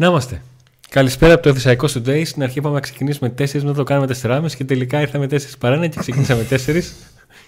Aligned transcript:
Να 0.00 0.06
είμαστε. 0.06 0.42
Καλησπέρα 0.88 1.34
από 1.34 1.42
το 1.42 1.48
Εφησαϊκό 1.48 1.86
Today. 1.94 2.22
Στην 2.26 2.42
αρχή 2.42 2.58
είπαμε 2.58 2.74
να 2.74 2.80
ξεκινήσουμε 2.80 3.34
4, 3.38 3.52
μετά 3.52 3.72
το 3.72 3.82
κάνουμε 3.82 4.16
4,5 4.22 4.46
και 4.56 4.64
τελικά 4.64 5.00
ήρθαμε 5.00 5.26
4 5.30 5.38
παρά 5.58 5.86
και 5.86 6.00
ξεκινήσαμε 6.00 6.46
4. 6.50 6.82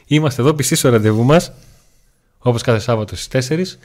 Είμαστε 0.07 0.43
εδώ 0.43 0.55
πιστοί 0.55 0.75
στο 0.75 0.88
ραντεβού 0.88 1.25
μας, 1.25 1.52
όπως 2.38 2.62
κάθε 2.62 2.79
Σάββατο 2.79 3.16
στις 3.16 3.48
4. 3.48 3.79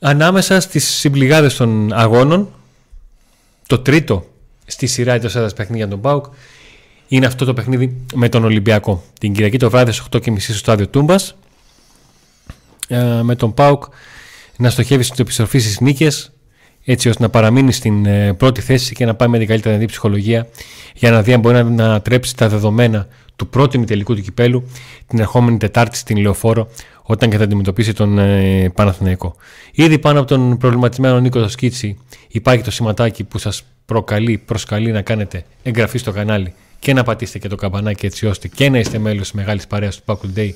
Ανάμεσα 0.00 0.60
στις 0.60 0.88
συμπληγάδες 0.88 1.56
των 1.56 1.92
αγώνων, 1.92 2.48
το 3.66 3.78
τρίτο 3.78 4.26
στη 4.66 4.86
σειρά 4.86 5.12
εντός 5.12 5.36
έδρας 5.36 5.52
παιχνίδια 5.52 5.88
των 5.88 6.00
Πάουκ 6.00 6.24
είναι 7.08 7.26
αυτό 7.26 7.44
το 7.44 7.54
παιχνίδι 7.54 7.96
με 8.14 8.28
τον 8.28 8.44
Ολυμπιακό. 8.44 9.04
Την 9.20 9.32
Κυριακή 9.32 9.58
το 9.58 9.70
βράδυ 9.70 9.92
στις 9.92 10.06
8.30 10.10 10.38
στο 10.38 10.54
στάδιο 10.54 10.88
Τούμπας. 10.88 11.36
Ε, 12.88 13.20
με 13.22 13.34
τον 13.34 13.54
Πάουκ 13.54 13.84
να 14.56 14.70
στοχεύει 14.70 15.02
στην 15.02 15.16
επιστροφή 15.18 15.58
στις 15.58 15.80
νίκες 15.80 16.32
έτσι 16.90 17.08
ώστε 17.08 17.22
να 17.22 17.28
παραμείνει 17.28 17.72
στην 17.72 18.06
ε, 18.06 18.34
πρώτη 18.34 18.60
θέση 18.60 18.94
και 18.94 19.04
να 19.04 19.14
πάει 19.14 19.28
με 19.28 19.38
την 19.38 19.46
καλύτερη 19.46 19.74
δυνατή 19.74 19.90
ψυχολογία 19.92 20.48
για 20.94 21.10
να 21.10 21.22
δει 21.22 21.32
αν 21.32 21.40
μπορεί 21.40 21.64
να 21.64 22.00
τρέψει 22.00 22.36
τα 22.36 22.48
δεδομένα 22.48 23.06
του 23.36 23.48
πρώτου 23.48 23.76
ημιτελικού 23.76 24.14
του 24.14 24.20
κυπέλου 24.22 24.68
την 25.06 25.18
ερχόμενη 25.18 25.56
Τετάρτη 25.56 25.96
στην 25.96 26.16
Λεωφόρο 26.16 26.68
όταν 27.02 27.30
και 27.30 27.36
θα 27.36 27.44
αντιμετωπίσει 27.44 27.92
τον 27.92 28.18
ε, 28.18 28.70
Παναθηναϊκό. 28.74 29.36
Ήδη 29.72 29.98
πάνω 29.98 30.18
από 30.18 30.28
τον 30.28 30.56
προβληματισμένο 30.56 31.20
Νίκο 31.20 31.48
Σκίτσι 31.48 31.98
υπάρχει 32.28 32.62
το 32.62 32.70
σηματάκι 32.70 33.24
που 33.24 33.38
σας 33.38 33.64
προκαλεί, 33.84 34.38
προσκαλεί 34.38 34.92
να 34.92 35.02
κάνετε 35.02 35.44
εγγραφή 35.62 35.98
στο 35.98 36.12
κανάλι 36.12 36.52
και 36.78 36.92
να 36.92 37.02
πατήσετε 37.02 37.38
και 37.38 37.48
το 37.48 37.56
καμπανάκι 37.56 38.06
έτσι 38.06 38.26
ώστε 38.26 38.48
και 38.48 38.70
να 38.70 38.78
είστε 38.78 38.98
μέλος 38.98 39.22
της 39.22 39.32
μεγάλης 39.32 39.66
παρέας 39.66 39.96
του 39.96 40.02
Packle 40.06 40.38
Day 40.38 40.50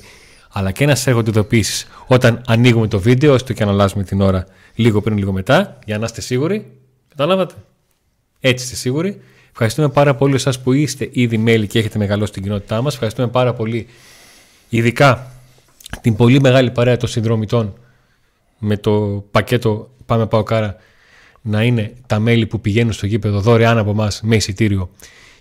αλλά 0.55 0.71
και 0.71 0.85
να 0.85 0.95
σα 0.95 1.09
έρχονται 1.09 1.29
ειδοποιήσει 1.29 1.87
όταν 2.07 2.41
ανοίγουμε 2.47 2.87
το 2.87 2.99
βίντεο, 2.99 3.33
έστω 3.33 3.53
και 3.53 3.63
αν 3.63 3.69
αλλάζουμε 3.69 4.03
την 4.03 4.21
ώρα 4.21 4.45
λίγο 4.75 5.01
πριν, 5.01 5.17
λίγο 5.17 5.31
μετά, 5.31 5.79
για 5.85 5.97
να 5.97 6.05
είστε 6.05 6.21
σίγουροι. 6.21 6.71
Καταλάβατε. 7.09 7.53
Έτσι 8.39 8.63
είστε 8.63 8.75
σίγουροι. 8.75 9.21
Ευχαριστούμε 9.51 9.89
πάρα 9.89 10.15
πολύ 10.15 10.35
εσάς 10.35 10.59
που 10.59 10.71
είστε 10.71 11.09
ήδη 11.11 11.37
μέλη 11.37 11.67
και 11.67 11.79
έχετε 11.79 11.97
μεγαλώσει 11.97 12.31
την 12.31 12.43
κοινότητά 12.43 12.81
μας. 12.81 12.93
Ευχαριστούμε 12.93 13.27
πάρα 13.27 13.53
πολύ, 13.53 13.87
ειδικά 14.69 15.31
την 16.01 16.15
πολύ 16.15 16.39
μεγάλη 16.39 16.71
παρέα 16.71 16.97
των 16.97 17.09
συνδρομητών 17.09 17.73
με 18.59 18.77
το 18.77 19.25
πακέτο 19.31 19.89
Πάμε 20.05 20.25
Πάω 20.25 20.43
Κάρα 20.43 20.75
να 21.41 21.63
είναι 21.63 21.93
τα 22.07 22.19
μέλη 22.19 22.45
που 22.45 22.61
πηγαίνουν 22.61 22.93
στο 22.93 23.05
γήπεδο 23.05 23.39
δωρεάν 23.39 23.77
από 23.77 23.89
εμάς 23.89 24.21
με 24.23 24.35
εισιτήριο 24.35 24.89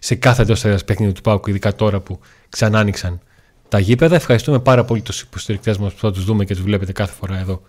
σε 0.00 0.14
κάθε 0.14 0.42
εντός 0.42 0.84
παιχνίδι 0.84 1.12
του 1.12 1.20
Πάουκ, 1.20 1.46
ειδικά 1.46 1.74
τώρα 1.74 2.00
που 2.00 2.20
ξανά 2.48 2.78
άνοιξαν 2.78 3.20
τα 3.72 3.78
γήπεδα. 3.78 4.14
Ευχαριστούμε 4.14 4.58
πάρα 4.58 4.84
πολύ 4.84 5.00
τους 5.00 5.20
υποστηρικτές 5.20 5.78
μας 5.78 5.92
που 5.92 5.98
θα 6.00 6.12
τους 6.12 6.24
δούμε 6.24 6.44
και 6.44 6.54
τους 6.54 6.62
βλέπετε 6.62 6.92
κάθε 6.92 7.14
φορά 7.14 7.38
εδώ 7.38 7.62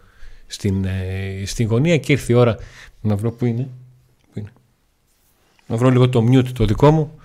στην, 0.47 0.85
ε, 0.85 1.43
στην 1.45 1.67
γωνία. 1.67 1.97
Και 1.97 2.11
ήρθε 2.11 2.33
η 2.33 2.35
ώρα 2.35 2.57
να 3.01 3.15
βρω 3.15 3.31
πού 3.31 3.45
είναι. 3.45 3.69
Πού 4.33 4.39
είναι. 4.39 4.51
Να 5.67 5.77
βρω 5.77 5.89
λίγο 5.89 6.09
το 6.09 6.27
mute 6.31 6.47
το 6.53 6.65
δικό 6.65 6.91
μου 6.91 7.19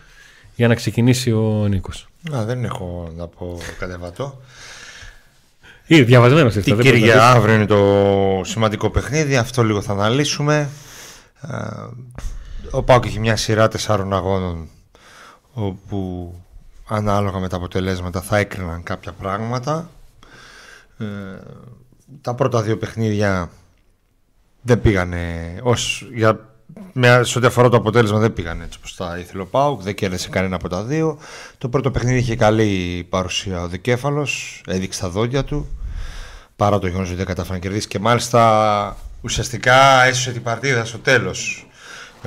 για 0.57 0.69
να 0.69 0.75
ξεκινήσει 0.75 1.33
ο 1.33 1.67
Νίκος. 1.69 2.09
Να, 2.31 2.45
δεν 2.45 2.65
έχω 2.65 3.13
να 3.17 3.27
πω 3.27 3.59
κατεβατό. 3.79 4.41
Ή 5.87 6.03
διαβασμένος 6.03 6.55
Τι 6.55 6.73
κύριε, 6.73 7.21
αύριο 7.21 7.55
είναι 7.55 7.67
το 7.67 8.41
σημαντικό 8.45 8.91
παιχνίδι. 8.91 9.37
Αυτό 9.37 9.63
λίγο 9.63 9.83
θα 9.83 9.93
αναλύσουμε. 9.93 10.69
Ε, 11.41 11.57
ο 12.71 12.83
Πάουκ 12.83 13.05
έχει 13.05 13.19
μια 13.19 13.37
σειρά 13.37 13.69
τεσσάρων 13.69 14.13
αγώνων 14.13 14.69
όπου 15.53 16.33
ανάλογα 16.89 17.39
με 17.39 17.49
τα 17.49 17.57
αποτελέσματα 17.57 18.21
θα 18.21 18.37
έκριναν 18.37 18.83
κάποια 18.83 19.13
πράγματα. 19.13 19.91
Ε, 20.99 21.05
τα 22.21 22.35
πρώτα 22.35 22.63
δύο 22.63 22.79
παιχνίδια 22.79 23.51
δεν 24.63 24.81
πήγανε 24.81 25.55
ως, 25.63 26.09
για, 26.15 26.49
με, 26.93 27.23
σε 27.25 27.39
ό,τι 27.39 27.47
αφορά 27.47 27.69
το 27.69 27.77
αποτέλεσμα 27.77 28.19
δεν 28.19 28.33
πήγανε 28.33 28.65
έτσι 28.65 28.79
όπως 28.79 28.97
τα 28.97 29.19
ήθελε 29.19 29.43
ο 29.43 29.47
Πάουκ, 29.47 29.83
δεν 29.83 29.95
κέρδισε 29.95 30.29
κανένα 30.29 30.57
από 30.57 30.69
τα 30.69 30.83
δύο. 30.83 31.19
Το 31.59 31.69
πρώτο 31.69 31.91
παιχνίδι 31.91 32.19
είχε 32.19 32.37
καλή 32.37 33.07
παρουσία 33.09 33.63
ο 33.63 33.69
Δικέφαλος, 33.69 34.63
έδειξε 34.67 35.01
τα 35.01 35.09
δόντια 35.09 35.45
του 35.45 35.67
παρά 36.57 36.79
το 36.79 36.87
γεγονός 36.87 37.09
ότι 37.09 37.17
δεν 37.17 37.27
κατάφερε 37.27 37.55
να 37.55 37.61
κερδίσει 37.61 37.89
και 37.89 37.99
μάλιστα 37.99 38.97
ουσιαστικά 39.21 40.05
έσωσε 40.05 40.33
την 40.33 40.43
παρτίδα 40.43 40.85
στο 40.85 40.99
τέλος 40.99 41.68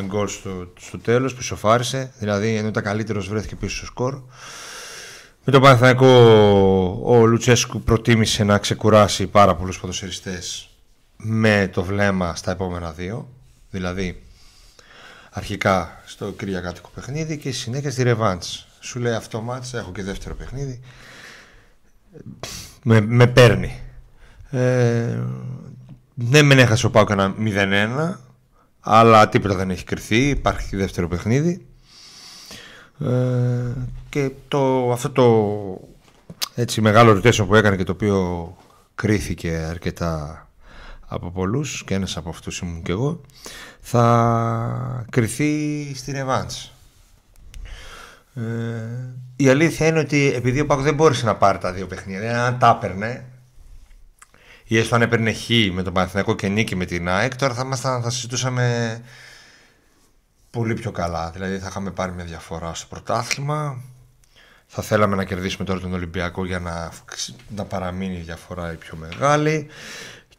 με 0.01 0.07
γκολ 0.07 0.27
στο, 0.27 0.73
στο 0.79 0.99
τέλος 0.99 1.33
που 1.33 1.41
ισοφάρισε 1.41 2.13
δηλαδή 2.19 2.55
ενώ 2.55 2.67
ήταν 2.67 2.83
καλύτερος 2.83 3.27
βρέθηκε 3.27 3.55
πίσω 3.55 3.75
στο 3.75 3.85
σκορ. 3.85 4.21
Με 5.43 5.51
τον 5.51 5.61
Παναθηναϊκό 5.61 6.07
ο 7.05 7.25
Λουτσέσκου 7.25 7.81
προτίμησε 7.81 8.43
να 8.43 8.57
ξεκουράσει 8.57 9.27
πάρα 9.27 9.55
πολλούς 9.55 9.79
ποδοσφαιριστές 9.79 10.69
με 11.17 11.69
το 11.73 11.83
βλέμμα 11.83 12.35
στα 12.35 12.51
επόμενα 12.51 12.91
δύο. 12.91 13.27
Δηλαδή 13.69 14.23
αρχικά 15.31 16.01
στο 16.05 16.31
Κυριακάτικο 16.31 16.89
παιχνίδι 16.95 17.37
και 17.37 17.51
συνέχεια 17.51 17.91
στη 17.91 18.03
Ρεβάντς 18.03 18.67
σου 18.79 18.99
λέει 18.99 19.13
αυτό 19.13 19.41
μάτς 19.41 19.73
έχω 19.73 19.91
και 19.91 20.03
δεύτερο 20.03 20.35
παιχνίδι 20.35 20.79
με, 22.83 23.01
με 23.01 23.27
παίρνει. 23.27 23.79
Ε, 24.49 25.19
ναι 26.13 26.41
μεν 26.41 26.59
έχασε 26.59 26.85
ο 26.85 26.89
Πάουκ 26.89 27.09
ένα 27.09 27.35
0-1 27.39 28.15
αλλά 28.81 29.29
τίποτα 29.29 29.55
δεν 29.55 29.69
έχει 29.69 29.83
κρυθεί 29.83 30.29
υπάρχει 30.29 30.75
δεύτερο 30.75 31.07
παιχνίδι. 31.07 31.65
Ε, 32.99 33.71
και 34.09 34.31
το, 34.47 34.91
αυτό 34.91 35.09
το 35.09 35.87
έτσι 36.55 36.81
μεγάλο 36.81 37.11
rotation 37.11 37.45
που 37.47 37.55
έκανε 37.55 37.75
και 37.75 37.83
το 37.83 37.91
οποίο 37.91 38.55
κρίθηκε 38.95 39.67
αρκετά 39.69 40.45
από 41.07 41.31
πολλούς 41.31 41.83
και 41.83 41.93
ένας 41.93 42.17
από 42.17 42.29
αυτούς 42.29 42.59
ήμουν 42.59 42.81
και 42.81 42.91
εγώ 42.91 43.21
θα 43.79 45.05
κριθεί 45.09 45.93
στη 45.95 46.11
Ρεβάντς 46.11 46.71
ε, 48.35 48.41
η 49.35 49.49
αλήθεια 49.49 49.87
είναι 49.87 49.99
ότι 49.99 50.33
επειδή 50.35 50.59
ο 50.59 50.65
Πάκος 50.65 50.83
δεν 50.83 50.93
μπόρεσε 50.93 51.25
να 51.25 51.35
πάρει 51.35 51.57
τα 51.57 51.71
δύο 51.71 51.87
παιχνίδια 51.87 52.45
αν 52.45 52.59
τα 52.59 52.79
έπαιρνε 52.81 53.25
ή 54.71 54.77
έστω 54.77 54.95
αν 54.95 55.01
έπαιρνε 55.01 55.33
χ 55.33 55.49
με 55.71 55.83
τον 55.83 55.93
Παναθηναϊκό 55.93 56.35
και 56.35 56.47
νίκη 56.47 56.75
με 56.75 56.85
την 56.85 57.09
ΑΕΚ 57.09 57.35
τώρα 57.35 57.53
θα, 57.53 58.01
θα 58.01 58.09
συζητούσαμε 58.09 59.01
πολύ 60.49 60.73
πιο 60.73 60.91
καλά. 60.91 61.29
Δηλαδή 61.33 61.57
θα 61.57 61.67
είχαμε 61.69 61.91
πάρει 61.91 62.11
μια 62.11 62.23
διαφορά 62.23 62.73
στο 62.73 62.87
πρωτάθλημα. 62.89 63.81
Θα 64.67 64.81
θέλαμε 64.81 65.15
να 65.15 65.23
κερδίσουμε 65.23 65.65
τώρα 65.65 65.79
τον 65.79 65.93
Ολυμπιακό 65.93 66.45
για 66.45 66.59
να, 66.59 66.91
να 67.55 67.63
παραμείνει 67.63 68.17
η 68.17 68.21
διαφορά 68.21 68.71
η 68.71 68.75
πιο 68.75 68.97
μεγάλη. 68.97 69.67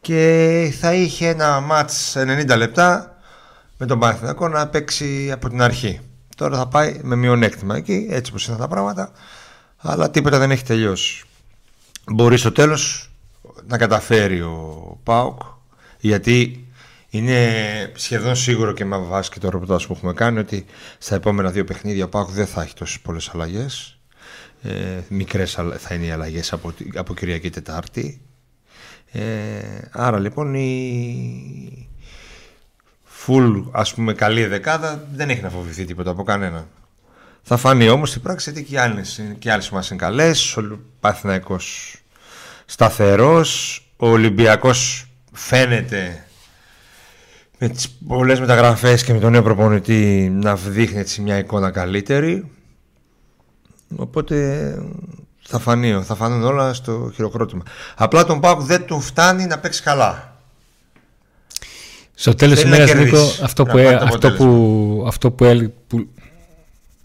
Και 0.00 0.74
θα 0.80 0.94
είχε 0.94 1.28
ένα 1.28 1.60
μάτς 1.60 2.16
90 2.16 2.56
λεπτά 2.56 3.16
με 3.78 3.86
τον 3.86 3.98
Παναθηναϊκό 3.98 4.48
να 4.48 4.68
παίξει 4.68 5.30
από 5.32 5.48
την 5.48 5.62
αρχή. 5.62 6.00
Τώρα 6.36 6.56
θα 6.56 6.66
πάει 6.66 7.00
με 7.02 7.16
μειονέκτημα 7.16 7.76
εκεί, 7.76 8.06
έτσι 8.10 8.30
όπως 8.30 8.46
είναι 8.46 8.56
τα 8.56 8.68
πράγματα. 8.68 9.12
Αλλά 9.76 10.10
τίποτα 10.10 10.38
δεν 10.38 10.50
έχει 10.50 10.64
τελειώσει. 10.64 11.24
Μπορεί 12.04 12.36
στο 12.36 12.52
τέλος 12.52 13.11
να 13.66 13.78
καταφέρει 13.78 14.40
ο 14.40 14.98
Πάουκ 15.02 15.40
γιατί 15.98 16.66
είναι 17.08 17.92
σχεδόν 17.94 18.36
σίγουρο 18.36 18.72
και 18.72 18.84
με 18.84 18.98
βάση 18.98 19.30
και 19.30 19.38
το 19.38 19.50
ρεπορτάζ 19.50 19.86
που 19.86 19.92
έχουμε 19.92 20.12
κάνει 20.12 20.38
ότι 20.38 20.64
στα 20.98 21.14
επόμενα 21.14 21.50
δύο 21.50 21.64
παιχνίδια 21.64 22.04
ο 22.04 22.08
Πάκου 22.08 22.30
δεν 22.30 22.46
θα 22.46 22.62
έχει 22.62 22.74
τόσες 22.74 23.00
πολλές 23.00 23.30
αλλαγές. 23.34 23.98
Ε, 24.62 25.00
Μικρές 25.08 25.58
θα 25.78 25.94
είναι 25.94 26.04
οι 26.04 26.10
αλλαγές 26.10 26.52
από, 26.52 26.72
από 26.94 27.14
Κυριακή 27.14 27.50
Τετάρτη. 27.50 28.20
Ε, 29.12 29.22
άρα 29.90 30.18
λοιπόν 30.18 30.54
η 30.54 31.88
full 33.26 33.64
ας 33.70 33.94
πούμε 33.94 34.12
καλή 34.12 34.46
δεκάδα 34.46 35.08
δεν 35.12 35.30
έχει 35.30 35.42
να 35.42 35.50
φοβηθεί 35.50 35.84
τίποτα 35.84 36.10
από 36.10 36.22
κανέναν. 36.22 36.68
Θα 37.42 37.56
φανεί 37.56 37.88
όμως 37.88 38.08
στην 38.08 38.22
πράξη 38.22 38.50
ότι 38.50 38.64
και 38.64 38.74
οι 38.74 38.78
άλλες, 38.78 39.22
και 39.38 39.52
άλλες 39.52 39.70
μας 39.70 39.90
είναι 39.90 39.98
καλές. 39.98 40.56
Ο 40.56 40.78
Παθηναϊκός 41.00 41.96
σταθερός. 42.72 43.80
Ο 43.96 44.08
Ολυμπιακός 44.08 45.06
φαίνεται 45.32 46.26
με 47.58 47.68
τις 47.68 47.88
πολλές 48.06 48.40
μεταγραφές 48.40 49.04
και 49.04 49.12
με 49.12 49.18
τον 49.18 49.32
νέο 49.32 49.42
προπονητή 49.42 50.30
να 50.32 50.56
δείχνει 50.56 50.98
έτσι 50.98 51.20
μια 51.20 51.38
εικόνα 51.38 51.70
καλύτερη. 51.70 52.50
Οπότε 53.96 54.74
θα 55.42 55.58
φανεί, 55.58 56.02
θα 56.02 56.14
φανούν 56.14 56.44
όλα 56.44 56.72
στο 56.72 57.10
χειροκρότημα. 57.14 57.62
Απλά 57.96 58.24
τον 58.24 58.40
Πάουκ 58.40 58.60
δεν 58.60 58.86
του 58.86 59.00
φτάνει 59.00 59.46
να 59.46 59.58
παίξει 59.58 59.82
καλά. 59.82 60.36
Στο 62.14 62.34
τέλος 62.34 62.54
της 62.54 62.64
ημέρας 62.64 62.94
Νίκο 62.94 63.18
αυτό 63.42 63.64
που, 63.64 63.78
αυτό 64.00 64.32
που, 64.32 65.04
αυτό 65.06 65.30
που, 65.30 65.72
που, 65.86 66.08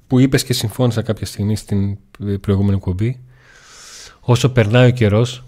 που 0.07 0.19
είπες 0.19 0.43
και 0.43 0.53
συμφώνησα 0.53 1.01
κάποια 1.01 1.25
στιγμή 1.25 1.55
στην 1.55 1.97
προηγούμενη 2.41 2.79
κουμπί 2.79 3.19
όσο 4.19 4.49
περνάει 4.49 4.87
ο 4.87 4.91
καιρός 4.91 5.41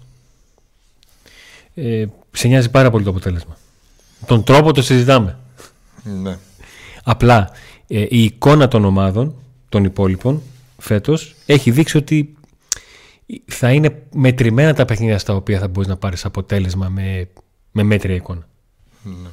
ε, 1.80 2.06
σε 2.30 2.48
νοιάζει 2.48 2.70
πάρα 2.70 2.90
πολύ 2.90 3.04
το 3.04 3.10
αποτέλεσμα 3.10 3.56
τον 4.26 4.44
τρόπο 4.44 4.72
το 4.72 4.82
συζητάμε. 4.82 5.38
Ναι. 6.22 6.38
Απλά 7.04 7.50
ε, 7.86 8.06
η 8.08 8.24
εικόνα 8.24 8.68
των 8.68 8.84
ομάδων, 8.84 9.34
των 9.68 9.84
υπόλοιπων, 9.84 10.42
φέτος, 10.78 11.34
έχει 11.46 11.70
δείξει 11.70 11.96
ότι 11.96 12.34
θα 13.46 13.72
είναι 13.72 14.02
μετρημένα 14.14 14.74
τα 14.74 14.84
παιχνίδια 14.84 15.18
στα 15.18 15.34
οποία 15.34 15.58
θα 15.58 15.68
μπορείς 15.68 15.88
να 15.88 15.96
πάρεις 15.96 16.24
αποτέλεσμα 16.24 16.88
με, 16.88 17.28
με 17.72 17.82
μέτρια 17.82 18.14
εικόνα. 18.14 18.48
Ναι. 19.02 19.28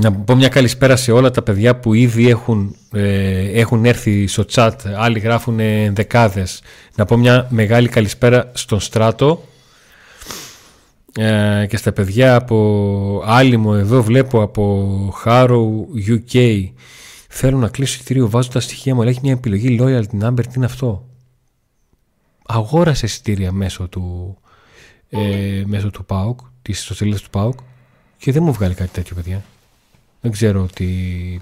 να 0.00 0.12
πω 0.12 0.34
μια 0.34 0.48
καλησπέρα 0.48 0.96
σε 0.96 1.12
όλα 1.12 1.30
τα 1.30 1.42
παιδιά 1.42 1.76
που 1.76 1.94
ήδη 1.94 2.28
έχουν, 2.28 2.76
ε, 2.92 3.60
έχουν 3.60 3.84
έρθει 3.84 4.26
στο 4.26 4.44
chat, 4.52 4.72
άλλοι 4.96 5.18
γράφουν 5.18 5.56
δεκάδες. 5.92 6.62
Να 6.94 7.04
πω 7.04 7.16
μια 7.16 7.46
μεγάλη 7.50 7.88
καλησπέρα 7.88 8.50
στον 8.54 8.80
Στράτο 8.80 9.44
ε, 11.14 11.66
και 11.68 11.76
στα 11.76 11.92
παιδιά 11.92 12.34
από 12.34 13.22
Άλυμο 13.24 13.72
εδώ 13.76 14.02
βλέπω 14.02 14.42
από 14.42 15.14
Harrow 15.24 15.68
UK. 16.08 16.64
Θέλω 17.28 17.58
να 17.58 17.68
κλείσω 17.68 17.94
εισιτήριο 17.94 18.30
βάζω 18.30 18.50
τα 18.50 18.60
στοιχεία 18.60 18.94
μου, 18.94 19.00
αλλά 19.00 19.10
έχει 19.10 19.20
μια 19.22 19.32
επιλογή 19.32 19.78
loyalty 19.80 20.22
number, 20.22 20.42
τι 20.42 20.52
είναι 20.56 20.64
αυτό; 20.64 21.08
Αγόρασε 22.46 23.06
εισιτήρια 23.06 23.52
μέσω 23.52 23.88
του, 23.88 24.36
ε, 25.08 25.62
μέσω 25.66 25.90
του 25.90 26.06
PAOK, 26.08 26.34
της 26.62 26.78
ιστοσελίδας 26.78 27.22
του 27.22 27.30
PAOK 27.32 27.54
και 28.18 28.32
δεν 28.32 28.42
μου 28.42 28.52
βγάλει 28.52 28.74
κάτι 28.74 28.90
τέτοιο 28.90 29.14
παιδιά. 29.14 29.42
Δεν 30.20 30.32
ξέρω 30.32 30.68
τι, 30.74 30.86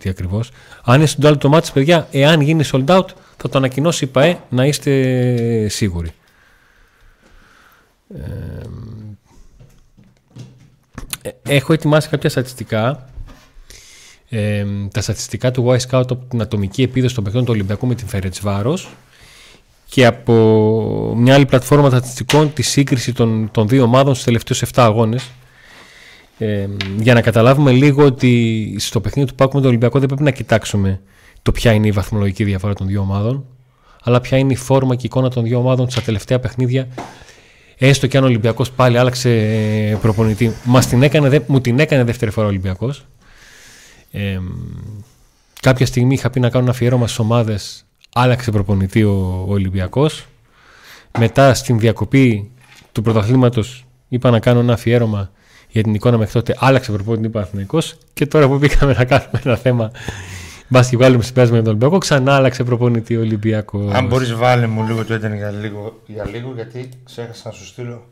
τι 0.01 0.09
ακριβώς. 0.09 0.51
Αν 0.85 1.01
είναι 1.01 1.09
sold 1.17 1.31
out 1.31 1.39
το 1.39 1.49
μάτι, 1.49 1.71
παιδιά, 1.73 2.09
εάν 2.11 2.41
γίνει 2.41 2.65
sold 2.73 2.87
out, 2.87 3.07
θα 3.37 3.49
το 3.49 3.59
ανακοινώσει 3.59 4.05
η 4.05 4.09
ΠαΕ 4.09 4.39
να 4.49 4.67
είστε 4.67 5.69
σίγουροι. 5.69 6.11
Ε, 8.15 8.67
έχω 11.43 11.73
ετοιμάσει 11.73 12.09
κάποια 12.09 12.31
στατιστικά. 12.31 13.09
Ε, 14.29 14.65
τα 14.93 15.01
στατιστικά 15.01 15.51
του 15.51 15.67
Y 15.69 15.77
Scout 15.77 16.11
από 16.11 16.25
την 16.29 16.41
ατομική 16.41 16.83
επίδοση 16.83 17.15
των 17.15 17.25
παιχνών 17.25 17.45
του 17.45 17.53
Ολυμπιακού 17.53 17.87
με 17.87 17.95
την 17.95 18.07
Φέρετς 18.07 18.41
Βάρος 18.41 18.89
και 19.89 20.07
από 20.07 21.15
μια 21.17 21.35
άλλη 21.35 21.47
πλατφόρμα 21.47 21.89
στατιστικών 21.89 22.53
τη 22.53 22.63
σύγκριση 22.63 23.13
των, 23.13 23.49
των 23.53 23.69
δύο 23.69 23.83
ομάδων 23.83 24.13
στους 24.13 24.25
τελευταίους 24.25 24.63
7 24.65 24.67
αγώνες 24.75 25.31
ε, 26.39 26.67
για 26.99 27.15
να 27.15 27.21
καταλάβουμε 27.21 27.71
λίγο 27.71 28.05
ότι 28.05 28.75
στο 28.79 29.01
παιχνίδι 29.01 29.29
του 29.29 29.35
Πάκου 29.35 29.55
με 29.55 29.61
τον 29.61 29.69
Ολυμπιακό 29.69 29.99
δεν 29.99 30.09
πρέπει 30.09 30.23
να 30.23 30.31
κοιτάξουμε 30.31 31.01
το 31.43 31.53
ποια 31.53 31.73
είναι 31.73 31.87
η 31.87 31.91
βαθμολογική 31.91 32.45
διαφορά 32.45 32.75
των 32.75 32.87
δύο 32.87 33.01
ομάδων, 33.01 33.45
αλλά 34.03 34.21
ποια 34.21 34.39
είναι 34.39 34.53
η 34.53 34.57
φόρμα 34.57 34.95
και 34.95 35.03
η 35.03 35.05
εικόνα 35.05 35.29
των 35.29 35.45
δύο 35.45 35.59
ομάδων 35.59 35.91
στα 35.91 36.01
τελευταία 36.01 36.39
παιχνίδια. 36.41 36.89
Έστω 37.79 38.07
και 38.07 38.17
αν 38.17 38.23
ο 38.23 38.27
Ολυμπιακός 38.27 38.71
πάλι 38.71 38.99
άλλαξε 38.99 39.31
ε, 39.31 39.95
προπονητή. 40.01 40.53
Μας 40.65 40.87
την 40.87 41.03
έκανε, 41.03 41.45
μου 41.47 41.61
την 41.61 41.79
έκανε 41.79 42.05
δεύτερη 42.05 42.31
φορά 42.31 42.47
ο 42.47 42.49
Ολυμπιακός. 42.49 43.07
Ε, 44.11 44.39
κάποια 45.61 45.87
στιγμή 45.87 46.15
είχα 46.15 46.31
πει 46.31 46.41
να 46.41 46.49
κάνω 46.49 46.65
ένα 46.65 46.73
αφιέρωμα 46.73 47.07
στις 47.07 47.19
ομάδες. 47.19 47.87
Άλλαξε 48.15 48.51
προπονητή 48.51 49.03
ο, 49.03 49.45
ο 49.49 49.53
Ολυμπιακός. 49.53 50.27
Μετά 51.19 51.55
στην 51.55 51.79
διακοπή 51.79 52.51
του 52.93 53.03
πρωταθλήματος 53.03 53.85
είπα 54.09 54.31
να 54.31 54.39
κάνω 54.39 54.61
ένα 54.61 54.73
αφιέρωμα 54.73 55.31
για 55.69 55.83
την 55.83 55.95
εικόνα 55.95 56.19
μέχρι 56.19 56.33
τότε 56.33 56.57
άλλαξε 56.59 56.93
προπόνητη 56.93 57.29
Παναθυναϊκό 57.29 57.79
και 58.15 58.27
τώρα 58.27 58.49
που 58.49 58.59
πήγαμε 58.59 58.93
να 58.93 59.05
κάνουμε 59.05 59.41
ένα 59.45 59.57
θέμα 59.57 59.91
Μπας 60.69 60.89
και 60.89 60.97
βγάλουμε 60.97 61.23
συμπέρασμα 61.23 61.55
για 61.55 61.65
τον 61.65 61.75
Ολυμπιακό, 61.75 61.99
ξανά 61.99 62.35
άλλαξε 62.35 62.65
προπονητή 62.65 63.17
Ολυμπιακός. 63.17 63.93
Αν 63.95 64.07
μπορείς, 64.07 64.35
βάλε 64.35 64.67
μου 64.67 64.87
λίγο 64.87 65.05
το 65.05 65.15
έντεν 65.15 65.35
για 65.35 65.51
λίγο, 65.51 66.01
για 66.07 66.25
λίγο 66.25 66.53
γιατί 66.55 66.89
ξέχασα 67.05 67.49
να 67.49 67.55
σου 67.55 67.67
στείλω 67.67 68.07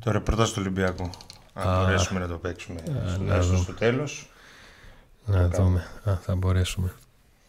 το 0.00 0.10
ρεπορτάζ 0.10 0.48
του 0.50 0.56
Ολυμπιακού. 0.58 1.10
Αν 1.52 1.84
μπορέσουμε 1.84 2.20
να 2.20 2.26
το 2.26 2.34
παίξουμε 2.34 2.80
στο 3.62 3.72
τέλος. 3.72 4.30
Να 5.24 5.48
δούμε. 5.48 5.86
Α, 6.04 6.16
θα 6.22 6.34
μπορέσουμε. 6.34 6.92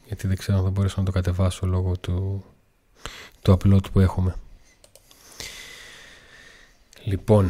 Γιατί 0.08 0.28
δεν 0.28 0.38
ξέρω 0.38 0.58
αν 0.58 0.64
θα 0.64 0.70
μπορέσω 0.70 0.96
να 0.98 1.06
το 1.06 1.12
κατεβάσω 1.12 1.66
λόγω 1.66 1.98
του, 1.98 2.44
του 3.42 3.58
upload 3.58 3.92
που 3.92 4.00
έχουμε. 4.00 4.36
Λοιπόν, 7.04 7.50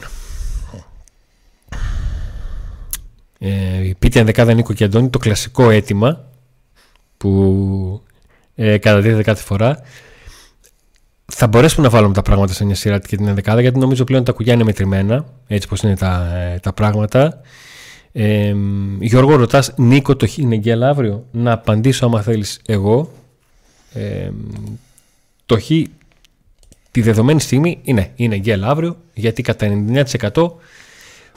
ε, 3.39 3.91
πείτε 3.99 4.23
δεκάδα 4.23 4.53
Νίκο 4.53 4.73
και 4.73 4.83
Αντώνη 4.83 5.09
το 5.09 5.17
κλασικό 5.17 5.69
αίτημα 5.69 6.26
που 7.17 8.01
ε, 8.55 8.77
καταδίδεται 8.77 9.23
κάθε 9.23 9.43
φορά. 9.43 9.81
Θα 11.25 11.47
μπορέσουμε 11.47 11.87
να 11.87 11.91
βάλουμε 11.93 12.13
τα 12.13 12.21
πράγματα 12.21 12.53
σε 12.53 12.65
μια 12.65 12.75
σειρά 12.75 12.99
και 12.99 13.15
την 13.17 13.27
ενδεκάδα 13.27 13.61
γιατί 13.61 13.79
νομίζω 13.79 14.03
πλέον 14.03 14.23
τα 14.23 14.31
κουγιά 14.31 14.53
είναι 14.53 14.63
μετρημένα 14.63 15.25
έτσι 15.47 15.67
πως 15.67 15.81
είναι 15.81 15.95
τα, 15.95 16.35
ε, 16.35 16.59
τα 16.59 16.73
πράγματα. 16.73 17.41
Ε, 18.11 18.53
Γιώργο 18.99 19.35
ρωτάς 19.35 19.73
Νίκο 19.77 20.15
το 20.15 20.27
είναι 20.37 20.55
γκέλ 20.55 20.83
αύριο; 20.83 21.25
Να 21.31 21.51
απαντήσω 21.51 22.05
άμα 22.05 22.21
θέλεις 22.21 22.61
εγώ. 22.65 23.11
Ε, 23.93 24.29
το 25.45 25.59
χ 25.59 25.65
τη 26.91 27.01
δεδομένη 27.01 27.39
στιγμή 27.39 27.79
είναι, 27.83 28.11
είναι 28.15 28.37
γκέλ 28.37 28.63
αύριο 28.63 28.97
γιατί 29.13 29.41
κατά 29.41 29.67
99% 30.31 30.51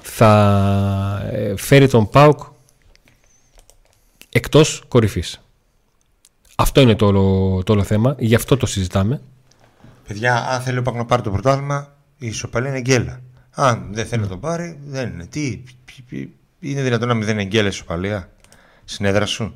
θα 0.03 1.31
ε, 1.33 1.57
φέρει 1.57 1.89
τον 1.89 2.09
ΠΑΟΚ 2.09 2.41
εκτός 4.29 4.85
κορυφής. 4.89 5.41
Αυτό 6.61 6.81
είναι 6.81 6.95
το 6.95 7.07
όλο, 7.07 7.63
το 7.65 7.73
όλο 7.73 7.83
θέμα, 7.83 8.15
γι' 8.19 8.35
αυτό 8.35 8.57
το 8.57 8.67
συζητάμε. 8.67 9.21
Παιδιά, 10.07 10.49
αν 10.51 10.61
θέλει 10.61 10.79
ο 10.79 10.83
ΠΑΟΚ 10.83 10.97
να 10.97 11.05
πάρει 11.05 11.23
το 11.23 11.31
πρωτάθλημα, 11.31 11.97
η 12.19 12.27
ισοπαλία 12.27 12.71
είναι 12.71 12.81
γκέλα. 12.81 13.21
Αν 13.51 13.89
δεν 13.93 14.07
θέλει 14.07 14.23
να 14.23 14.29
το 14.29 14.37
πάρει, 14.37 14.79
δεν 14.87 15.09
είναι. 15.09 15.27
Τι, 15.27 15.63
είναι 16.61 16.83
δυνατόν 16.83 17.09
να 17.09 17.15
μην 17.15 17.25
δεν 17.25 17.39
είναι 17.39 17.49
γκέλα 17.49 17.65
η 17.65 17.69
ισοπαλία; 17.69 18.31
Συνέδρα 18.85 19.27
σου. 19.27 19.55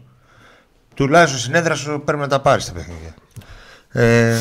Τουλάχιστον 0.95 1.41
συνέδρα 1.41 1.75
σου 1.75 2.03
πρέπει 2.05 2.21
να 2.21 2.29
τα 2.29 2.41
πάρει 2.41 2.65
τα 2.65 2.73
παιχνίδια. 2.73 3.15
Ε, 3.89 4.39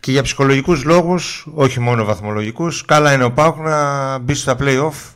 και 0.00 0.10
για 0.10 0.22
ψυχολογικούς 0.22 0.84
λόγους, 0.84 1.46
όχι 1.54 1.80
μόνο 1.80 2.04
βαθμολογικούς, 2.04 2.84
καλά 2.84 3.12
είναι 3.12 3.24
ο 3.24 3.32
ΠΑΟΚ 3.32 3.56
να 3.56 4.18
μπει 4.18 4.34
στα 4.34 4.56
play-off 4.60 5.14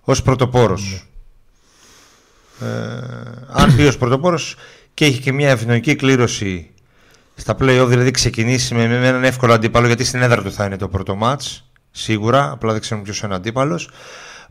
ως 0.00 0.22
πρωτοπόρος. 0.22 1.06
Ναι. 2.58 2.68
Ε, 2.68 3.00
αν 3.52 3.76
πει 3.76 3.82
ως 3.82 3.96
πρωτοπόρος 3.96 4.56
και 4.98 5.04
έχει 5.04 5.20
και 5.20 5.32
μια 5.32 5.50
ευνοϊκή 5.50 5.96
κλήρωση 5.96 6.70
στα 7.34 7.56
play-off, 7.60 7.86
δηλαδή 7.88 8.10
ξεκινήσει 8.10 8.74
με, 8.74 8.86
με 8.86 9.08
έναν 9.08 9.24
εύκολο 9.24 9.52
αντίπαλο, 9.52 9.86
γιατί 9.86 10.04
στην 10.04 10.22
έδρα 10.22 10.42
του 10.42 10.52
θα 10.52 10.64
είναι 10.64 10.76
το 10.76 10.88
πρώτο 10.88 11.18
match, 11.22 11.60
σίγουρα, 11.90 12.50
απλά 12.50 12.72
δεν 12.72 12.80
ξέρουμε 12.80 13.04
ποιος 13.04 13.20
είναι 13.20 13.32
ο 13.32 13.36
αντίπαλος, 13.36 13.90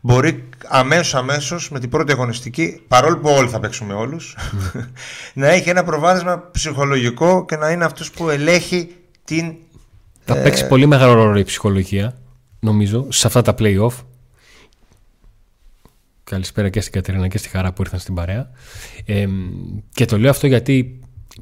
μπορεί 0.00 0.48
αμέσως 0.68 1.14
αμέσως 1.14 1.70
με 1.70 1.80
την 1.80 1.88
πρώτη 1.88 2.12
αγωνιστική, 2.12 2.82
παρόλο 2.88 3.18
που 3.18 3.28
όλοι 3.30 3.48
θα 3.48 3.60
παίξουμε 3.60 3.94
όλους, 3.94 4.36
ναι. 4.72 4.88
να 5.46 5.48
έχει 5.48 5.68
ένα 5.68 5.84
προβάδισμα 5.84 6.50
ψυχολογικό 6.50 7.44
και 7.44 7.56
να 7.56 7.70
είναι 7.70 7.84
αυτός 7.84 8.10
που 8.10 8.30
ελέγχει 8.30 8.94
την... 9.24 9.54
Θα 10.24 10.38
ε... 10.38 10.42
παίξει 10.42 10.66
πολύ 10.66 10.86
μεγάλο 10.86 11.12
ρόλο 11.12 11.38
η 11.38 11.44
ψυχολογία, 11.44 12.18
νομίζω, 12.60 13.06
σε 13.08 13.26
αυτά 13.26 13.42
τα 13.42 13.54
play-off. 13.58 13.92
Καλησπέρα 16.28 16.68
και 16.68 16.80
στην 16.80 16.92
Κατερίνα 16.92 17.28
και 17.28 17.38
στη 17.38 17.48
Χαρά 17.48 17.72
που 17.72 17.82
ήρθαν 17.82 17.98
στην 17.98 18.14
παρέα. 18.14 18.50
Ε, 19.04 19.26
και 19.92 20.04
το 20.04 20.18
λέω 20.18 20.30
αυτό 20.30 20.46
γιατί 20.46 21.00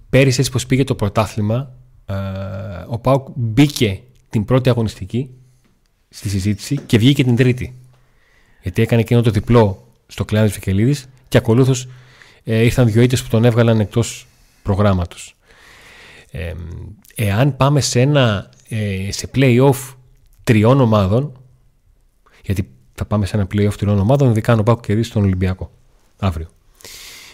πέρυσι 0.09 0.41
έτσι 0.41 0.53
πως 0.53 0.67
πήγε 0.67 0.85
το 0.85 0.95
πρωτάθλημα 0.95 1.73
ε, 2.07 2.15
ο 2.87 2.99
Πάουκ 2.99 3.29
μπήκε 3.35 4.01
την 4.31 4.45
πρώτη 4.45 4.69
αγωνιστική 4.69 5.31
στη 6.09 6.29
συζήτηση 6.29 6.77
και 6.77 6.99
βγήκε 6.99 7.25
την 7.25 7.37
τρίτη. 7.37 7.75
Γιατί 8.63 8.83
έκανε 8.83 9.01
εκείνο 9.01 9.23
το 9.23 9.31
διπλό 9.31 9.93
στο 10.07 10.25
κλάδι 10.25 10.49
Φικελίδη 10.49 11.03
και 11.29 11.39
ακολούθως 11.39 11.89
ε, 12.45 12.63
ήρθαν 12.63 12.87
δύο 12.87 13.03
ήττες 13.03 13.23
που 13.23 13.29
τον 13.29 13.45
έβγαλαν 13.45 13.81
εκτός 13.81 14.27
προγράμματος. 14.63 15.37
Ε, 16.31 16.53
εάν 17.15 17.57
πάμε 17.57 17.81
σε 17.81 18.01
ένα 18.01 18.51
ε, 18.69 19.13
σε 19.13 19.31
play-off 19.35 19.95
τριών 20.45 20.81
ομάδων, 20.81 21.41
γιατί 22.45 22.76
θα 22.97 23.05
πάμε 23.05 23.27
σε 23.27 23.37
ένα 23.37 23.47
playoff 23.53 23.75
τριών 23.79 23.99
ομάδων, 23.99 24.31
ειδικά 24.31 24.53
αν 24.53 24.59
ο 24.59 24.63
Πάκο 24.63 24.81
κερδίσει 24.81 25.13
τον 25.13 25.23
Ολυμπιακό 25.23 25.71
αύριο. 26.19 26.49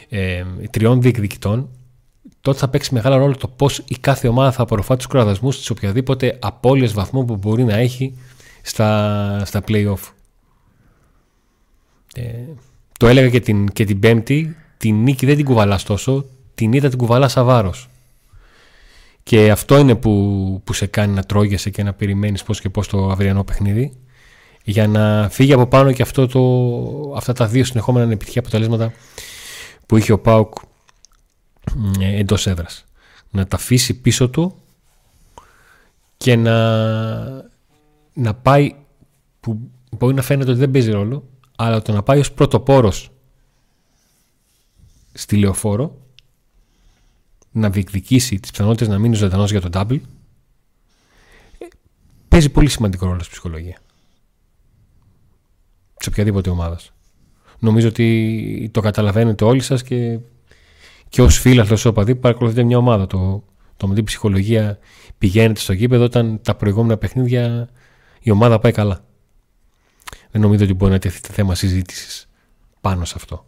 Ε, 0.08 0.44
τριών 0.70 1.02
διεκδικητών, 1.02 1.68
τότε 2.40 2.58
θα 2.58 2.68
παίξει 2.68 2.94
μεγάλο 2.94 3.16
ρόλο 3.16 3.36
το 3.36 3.48
πώς 3.48 3.82
η 3.86 3.96
κάθε 4.00 4.28
ομάδα 4.28 4.52
θα 4.52 4.62
απορροφά 4.62 4.96
τους 4.96 5.06
κραδασμούς 5.06 5.56
της 5.56 5.70
οποιαδήποτε 5.70 6.38
απώλειε 6.40 6.88
βαθμού 6.88 7.24
που 7.24 7.36
μπορεί 7.36 7.64
να 7.64 7.74
έχει 7.74 8.18
στα, 8.62 9.42
στα 9.44 9.62
playoff. 9.68 10.12
Ε, 12.14 12.22
το 12.98 13.06
έλεγα 13.06 13.28
και 13.28 13.40
την, 13.40 13.68
και 13.68 13.84
την 13.84 13.98
Πέμπτη, 13.98 14.56
την 14.76 15.02
νίκη 15.02 15.26
δεν 15.26 15.36
την 15.36 15.44
κουβαλάς 15.44 15.82
τόσο, 15.82 16.24
την 16.54 16.72
ήττα 16.72 16.88
την 16.88 16.98
κουβαλάς 16.98 17.32
σαβάρο. 17.32 17.74
Και 19.22 19.50
αυτό 19.50 19.78
είναι 19.78 19.94
που, 19.94 20.60
που 20.64 20.72
σε 20.72 20.86
κάνει 20.86 21.14
να 21.14 21.22
τρώγεσαι 21.22 21.70
και 21.70 21.82
να 21.82 21.92
περιμένεις 21.92 22.42
πώς 22.42 22.60
και 22.60 22.68
πώς 22.68 22.88
το 22.88 23.08
αυριανό 23.10 23.44
παιχνίδι 23.44 23.92
για 24.64 24.86
να 24.86 25.28
φύγει 25.28 25.52
από 25.52 25.66
πάνω 25.66 25.92
και 25.92 26.02
αυτό 26.02 26.26
το, 26.26 27.14
αυτά 27.16 27.32
τα 27.32 27.46
δύο 27.46 27.64
συνεχόμενα 27.64 28.12
επιτυχία 28.12 28.40
αποτελέσματα 28.40 28.92
που 29.86 29.96
είχε 29.96 30.12
ο 30.12 30.18
Πάουκ 30.18 30.54
εντός 32.00 32.46
έδρας. 32.46 32.84
Να 33.30 33.46
τα 33.46 33.56
αφήσει 33.56 34.00
πίσω 34.00 34.30
του 34.30 34.54
και 36.16 36.36
να, 36.36 36.86
να 38.12 38.34
πάει 38.42 38.74
που 39.40 39.70
μπορεί 39.90 40.14
να 40.14 40.22
φαίνεται 40.22 40.50
ότι 40.50 40.60
δεν 40.60 40.70
παίζει 40.70 40.90
ρόλο 40.90 41.24
αλλά 41.56 41.82
το 41.82 41.92
να 41.92 42.02
πάει 42.02 42.18
ως 42.18 42.32
πρωτοπόρος 42.32 43.10
στη 45.12 45.36
λεωφόρο 45.36 45.96
να 47.52 47.70
διεκδικήσει 47.70 48.40
τις 48.40 48.50
πιθανότητες 48.50 48.88
να 48.88 48.98
μείνει 48.98 49.14
ζωντανός 49.14 49.50
για 49.50 49.60
τον 49.60 49.70
double 49.74 50.00
ε, 51.58 51.66
παίζει 52.28 52.48
πολύ 52.48 52.68
σημαντικό 52.68 53.06
ρόλο 53.06 53.20
στη 53.20 53.30
ψυχολογία 53.30 53.78
σε 56.02 56.08
οποιαδήποτε 56.08 56.50
ομάδα. 56.50 56.78
νομίζω 57.58 57.88
ότι 57.88 58.70
το 58.72 58.80
καταλαβαίνετε 58.80 59.44
όλοι 59.44 59.60
σας 59.60 59.82
και, 59.82 60.18
και 61.08 61.22
ως 61.22 61.38
φίλαθλος 61.38 61.84
οπαδί 61.84 62.14
παρακολουθείτε 62.14 62.62
μια 62.62 62.78
ομάδα. 62.78 63.06
Το, 63.06 63.44
το 63.76 63.88
με 63.88 63.94
την 63.94 64.04
ψυχολογία 64.04 64.78
πηγαίνετε 65.18 65.60
στο 65.60 65.72
γήπεδο 65.72 66.04
όταν 66.04 66.40
τα 66.42 66.54
προηγούμενα 66.54 66.96
παιχνίδια 66.96 67.68
η 68.20 68.30
ομάδα 68.30 68.58
πάει 68.58 68.72
καλά. 68.72 69.04
Δεν 70.30 70.40
νομίζω 70.40 70.64
ότι 70.64 70.74
μπορεί 70.74 70.92
να 70.92 70.98
τεθεί 70.98 71.20
θέμα 71.32 71.54
συζήτησης 71.54 72.28
πάνω 72.80 73.04
σε 73.04 73.14
αυτό. 73.16 73.46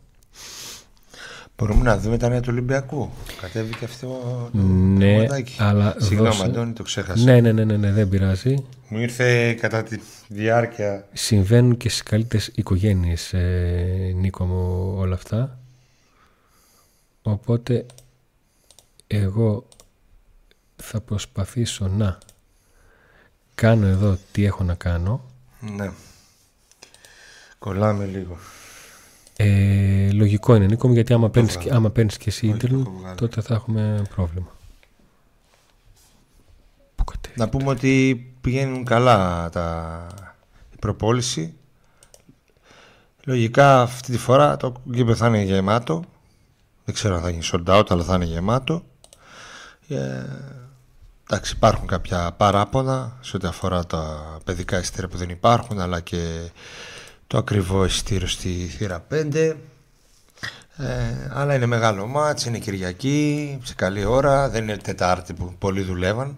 Μπορούμε 1.56 1.82
να 1.82 1.99
δούμε 1.99 2.18
τα 2.18 2.28
νέα 2.28 2.40
του 2.40 2.49
Ολυμπιακού. 2.50 3.11
Κατέβηκε 3.40 3.84
αυτό 3.84 4.06
το 4.52 4.58
ναι, 4.58 5.26
αλλά 5.58 5.94
Συγγνώμη, 5.99 6.28
δώσε... 6.28 6.44
Αντώνη, 6.44 6.73
το 6.73 6.82
ξέχασα. 6.82 7.25
Ναι, 7.25 7.40
ναι, 7.40 7.52
ναι, 7.52 7.64
ναι, 7.64 7.76
ναι, 7.76 7.92
δεν 7.92 8.08
πειράζει. 8.08 8.64
Μου 8.88 8.99
ήρθε 8.99 9.54
κατά 9.54 9.82
τη 9.82 9.99
διάρκεια. 10.28 11.08
Συμβαίνουν 11.12 11.76
και 11.76 11.88
στις 11.88 12.02
καλύτερες 12.02 12.50
οικογένειες, 12.54 13.32
ε, 13.32 14.12
Νίκο 14.14 14.44
μου, 14.44 14.94
όλα 14.96 15.14
αυτά. 15.14 15.58
Οπότε 17.23 17.87
εγώ 19.06 19.68
θα 20.76 21.00
προσπαθήσω 21.00 21.88
να 21.88 22.18
κάνω 23.54 23.87
εδώ 23.87 24.18
τι 24.32 24.44
έχω 24.44 24.64
να 24.64 24.75
κάνω. 24.75 25.25
Ναι. 25.61 25.90
Κολλάμε 27.58 28.04
λίγο. 28.04 28.37
Ε, 29.37 30.11
λογικό 30.12 30.55
είναι 30.55 30.67
Νίκο 30.67 30.93
γιατί 30.93 31.12
άμα 31.12 31.31
παίρνεις, 31.31 31.59
άμα 31.71 31.91
παίρνεις 31.91 32.17
και 32.17 32.29
εσύ 32.29 32.47
ίντερνετ 32.47 32.87
τότε 33.17 33.41
θα 33.41 33.55
έχουμε 33.55 34.03
πρόβλημα. 34.14 34.47
Να 37.37 37.49
πούμε 37.49 37.71
ότι 37.71 38.26
πηγαίνουν 38.41 38.85
καλά 38.85 39.49
τα... 39.50 40.07
η 40.73 40.76
προπόληση. 40.79 41.55
Λογικά 43.25 43.83
αυτή 43.83 44.12
τη 44.12 44.19
φορά 44.19 44.57
το 44.57 44.73
γήπεδο 44.85 45.17
θα 45.17 45.26
είναι 45.26 45.43
γεμάτο. 45.43 46.05
Δεν 46.85 46.95
ξέρω 46.95 47.14
αν 47.14 47.23
θα 47.23 47.31
γίνει 47.31 47.43
sold 47.53 47.64
out, 47.79 47.85
αλλά 47.88 48.05
θα 48.05 48.14
είναι 48.14 48.25
γεμάτο. 48.25 48.83
Ε, 49.88 50.25
εντάξει, 51.31 51.53
υπάρχουν 51.57 51.87
κάποια 51.87 52.33
παράπονα 52.37 53.17
σε 53.21 53.37
ό,τι 53.37 53.47
αφορά 53.47 53.87
τα 53.87 54.37
παιδικά 54.45 54.79
εισιτήρια 54.79 55.09
που 55.09 55.17
δεν 55.17 55.29
υπάρχουν, 55.29 55.81
αλλά 55.81 56.00
και 56.00 56.50
το 57.35 57.41
ακριβό 57.41 57.85
εισιτήριο 57.85 58.26
στη 58.26 58.49
θύρα 58.49 59.07
5 59.11 59.35
ε, 60.76 60.95
αλλά 61.31 61.55
είναι 61.55 61.67
μεγάλο 61.67 62.07
μάτς, 62.07 62.45
είναι 62.45 62.59
Κυριακή, 62.59 63.59
σε 63.62 63.75
καλή 63.75 64.05
ώρα, 64.05 64.49
δεν 64.49 64.62
είναι 64.62 64.76
Τετάρτη 64.76 65.33
που 65.33 65.55
πολλοί 65.59 65.83
δουλεύαν, 65.83 66.37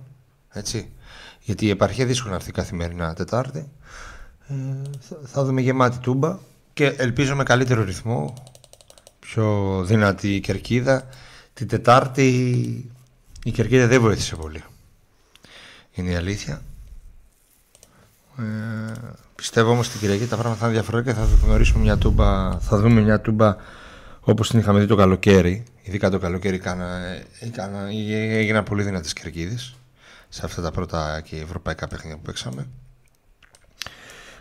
έτσι. 0.53 0.93
Γιατί 1.41 1.67
η 1.67 1.71
επαρχία 1.71 2.07
δύσκολα 2.07 2.31
να 2.31 2.37
έρθει 2.37 2.53
καθημερινά 2.53 3.15
Τετάρτη. 3.15 3.69
Ε, 4.49 4.55
θα, 5.25 5.45
δούμε 5.45 5.61
γεμάτη 5.61 5.99
τούμπα 5.99 6.39
και 6.73 6.87
ελπίζω 6.87 7.35
με 7.35 7.43
καλύτερο 7.43 7.85
ρυθμό, 7.85 8.35
πιο 9.19 9.83
δυνατή 9.85 10.35
η 10.35 10.41
κερκίδα. 10.41 11.09
Την 11.53 11.69
Τετάρτη 11.69 12.29
η 13.45 13.51
κερκίδα 13.51 13.87
δεν 13.87 14.01
βοήθησε 14.01 14.37
πολύ. 14.37 14.65
Είναι 15.93 16.11
η 16.11 16.15
αλήθεια. 16.15 16.63
Ε, 18.39 18.93
πιστεύω 19.35 19.71
όμως 19.71 19.89
την 19.89 20.01
Κυριακή 20.01 20.27
τα 20.27 20.37
πράγματα 20.37 20.61
θα 20.61 20.67
είναι 20.67 20.75
διαφορετικά 20.75 21.13
και 21.13 21.19
θα 21.19 21.47
γνωρίσουμε 21.47 21.83
μια 21.83 21.99
τούμπα, 21.99 22.59
θα 22.61 22.79
δούμε 22.79 23.01
μια 23.01 23.21
τούμπα 23.21 23.57
όπως 24.21 24.49
την 24.49 24.59
είχαμε 24.59 24.81
δει 24.81 24.87
το 24.87 24.97
καλοκαίρι. 24.97 25.65
Ειδικά 25.83 26.11
το 26.11 26.19
καλοκαίρι 26.19 26.57
έκανα, 26.57 27.01
έγιναν 28.31 28.65
πολύ 28.65 28.83
δυνατέ 28.83 29.09
κερκίδε 29.15 29.57
σε 30.29 30.45
αυτά 30.45 30.63
τα 30.63 30.71
πρώτα 30.71 31.21
και 31.21 31.37
ευρωπαϊκά 31.37 31.89
παιχνίδια 31.89 32.17
που 32.17 32.23
παίξαμε. 32.23 32.67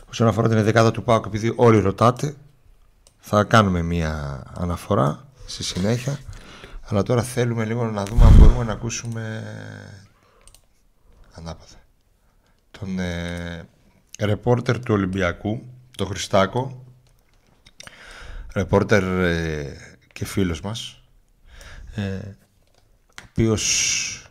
Όσον 0.10 0.28
αφορά 0.28 0.50
την 0.50 0.64
δεκάδα 0.64 0.92
του 0.92 1.04
ΠΑΟΚ, 1.04 1.26
επειδή 1.26 1.54
όλοι 1.56 1.80
ρωτάτε, 1.80 2.36
θα 3.20 3.44
κάνουμε 3.44 3.82
μια 3.82 4.44
αναφορά 4.54 5.26
στη 5.46 5.64
συνέχεια. 5.64 6.20
Αλλά 6.88 7.04
τώρα 7.04 7.24
θέλουμε 7.24 7.66
λίγο 7.66 7.86
να 7.86 8.04
δούμε 8.04 8.26
αν 8.26 8.36
μπορούμε 8.36 8.64
να 8.64 8.72
ακούσουμε 8.72 9.44
ανάποδα 11.34 11.76
τον 12.80 13.00
ε, 13.00 13.68
ρεπόρτερ 14.20 14.80
του 14.80 14.94
Ολυμπιακού, 14.94 15.62
τον 15.98 16.08
Χριστάκο, 16.08 16.84
ρεπόρτερ 18.54 19.04
ε, 19.04 19.78
και 20.14 20.26
φίλος 20.26 20.62
μας, 20.62 21.02
ε, 21.96 22.02
ο 23.22 23.26
οποίος 23.30 24.30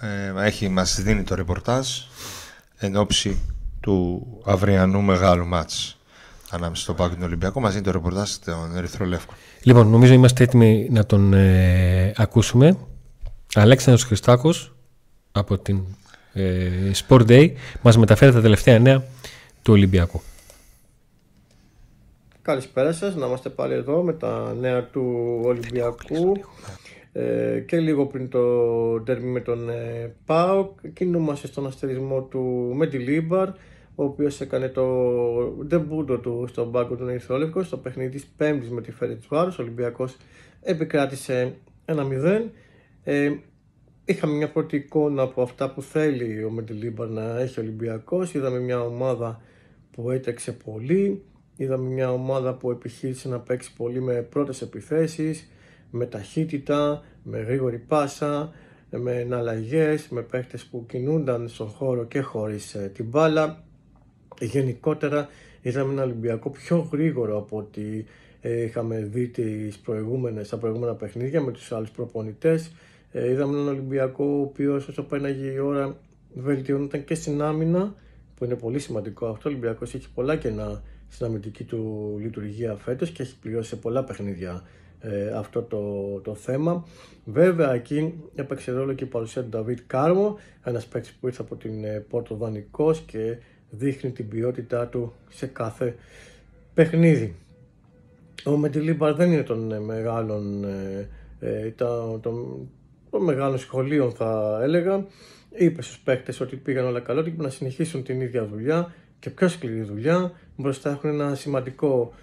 ε, 0.00 0.32
έχει, 0.36 0.68
μας 0.68 1.00
δίνει 1.00 1.22
το 1.22 1.34
ρεπορτάζ 1.34 1.88
εν 2.76 2.96
ώψη 2.96 3.38
του 3.80 4.26
αυριανού 4.44 5.00
μεγάλου 5.00 5.46
μάτς 5.46 5.98
ανάμεσα 6.50 6.82
στο 6.82 6.94
Πάκο 6.94 7.08
και 7.08 7.14
τον 7.14 7.24
Ολυμπιακό. 7.24 7.60
Μας 7.60 7.72
δίνει 7.72 7.84
το 7.84 7.90
ρεπορτάζ 7.90 8.30
στον 8.30 8.76
Ερυθρό 8.76 9.06
Λεύκο. 9.06 9.34
Λοιπόν, 9.62 9.88
νομίζω 9.88 10.12
είμαστε 10.12 10.44
έτοιμοι 10.44 10.88
να 10.90 11.06
τον 11.06 11.32
ε, 11.32 12.12
ακούσουμε. 12.16 12.76
Αλέξανδρος 13.54 14.06
Χριστάκος 14.06 14.74
από 15.32 15.58
την 15.58 15.80
ε, 16.32 16.90
Sport 16.94 17.26
Day 17.26 17.52
μας 17.82 17.96
μεταφέρει 17.96 18.32
τα 18.32 18.40
τελευταία 18.40 18.78
νέα 18.78 18.98
του 19.62 19.72
Ολυμπιακού. 19.72 20.20
Καλησπέρα 22.42 22.92
σας, 22.92 23.14
να 23.14 23.26
είμαστε 23.26 23.48
πάλι 23.48 23.74
εδώ 23.74 24.02
με 24.02 24.12
τα 24.12 24.54
νέα 24.60 24.84
του 24.84 25.04
Ολυμπιακού. 25.44 26.36
Ε, 27.12 27.64
και 27.66 27.78
λίγο 27.78 28.06
πριν 28.06 28.28
το 28.28 29.00
τέρμι 29.00 29.30
με 29.30 29.40
τον 29.40 29.68
ε, 29.68 30.14
ΠΑΟΚ 30.24 30.78
κινούμαστε 30.92 31.46
στον 31.46 31.66
αστερισμό 31.66 32.22
του 32.22 32.72
Μεντιλίμπαρ 32.74 33.48
ο 33.94 34.04
οποίος 34.04 34.40
έκανε 34.40 34.68
το 34.68 34.84
ντεμπούντο 35.66 36.18
του 36.18 36.46
στον 36.48 36.72
πάγκο 36.72 36.94
του 36.94 37.04
Νεϊθρόλευκο 37.04 37.62
στο 37.62 37.76
παιχνίδι 37.76 38.10
της 38.10 38.26
Πέμπτης 38.36 38.70
με 38.70 38.80
τη 38.80 38.92
Φέρετς 38.92 39.26
Βάρος 39.28 39.58
ο 39.58 39.62
Ολυμπιακός 39.62 40.16
επικράτησε 40.62 41.54
1-0 41.84 42.42
ε, 43.04 43.32
είχαμε 44.10 44.34
μια 44.34 44.50
πρώτη 44.50 44.76
εικόνα 44.76 45.22
από 45.22 45.42
αυτά 45.42 45.70
που 45.70 45.82
θέλει 45.82 46.44
ο 46.44 46.50
Μεντιλίμπαρ 46.50 47.08
να 47.08 47.40
έχει 47.40 47.60
ο 47.60 47.62
Ολυμπιακός. 47.62 48.34
Είδαμε 48.34 48.58
μια 48.58 48.80
ομάδα 48.80 49.40
που 49.90 50.10
έτρεξε 50.10 50.52
πολύ. 50.52 51.22
Είδαμε 51.56 51.88
μια 51.88 52.12
ομάδα 52.12 52.54
που 52.54 52.70
επιχείρησε 52.70 53.28
να 53.28 53.38
παίξει 53.40 53.72
πολύ 53.76 54.00
με 54.00 54.14
πρώτες 54.14 54.62
επιθέσεις, 54.62 55.50
με 55.90 56.06
ταχύτητα, 56.06 57.04
με 57.22 57.38
γρήγορη 57.38 57.78
πάσα, 57.78 58.52
με 58.90 59.12
εναλλαγές, 59.12 60.08
με 60.08 60.22
παίχτες 60.22 60.64
που 60.64 60.86
κινούνταν 60.88 61.48
στον 61.48 61.68
χώρο 61.68 62.04
και 62.04 62.20
χωρίς 62.20 62.74
ε, 62.74 62.90
την 62.94 63.04
μπάλα. 63.04 63.64
Γενικότερα 64.40 65.28
είδαμε 65.62 65.92
ένα 65.92 66.02
Ολυμπιακό 66.02 66.50
πιο 66.50 66.88
γρήγορο 66.92 67.38
από 67.38 67.56
ότι 67.56 68.06
ε, 68.40 68.62
είχαμε 68.62 68.98
δει 69.12 69.28
τις 69.28 69.78
προηγούμενες, 69.78 70.48
τα 70.48 70.56
προηγούμενα 70.56 70.94
παιχνίδια 70.94 71.40
με 71.40 71.52
τους 71.52 71.72
άλλους 71.72 71.90
προπονητές. 71.90 72.72
Ε, 73.12 73.30
είδαμε 73.30 73.52
έναν 73.52 73.68
Ολυμπιακό 73.68 74.24
ο 74.24 74.40
οποίος 74.40 74.88
όσο 74.88 75.02
πέναγε 75.02 75.50
η 75.50 75.58
ώρα 75.58 75.96
βελτιώνονταν 76.34 77.04
και 77.04 77.14
στην 77.14 77.42
άμυνα 77.42 77.94
που 78.34 78.44
είναι 78.44 78.54
πολύ 78.54 78.78
σημαντικό 78.78 79.26
αυτό. 79.26 79.48
Ο 79.48 79.52
Ολυμπιακός 79.52 79.94
έχει 79.94 80.10
πολλά 80.10 80.36
κενά 80.36 80.82
στην 81.08 81.26
αμυντική 81.26 81.64
του 81.64 82.14
λειτουργία 82.20 82.74
φέτος 82.74 83.10
και 83.10 83.22
έχει 83.22 83.38
πληρώσει 83.38 83.68
σε 83.68 83.76
πολλά 83.76 84.04
παιχνίδια 84.04 84.62
ε, 85.00 85.30
αυτό 85.30 85.62
το, 85.62 85.80
το 86.20 86.34
θέμα. 86.34 86.86
Βέβαια 87.24 87.74
εκεί 87.74 88.14
έπαιξε 88.34 88.72
ρόλο 88.72 88.92
και 88.92 89.04
η 89.04 89.06
παρουσία 89.06 89.42
του 89.42 89.48
Νταβίτ 89.48 89.78
Κάρμο, 89.86 90.38
ένας 90.64 90.86
παίκτης 90.86 91.12
που 91.12 91.26
ήρθε 91.26 91.42
από 91.42 91.56
την 91.56 91.84
ε, 91.84 92.04
Πόρτο 92.08 92.34
Δανικό 92.34 92.94
και 93.06 93.36
δείχνει 93.70 94.10
την 94.10 94.28
ποιότητά 94.28 94.86
του 94.86 95.12
σε 95.28 95.46
κάθε 95.46 95.94
παιχνίδι. 96.74 97.34
Ο 98.44 98.56
Μεντιλίμπαρ 98.56 99.14
δεν 99.14 99.32
είναι 99.32 99.42
των 99.42 99.72
ε, 99.72 99.80
μεγάλων 99.80 100.64
ε, 100.64 101.08
ε, 101.40 101.70
το, 101.70 102.20
των 103.10 103.22
μεγάλων 103.22 103.58
σχολείων 103.58 104.12
θα 104.12 104.58
έλεγα. 104.62 105.06
Είπε 105.56 105.82
στους 105.82 105.98
παίκτες 105.98 106.40
ότι 106.40 106.56
πήγαν 106.56 106.86
όλα 106.86 107.00
καλά, 107.00 107.20
ότι 107.20 107.34
να 107.36 107.48
συνεχίσουν 107.48 108.02
την 108.02 108.20
ίδια 108.20 108.46
δουλειά 108.46 108.94
και 109.18 109.30
πιο 109.30 109.48
σκληρή 109.48 109.82
δουλειά. 109.82 110.32
Μπροστά 110.56 110.90
έχουν 110.90 111.10
ένα 111.10 111.34
σημαντικό 111.34 112.14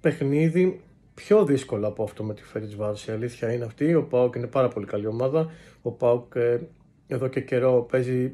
παιχνίδι, 0.00 0.80
πιο 1.14 1.44
δύσκολο 1.44 1.86
από 1.86 2.02
αυτό 2.02 2.24
με 2.24 2.34
τη 2.34 2.42
Φέριτς 2.42 2.76
Βάρση. 2.76 3.10
Η 3.10 3.14
αλήθεια 3.14 3.52
είναι 3.52 3.64
αυτή. 3.64 3.94
Ο 3.94 4.02
Πάουκ 4.02 4.34
είναι 4.34 4.46
πάρα 4.46 4.68
πολύ 4.68 4.86
καλή 4.86 5.06
ομάδα. 5.06 5.50
Ο 5.82 5.90
Πάουκ 5.90 6.34
ε, 6.34 6.60
εδώ 7.06 7.28
και 7.28 7.40
καιρό 7.40 7.86
παίζει, 7.90 8.32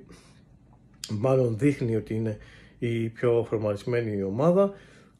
μάλλον 1.11 1.59
δείχνει 1.59 1.97
ότι 1.97 2.15
είναι 2.15 2.39
η 2.79 3.09
πιο 3.09 3.45
φορμαρισμένη 3.49 4.23
ομάδα. 4.23 4.73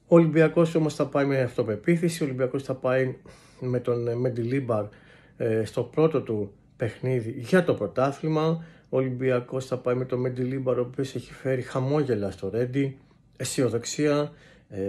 Ο 0.07 0.17
Ολυμπιακός 0.17 0.75
όμως 0.75 0.95
θα 0.95 1.07
πάει 1.07 1.25
με 1.25 1.41
αυτοπεποίθηση. 1.41 2.23
Ο 2.23 2.27
Ολυμπιακός 2.27 2.63
θα 2.63 2.75
πάει 2.75 3.15
με 3.61 3.81
τον 3.81 4.19
Μεντιλίμπαρ 4.19 4.85
ε, 5.37 5.65
στο 5.65 5.83
πρώτο 5.83 6.21
του 6.21 6.53
παιχνίδι 6.79 7.31
για 7.31 7.65
το 7.65 7.75
πρωτάθλημα. 7.75 8.65
Ο 8.89 8.97
Ολυμπιακός 8.97 9.67
θα 9.67 9.79
πάει 9.79 9.95
με 9.95 10.05
το 10.05 10.19
Μεντιλίμπαρο, 10.19 10.83
ο 10.83 10.87
οποίος 10.87 11.15
έχει 11.15 11.33
φέρει 11.33 11.63
χαμόγελα 11.63 12.31
στο 12.31 12.49
Ρέντι, 12.49 12.99
αισιοδοξία, 13.37 14.33
ε, 14.69 14.81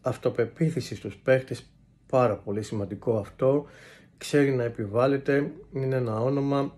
αυτοπεποίθηση 0.00 0.94
στους 0.94 1.16
παίχτες, 1.16 1.70
πάρα 2.06 2.36
πολύ 2.36 2.62
σημαντικό 2.62 3.16
αυτό. 3.18 3.66
Ξέρει 4.16 4.50
να 4.50 4.62
επιβάλλεται, 4.62 5.50
είναι 5.72 5.96
ένα 5.96 6.20
όνομα 6.20 6.76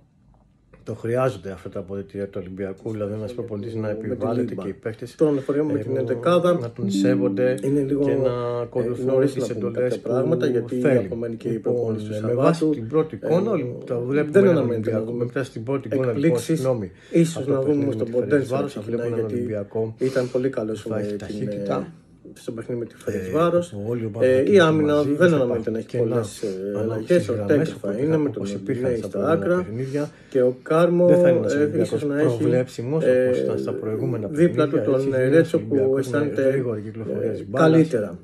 το 0.85 0.95
χρειάζονται 0.95 1.51
αυτά 1.51 1.69
τα 1.69 1.79
αποδητήρια 1.79 2.27
του 2.29 2.39
Ολυμπιακού, 2.43 2.91
δηλαδή 2.93 3.13
ένα 3.13 3.27
προπονητή 3.35 3.79
να 3.79 3.91
επιβάλλεται 3.91 4.55
και 4.55 4.69
οι 4.69 4.73
παίχτε 4.73 5.07
Τον 5.17 5.39
αφορά 5.39 5.65
με 5.65 5.79
την 5.79 5.97
11 5.97 6.59
να 6.61 6.71
τον 6.71 6.91
σέβονται 6.91 7.55
είναι 7.63 7.81
λίγο 7.81 8.05
και 8.05 8.15
να 8.15 8.61
ακολουθούν 8.63 9.21
τις 9.35 9.49
εντολές 9.49 9.99
πράγματα 9.99 10.47
γιατί 10.47 10.81
θέλει. 10.81 10.97
απομένει 10.99 11.37
και 11.37 11.49
η 11.49 11.53
Λοιπόν, 11.53 11.73
προπόνηση 11.75 12.05
του 12.05 12.11
με 12.11 12.17
Σαββάτου. 12.17 12.41
βάση 12.43 12.67
την 12.71 12.89
πρώτη 12.89 13.15
εικόνα, 13.15 13.53
Ε, 13.59 13.85
το 13.85 14.01
βλέπουμε 14.01 14.33
δεν 14.33 14.43
έναν 14.45 14.57
αναμένεται 14.57 14.91
να 14.91 14.97
Ολυμπιακό. 14.97 15.05
δούμε 15.13 15.25
Με 15.25 15.31
φτάσει 15.31 15.51
στην 15.51 15.63
πρώτη 15.65 15.89
εικόνα, 15.89 16.03
λοιπόν, 16.07 16.17
εκπλήξεις. 16.17 16.45
συγγνώμη. 16.59 16.91
Ίσως 17.11 17.37
από 17.37 17.45
το 17.47 17.53
να 17.53 17.61
δούμε 17.61 17.73
παιχνίδι 17.75 17.93
στον 17.93 17.99
με 17.99 18.05
τη 18.05 18.11
Ποντένσε 18.11 18.29
Φερεντσβάρος, 18.31 18.75
να 18.75 18.81
θα 18.83 18.87
ξεκινάει, 18.87 19.07
βλέπουμε 19.09 19.21
έναν 19.21 19.31
γιατί 19.31 19.35
Ολυμπιακό 19.35 19.95
Ήταν 19.99 20.31
πολύ 20.31 20.49
καλός 20.49 20.83
που 20.83 20.89
θα 20.89 20.99
έχει 20.99 21.05
με 21.11 21.17
την 21.17 21.19
ταχύτητα. 21.19 21.77
ε, 21.77 22.00
στο 22.35 22.53
παιχνίδι 22.53 22.81
με 22.81 22.87
τη 22.87 22.95
Ε, 22.99 23.03
Φερεντσβάρο. 23.03 23.59
που 23.71 23.85
όλοι 23.89 24.03
οι 24.03 24.07
ομάδες 24.07 24.29
Ε, 24.29 24.33
θα 24.35 24.41
η 24.41 24.45
κινηθούν 24.45 24.67
άμυνα 24.67 24.95
μαζί, 24.95 25.13
δεν 25.15 25.29
θα 25.29 25.37
αναμένεται 25.37 25.71
να 25.71 25.79
έχει 25.79 25.87
υπάρχουν 25.97 26.11
πολλές 26.11 26.39
κενά 26.41 26.79
αλλαγές. 26.81 27.09
ανάμεσα 27.09 27.21
στις 27.21 27.29
Ο 27.29 27.33
γραμμές, 27.35 27.69
Τέκε 27.69 27.71
θα 27.81 27.89
οπότε 27.89 28.03
είναι 28.03 28.17
με 28.17 28.25
τον 28.31 28.33
όπως 28.37 28.53
υπήρχαν 28.53 28.83
Μοντινέη 28.91 28.99
στα 28.99 29.09
στα 29.09 29.19
προηγούμενα 29.19 29.45
άκρα 29.45 29.57
παιχνίδια. 29.65 30.11
και 30.31 30.43
ο 30.43 30.57
Κάρμο 30.63 31.07
Δεν 31.07 31.21
θα 31.21 31.29
είναι 31.29 31.39
ένας 31.39 31.55
ε, 31.55 31.57
Ολυμπιακός 31.59 31.87
ίσως 31.89 32.05
να 32.05 32.21
έχει 32.21 32.37
προβλέψιμος, 32.39 33.05
ε, 33.05 33.25
όπως 33.27 33.39
ήταν 33.39 33.59
στα 33.59 33.73
προηγούμενα 33.73 34.29
δίπλα 34.31 34.69
του 34.69 34.77
παιχνίδια, 34.77 34.85
τον 34.85 34.95
έτσι, 34.95 35.21
ε, 35.23 35.27
είναι 35.27 35.37
Ρέτσο 35.37 35.57
ένας 35.57 35.69
που 35.69 35.75
Ολυμπιακός 35.75 35.95
με 35.95 36.01
αισθάνεται 36.01 36.43
γρήγορη 36.51 36.81
κυκλοφορία 36.81 37.31
της 37.31 37.41
ε, 37.41 37.45
μπάλας. 37.49 37.71
καλύτερα. 37.71 38.19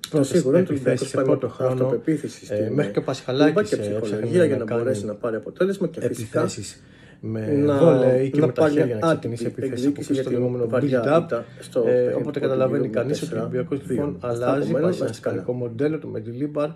Το 0.00 0.08
Πρώτες 0.18 0.28
σίγουρο 0.28 0.56
είναι 0.58 0.66
ότι 0.66 0.72
ο 0.72 0.76
επιθέσεις 0.76 1.00
Ολυμπιακός 1.00 1.08
σε 1.08 1.16
πάει 1.16 1.24
με 1.24 1.30
πρώτο 1.30 1.46
το 1.46 1.52
χρόνο, 1.52 1.72
αυτοπεποίθηση 1.72 2.46
ε, 2.48 2.56
στην 2.56 2.72
μέχρι 2.74 2.92
και 2.92 2.98
ο 2.98 3.02
Τούμπα 3.02 3.06
Πασχαλάκης, 3.12 3.68
και 3.68 3.74
ε, 3.74 3.78
έψαχνε 3.78 4.00
ψυχολογία 4.00 4.38
να 4.38 4.44
για 4.46 4.56
να 4.56 4.64
κάνει 4.64 4.80
μπορέσει 4.82 5.04
να 5.04 5.14
πάρει 5.14 5.36
αποτέλεσμα 5.36 5.86
και 5.88 6.00
φυσικά 6.00 6.40
επιθέσεις 6.40 6.82
με 7.24 7.46
να, 7.52 7.78
βόλεϊ 7.78 8.30
και 8.30 8.40
να 8.40 8.46
με 8.46 8.52
τα 8.52 8.60
πάρει 8.60 8.72
χέρια 8.74 8.96
να 9.00 9.08
άτυπη 9.08 9.34
ξεκινήσει 9.34 9.44
επιθέσεις 9.46 9.86
από 9.86 9.88
εκδίκηση 9.88 9.98
πίσω 9.98 10.12
για 10.12 10.22
στο 10.22 10.30
την 10.30 10.38
λεγόμενο 10.38 10.68
βαριά 10.68 11.00
build-up. 11.04 11.22
ήττα 11.22 11.44
στο 11.60 11.80
Ε, 11.80 11.82
παιχνίδι 11.84 12.14
οπότε 12.14 12.40
του 12.40 12.46
καταλαβαίνει 12.46 12.88
Πορτογαλίου 12.88 13.14
κανείς 13.18 13.22
ότι 13.22 13.34
ο 13.34 13.38
4-2. 13.38 13.40
Ολυμπιακός 13.42 13.78
λοιπόν 13.88 14.16
Αυτά 14.20 14.28
αλλάζει 14.28 14.62
από 14.62 14.72
μένα, 14.72 14.84
πάει 14.84 14.92
σε 14.92 14.98
να 14.98 15.04
ένα 15.04 15.14
είστε 15.14 15.28
καλά. 15.28 15.34
σκαλικό 15.42 15.52
μοντέλο 15.52 15.98
του 15.98 16.08
Μεντιλίμπαρ 16.08 16.68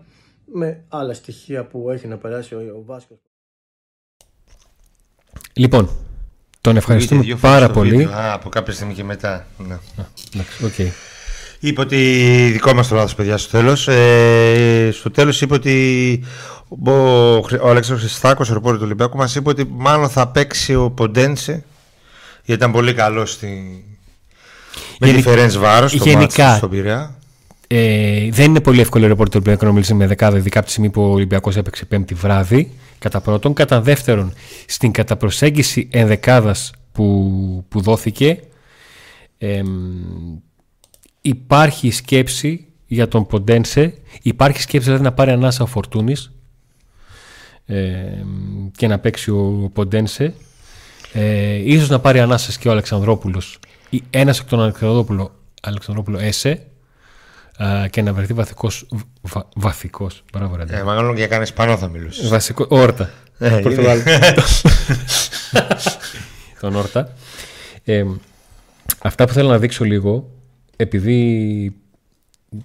με 0.52 0.84
άλλα 0.88 1.14
στοιχεία 1.14 1.64
που 1.64 1.90
έχει 1.90 2.06
να 2.06 2.16
περάσει 2.16 2.54
ο, 2.54 2.58
ο 2.58 2.82
Βάσκος. 2.86 3.18
Λοιπόν, 5.52 5.88
τον 6.60 6.76
ευχαριστούμε 6.76 7.20
Βγήκε 7.20 7.34
δύο 7.36 7.46
φορές 7.46 7.56
πάρα 7.60 7.72
στο 7.72 7.80
πολύ. 7.80 7.96
βίντεο. 7.96 8.12
Α, 8.16 8.32
από 8.32 8.48
κάποια 8.48 8.72
στιγμή 8.72 8.94
και 8.94 9.04
μετά. 9.04 9.46
Ναι. 9.68 9.76
Εντάξει, 10.34 10.64
οκ. 10.64 10.92
Είπε 11.60 11.80
ότι 11.80 11.96
δικό 12.52 12.74
μας 12.74 12.88
το 12.88 12.94
λάθος 12.94 13.14
παιδιά 13.14 13.36
στο 13.36 13.50
τέλος 13.50 13.88
ε, 13.88 14.90
Στο 14.92 15.10
τέλος 15.10 15.40
είπε 15.40 15.54
ότι 15.54 16.22
Ο, 16.68 16.90
ο 16.90 17.68
Αλέξανδρος 17.68 18.00
Χριστάκος, 18.08 18.50
ο 18.50 18.52
ρεπόρτερ 18.54 18.76
του 18.78 18.84
Ολυμπιακού 18.84 19.16
Μας 19.16 19.34
είπε 19.34 19.48
ότι 19.48 19.68
μάλλον 19.76 20.08
θα 20.08 20.28
παίξει 20.28 20.74
ο 20.74 20.90
Ποντένσε 20.90 21.52
Γιατί 22.44 22.60
ήταν 22.60 22.72
πολύ 22.72 22.94
καλός 22.94 23.32
στη... 23.32 23.46
Με 25.00 25.06
Γενι- 25.06 25.22
τη 25.22 25.28
Φερεντσβάρος 25.28 25.90
στο 25.90 26.04
γενικά- 26.04 26.44
μάτι 26.46 26.56
στον 26.56 26.70
Πειραιά 26.70 27.14
Ε, 27.66 28.28
δεν 28.30 28.44
είναι 28.50 28.60
πολύ 28.60 28.80
εύκολο 28.80 29.06
ρεπόρτερ 29.06 29.32
του 29.32 29.38
Ολυμπιακού 29.38 29.64
να 29.64 29.72
μιλήσει 29.72 29.94
με 29.94 30.06
ενδεκάδα, 30.06 30.36
ειδικά 30.36 30.56
από 30.58 30.66
τη 30.66 30.72
στιγμή 30.72 30.90
που 30.90 31.02
ο 31.02 31.12
Ολυμπιακός 31.12 31.56
έπαιξε 31.56 31.84
πέμπτη 31.84 32.14
βράδυ. 32.14 32.72
Κατά 32.98 33.20
πρώτον. 33.20 33.52
Κατά 33.52 33.80
δεύτερον, 33.80 34.32
στην 34.66 34.92
καταπροσέγγιση 34.92 35.88
ενδεκάδας 35.92 36.72
που, 36.92 37.64
που 37.68 37.80
δόθηκε, 37.80 38.40
εμ, 39.38 39.66
υπάρχει 41.20 41.90
σκέψη 41.90 42.66
για 42.86 43.08
τον 43.08 43.26
Ποντένσε. 43.26 43.94
Υπάρχει 44.22 44.60
σκέψη 44.60 44.86
δηλαδή 44.86 45.04
να 45.04 45.12
πάρει 45.12 45.30
ανάσα 45.30 45.62
ο 45.62 45.66
Φορτούνης 45.66 46.22
εμ, 46.24 46.35
και 48.76 48.86
να 48.86 48.98
παίξει 48.98 49.30
ο 49.30 49.70
Ποντένσε. 49.72 50.34
Ε, 51.12 51.54
ίσως 51.54 51.88
να 51.88 52.00
πάρει 52.00 52.20
ανάσα 52.20 52.52
και 52.58 52.68
ο 52.68 52.70
Αλεξανδρόπουλος 52.70 53.58
ή 53.90 54.02
ένας 54.10 54.40
εκ 54.40 54.48
των 54.48 54.60
Αλεξανδρόπουλο, 54.60 55.34
Αλεξανδρόπουλο 55.62 56.18
Έσε 56.18 56.66
α, 57.56 57.88
και 57.88 58.02
να 58.02 58.12
βρεθεί 58.12 58.32
βαθικός, 58.32 58.86
βα, 59.20 59.48
βαθικός, 59.54 60.24
μπράβο 60.32 60.56
ρε, 60.56 60.78
ε, 60.78 60.82
Μάλλον 60.82 61.16
για 61.16 61.26
κάνει 61.26 61.42
Ισπανό 61.42 61.76
θα 61.76 61.88
μιλούσε 61.88 62.28
Βασικό, 62.28 62.66
όρτα. 62.68 63.10
Ε, 63.38 63.48
Πορτογάλ. 63.48 64.00
Τον 66.60 66.74
όρτα. 66.74 67.12
Ε, 67.84 68.04
αυτά 68.98 69.26
που 69.26 69.32
θέλω 69.32 69.48
να 69.48 69.58
δείξω 69.58 69.84
λίγο, 69.84 70.30
επειδή 70.76 71.72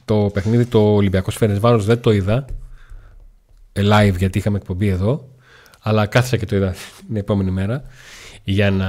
το 0.06 0.30
παιχνίδι 0.34 0.66
το 0.66 0.80
Ολυμπιακός 0.80 1.36
Φερενσβάρος 1.36 1.86
δεν 1.86 2.02
το 2.02 2.12
είδα 2.12 2.36
ε, 2.36 2.46
live 3.76 4.18
γιατί 4.18 4.38
είχαμε 4.38 4.58
εκπομπή 4.58 4.88
εδώ, 4.88 5.28
αλλά 5.80 6.06
κάθισα 6.06 6.38
και 6.38 6.46
το 6.46 6.56
είδα 6.56 6.76
την 7.08 7.16
επόμενη 7.16 7.52
μέρα 7.52 7.84
για 8.44 8.72
να, 8.72 8.88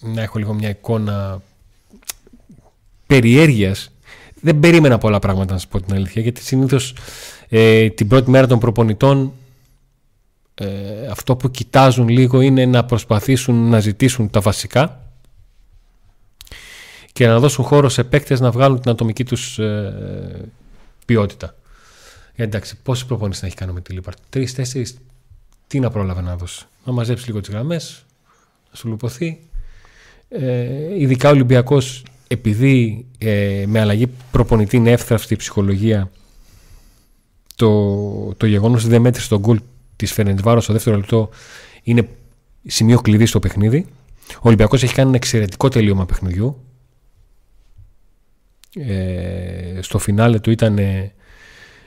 να 0.00 0.22
έχω 0.22 0.38
λίγο 0.38 0.54
μια 0.54 0.68
εικόνα 0.68 1.42
περιέργειας. 3.06 3.90
Δεν 4.40 4.60
περίμενα 4.60 4.98
πολλά 4.98 5.18
πράγματα 5.18 5.52
να 5.52 5.58
σας 5.58 5.68
πω 5.68 5.80
την 5.80 5.94
αλήθεια, 5.94 6.22
γιατί 6.22 6.42
συνήθως 6.42 6.94
ε, 7.48 7.88
την 7.90 8.08
πρώτη 8.08 8.30
μέρα 8.30 8.46
των 8.46 8.58
προπονητών 8.58 9.32
ε, 10.54 11.06
αυτό 11.10 11.36
που 11.36 11.50
κοιτάζουν 11.50 12.08
λίγο 12.08 12.40
είναι 12.40 12.66
να 12.66 12.84
προσπαθήσουν 12.84 13.68
να 13.68 13.80
ζητήσουν 13.80 14.30
τα 14.30 14.40
βασικά 14.40 15.00
και 17.12 17.26
να 17.26 17.38
δώσουν 17.38 17.64
χώρο 17.64 17.88
σε 17.88 18.04
παίκτες 18.04 18.40
να 18.40 18.50
βγάλουν 18.50 18.80
την 18.80 18.90
ατομική 18.90 19.24
τους 19.24 19.58
ε, 19.58 20.48
ποιότητα. 21.04 21.54
Ε, 22.36 22.42
εντάξει, 22.42 22.76
πόσοι 22.82 23.06
προπονήσεις 23.06 23.42
να 23.42 23.48
έχει 23.48 23.56
κάνει 23.56 23.72
με 23.72 23.80
τη 23.80 23.92
Λίπαρτ. 23.92 24.18
Τρεις, 24.28 24.54
τέσσερις, 24.54 24.96
τι 25.66 25.80
να 25.80 25.90
πρόλαβε 25.90 26.20
να 26.20 26.36
δώσει. 26.36 26.66
Να 26.84 26.92
μαζέψει 26.92 27.26
λίγο 27.26 27.40
τις 27.40 27.50
γραμμές, 27.50 28.04
να 28.70 28.76
σου 28.76 28.88
λουποθεί. 28.88 29.40
Ε, 30.28 31.00
ειδικά 31.00 31.28
ο 31.28 31.32
Ολυμπιακός, 31.32 32.04
επειδή 32.28 33.06
ε, 33.18 33.64
με 33.66 33.80
αλλαγή 33.80 34.06
προπονητή 34.30 34.76
είναι 34.76 34.90
εύθραυστη 34.90 35.34
η 35.34 35.36
ψυχολογία, 35.36 36.10
το, 37.56 38.34
το 38.34 38.46
γεγονός 38.46 38.80
ότι 38.80 38.90
δεν 38.90 39.00
μέτρησε 39.00 39.28
τον 39.28 39.38
γκολ 39.38 39.60
της 39.96 40.12
Φερεντσβάρο 40.12 40.60
στο 40.60 40.72
δεύτερο 40.72 40.96
λεπτό 40.96 41.28
είναι 41.82 42.08
σημείο 42.66 43.00
κλειδί 43.00 43.26
στο 43.26 43.38
παιχνίδι. 43.38 43.86
Ο 44.34 44.40
Ολυμπιακός 44.42 44.82
έχει 44.82 44.94
κάνει 44.94 45.08
ένα 45.08 45.16
εξαιρετικό 45.16 45.68
τελείωμα 45.68 46.06
παιχνιδιού. 46.06 46.60
Ε, 48.74 49.78
στο 49.80 49.98
φινάλε 49.98 50.40
του 50.40 50.50
ήταν 50.50 50.78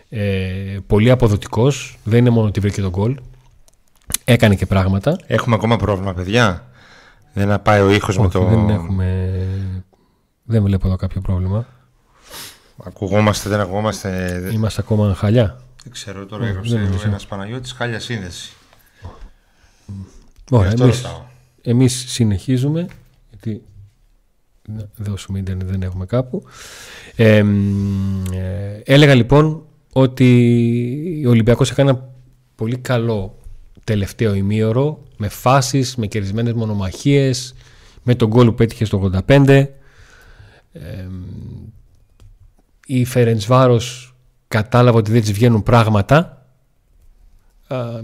ε, 0.10 0.74
ε, 0.74 0.80
πολύ 0.88 1.12
αποδοτικός. 1.12 1.98
Δεν 2.04 2.20
είναι 2.20 2.30
μόνο 2.30 2.48
ότι 2.48 2.60
βρήκε 2.60 2.82
τον 2.82 2.90
γκολ. 2.90 3.18
Έκανε 4.24 4.56
και 4.56 4.66
πράγματα. 4.66 5.20
Έχουμε 5.28 5.56
ακόμα 5.56 5.78
πρόβλημα 5.78 6.14
παιδιά 6.14 6.68
Δεν 7.34 7.48
να 7.48 7.60
πάει 7.60 7.82
ο 7.82 7.90
ήχος 7.90 8.18
με 8.18 8.24
Όχι, 8.26 8.32
το 8.32 8.46
δεν 8.46 8.70
έχουμε... 8.70 9.48
Δεν 10.44 10.64
βλέπω 10.64 10.88
εδώ 10.88 10.96
κάποιο 10.96 11.22
πρόβλημα. 11.22 11.66
Ακουγόμαστε 12.84 13.50
δεν 13.50 13.60
ακουγόμαστε 13.60 14.42
Είμαστε 14.54 14.82
ακόμα 14.82 15.14
χαλιά. 15.16 15.60
Δεν 15.84 15.92
ξέρω 15.92 16.26
τώρα 16.26 16.42
δεν 16.42 16.50
έγραψε 16.50 16.76
νομίζω. 16.78 17.00
ο 17.04 17.08
ένας 17.08 17.26
Παναγιώτης 17.26 17.72
Χάλια 17.72 18.00
σύνδεση 18.00 18.54
Ωραία, 20.52 20.68
Γι' 20.68 20.74
αυτό 20.74 20.84
εμείς, 20.84 21.02
ρωτάω. 21.02 21.22
εμείς 21.62 22.06
συνεχίζουμε 22.08 22.88
γιατί 23.30 23.64
να 24.68 24.90
δώσουμε 24.98 25.40
ίντερνετ 25.40 25.70
δεν 25.70 25.82
έχουμε 25.82 26.06
κάπου 26.06 26.44
ε, 27.16 27.44
μ, 27.44 28.24
ε, 28.34 28.82
έλεγα 28.86 29.14
λοιπόν 29.14 29.64
ότι 29.94 31.24
ο 31.26 31.30
Ολυμπιακός 31.30 31.72
έκανε 31.72 31.90
ένα 31.90 32.10
πολύ 32.56 32.78
καλό 32.78 33.38
τελευταίο 33.84 34.34
ημίωρο 34.34 35.04
με 35.18 35.28
φάσεις, 35.28 35.96
με 35.96 36.08
κερδισμένες 36.08 36.54
μονομαχίες 36.54 37.56
με 38.04 38.16
τον 38.16 38.28
γκολ 38.28 38.46
που 38.48 38.56
πέτυχε 38.56 38.86
στο 38.86 39.12
85 39.28 39.48
ε, 39.48 41.04
μ, 41.10 41.68
η 42.86 43.06
Φερεντσβάρος 43.06 44.16
κατάλαβε 44.48 44.98
ότι 44.98 45.12
δεν 45.12 45.22
της 45.22 45.32
βγαίνουν 45.32 45.64
πράγματα 45.64 46.46
α, 47.68 48.02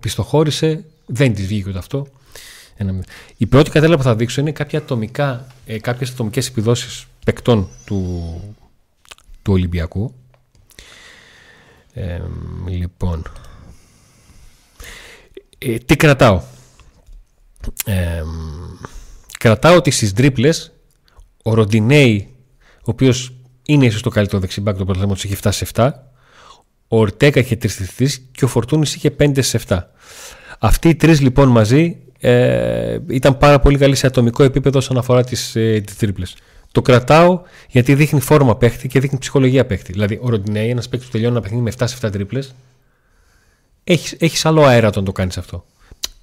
πιστοχώρησε, 0.00 0.84
δεν 1.06 1.34
της 1.34 1.46
βγήκε 1.46 1.68
ούτε 1.68 1.78
αυτό. 1.78 2.06
Ένα 2.76 2.92
μηδέν. 2.92 3.06
Η 3.36 3.46
πρώτη 3.46 3.70
κατέλα 3.70 3.96
που 3.96 4.02
θα 4.02 4.16
δείξω 4.16 4.40
είναι 4.40 4.52
κάποια 4.52 4.78
ατομικά, 4.78 5.46
ε, 5.66 5.78
κάποιες 5.78 6.10
ατομικές 6.10 6.48
επιδόσεις 6.48 7.06
παικτών 7.24 7.68
του, 7.84 8.40
του 9.42 9.52
Ολυμπιακού. 9.52 10.14
Ε, 12.00 12.20
λοιπόν, 12.66 13.22
ε, 15.58 15.78
τι 15.78 15.96
κρατάω; 15.96 16.42
Ε, 17.84 18.22
κρατάω 19.38 19.76
ότι 19.76 19.90
στις 19.90 20.12
τρίπλες 20.12 20.72
ο 21.42 21.54
Ροντινέη, 21.54 22.34
ο 22.62 22.90
οποίος 22.90 23.34
είναι 23.62 23.86
ίσως 23.86 24.02
το 24.02 24.10
καλύτερο 24.10 24.40
δεξιμπάκ 24.40 24.76
του 24.76 24.84
πρωταθλήματος, 24.84 25.24
είχε 25.24 25.34
φτάσει 25.34 25.58
σε 25.58 25.64
7. 25.74 25.90
Ο 26.88 26.98
Ορτέκα 26.98 27.40
είχε 27.40 27.56
3 27.56 27.68
3 27.96 28.06
και 28.32 28.44
ο 28.44 28.48
Φορτούνης 28.48 28.94
είχε 28.94 29.10
5 29.18 29.42
σε 29.42 29.60
7. 29.68 29.78
Αυτοί 30.58 30.88
οι 30.88 30.94
τρεις 30.94 31.20
λοιπόν 31.20 31.48
μαζί 31.48 31.96
ε, 32.20 32.98
ήταν 33.08 33.38
πάρα 33.38 33.60
πολύ 33.60 33.78
καλοί 33.78 33.94
σε 33.94 34.06
ατομικό 34.06 34.42
επίπεδο 34.42 34.78
όσον 34.78 34.98
αφορά 34.98 35.24
τις, 35.24 35.56
ε, 35.56 35.80
τις 35.86 35.96
τρίπλες. 35.96 36.36
Το 36.72 36.82
κρατάω 36.82 37.42
γιατί 37.68 37.94
δείχνει 37.94 38.20
φόρμα 38.20 38.56
παίχτη 38.56 38.88
και 38.88 39.00
δείχνει 39.00 39.18
ψυχολογία 39.18 39.66
παίχτη. 39.66 39.92
Δηλαδή, 39.92 40.18
ο 40.22 40.28
Ροντινέη, 40.28 40.68
ένας 40.68 40.88
παίχτη 40.88 41.06
που 41.06 41.12
τελειώνει 41.12 41.32
ένα 41.32 41.42
παιχνίδι 41.42 41.62
με 41.64 41.72
7 41.78 41.84
σε 41.86 42.06
7 42.06 42.12
τρίπλες, 42.12 42.54
έχεις 43.84 44.12
έχεις 44.18 44.44
άλλο 44.44 44.64
αέρα 44.64 44.88
όταν 44.88 45.04
το 45.04 45.12
κάνεις 45.12 45.38
αυτό. 45.38 45.66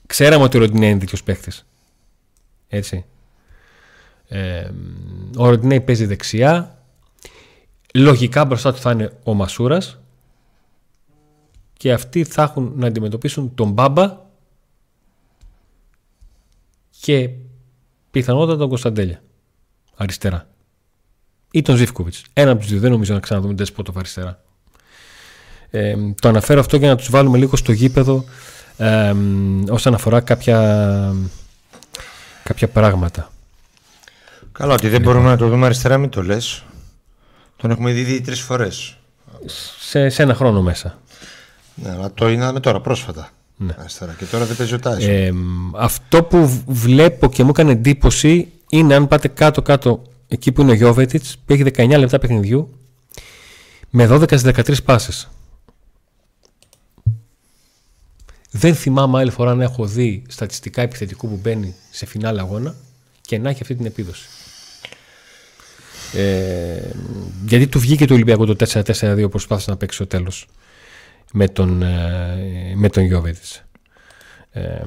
Ξέραμε 0.05 0.43
ότι 0.43 0.57
ο 0.57 0.59
Ροντινέη 0.59 0.89
είναι 0.89 0.99
δίκαιος 0.99 1.23
παίχτης. 1.23 1.65
Έτσι. 2.67 3.05
Ε, 4.27 4.69
ο 5.37 5.49
Ροντινέη 5.49 5.81
παίζει 5.81 6.05
δεξιά. 6.05 6.81
Λογικά 7.93 8.45
μπροστά 8.45 8.73
του 8.73 8.79
θα 8.79 8.91
είναι 8.91 9.13
ο 9.23 9.33
Μασούρας. 9.33 9.99
Και 11.73 11.93
αυτοί 11.93 12.23
θα 12.23 12.41
έχουν 12.41 12.71
να 12.75 12.87
αντιμετωπίσουν 12.87 13.55
τον 13.55 13.71
Μπάμπα 13.71 14.25
και 16.99 17.29
πιθανότατα 18.11 18.57
τον 18.57 18.69
Κωνσταντέλια. 18.69 19.21
Αριστερά. 19.97 20.47
Ή 21.51 21.61
τον 21.61 21.75
Ζήφκοβιτς. 21.75 22.23
Ένα 22.33 22.51
από 22.51 22.59
τους 22.61 22.69
δύο. 22.69 22.79
Δεν 22.79 22.91
νομίζω 22.91 23.13
να 23.13 23.19
ξαναδούμε 23.19 23.53
Ντεσπότοφ 23.53 23.97
αριστερά. 23.97 24.41
Ε, 25.69 25.95
το 26.19 26.27
αναφέρω 26.27 26.59
αυτό 26.59 26.77
για 26.77 26.87
να 26.87 26.95
τους 26.95 27.09
βάλουμε 27.09 27.37
λίγο 27.37 27.55
στο 27.55 27.71
γήπεδο 27.71 28.23
ε, 28.77 29.13
όσον 29.69 29.93
αφορά 29.93 30.19
κάποια, 30.19 31.13
κάποια 32.43 32.67
πράγματα. 32.67 33.31
Καλά, 34.51 34.73
ότι 34.73 34.89
δεν 34.89 35.01
μπορούμε 35.01 35.29
να 35.29 35.37
το 35.37 35.47
δούμε 35.47 35.65
αριστερά, 35.65 35.97
μην 35.97 36.09
το 36.09 36.23
λες. 36.23 36.63
Τον 37.55 37.71
έχουμε 37.71 37.91
δει, 37.91 38.03
δει 38.03 38.21
τρεις 38.21 38.41
φορές. 38.41 38.97
Σε, 39.79 40.09
σε 40.09 40.21
ένα 40.21 40.33
χρόνο 40.33 40.61
μέσα. 40.61 40.99
Ναι, 41.75 41.91
αλλά 41.91 42.13
το 42.13 42.29
είδαμε 42.29 42.59
τώρα 42.59 42.81
πρόσφατα. 42.81 43.29
Ναι. 43.57 43.75
Αριστερά. 43.79 44.15
Και 44.17 44.25
τώρα 44.25 44.45
δεν 44.45 44.55
παίζει 44.55 44.73
ο 44.73 44.79
Τάισον. 44.79 45.09
Ε, 45.09 45.31
αυτό 45.75 46.23
που 46.23 46.63
βλέπω 46.67 47.29
και 47.29 47.43
μου 47.43 47.49
έκανε 47.49 47.71
εντύπωση 47.71 48.51
είναι 48.69 48.95
αν 48.95 49.07
πάτε 49.07 49.27
κάτω-κάτω 49.27 50.01
εκεί 50.27 50.51
που 50.51 50.61
είναι 50.61 50.71
ο 50.71 50.73
Γιώβετιτς 50.73 51.37
που 51.45 51.53
έχει 51.53 51.63
19 51.75 51.95
λεπτά 51.97 52.19
παιχνιδιού 52.19 52.69
με 53.89 54.07
12 54.09 54.27
13 54.27 54.83
πάσες. 54.83 55.29
Δεν 58.51 58.75
θυμάμαι 58.75 59.19
άλλη 59.19 59.31
φορά 59.31 59.55
να 59.55 59.63
έχω 59.63 59.85
δει 59.85 60.23
στατιστικά 60.27 60.81
επιθετικού 60.81 61.27
που 61.27 61.39
μπαίνει 61.41 61.75
σε 61.91 62.05
φινάλ 62.05 62.39
αγώνα 62.39 62.75
και 63.21 63.37
να 63.37 63.49
έχει 63.49 63.61
αυτή 63.61 63.75
την 63.75 63.85
επίδοση. 63.85 64.27
Ε, 66.13 66.91
γιατί 67.45 67.67
του 67.67 67.79
βγήκε 67.79 68.05
το 68.05 68.13
Ολυμπιακό 68.13 68.45
το 68.45 68.55
4-4-2 68.67 69.17
που 69.21 69.29
προσπάθησε 69.29 69.69
να 69.69 69.77
παίξει 69.77 69.95
στο 69.95 70.07
τέλος 70.07 70.47
με 71.33 71.47
τον, 71.47 71.81
ε, 71.81 72.73
με 72.75 72.89
τον 72.89 73.03
Γιώβετιτς. 73.03 73.63
Ε, 74.51 74.81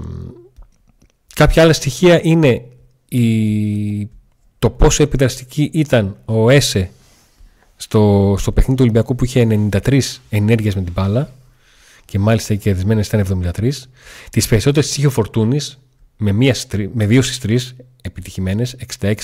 κάποια 1.34 1.62
άλλα 1.62 1.72
στοιχεία 1.72 2.20
είναι 2.22 2.64
η, 3.10 4.08
το 4.58 4.70
πόσο 4.70 5.02
επιδραστική 5.02 5.70
ήταν 5.72 6.16
ο 6.24 6.50
Έσε 6.50 6.90
στο, 7.76 8.34
στο 8.38 8.52
παιχνίδι 8.52 8.76
του 8.76 8.82
Ολυμπιακού 8.82 9.14
που 9.14 9.24
είχε 9.24 9.68
93 9.84 10.00
ενέργειες 10.30 10.74
με 10.74 10.82
την 10.82 10.92
μπάλα 10.92 11.32
και 12.04 12.18
μάλιστα 12.18 12.54
οι 12.54 12.56
κερδισμένες 12.56 13.06
ήταν 13.06 13.50
73. 13.56 13.70
Τις 14.30 14.46
περισσότερες 14.46 14.88
τις 14.88 14.96
είχε 14.96 15.06
ο 15.06 15.10
Φορτούνης 15.10 15.78
με, 16.16 16.32
μία, 16.32 16.54
με 16.92 17.06
δύο 17.06 17.22
στις 17.22 17.38
τρεις 17.38 17.76
επιτυχημένες, 18.02 18.76
66-99. 19.00 19.14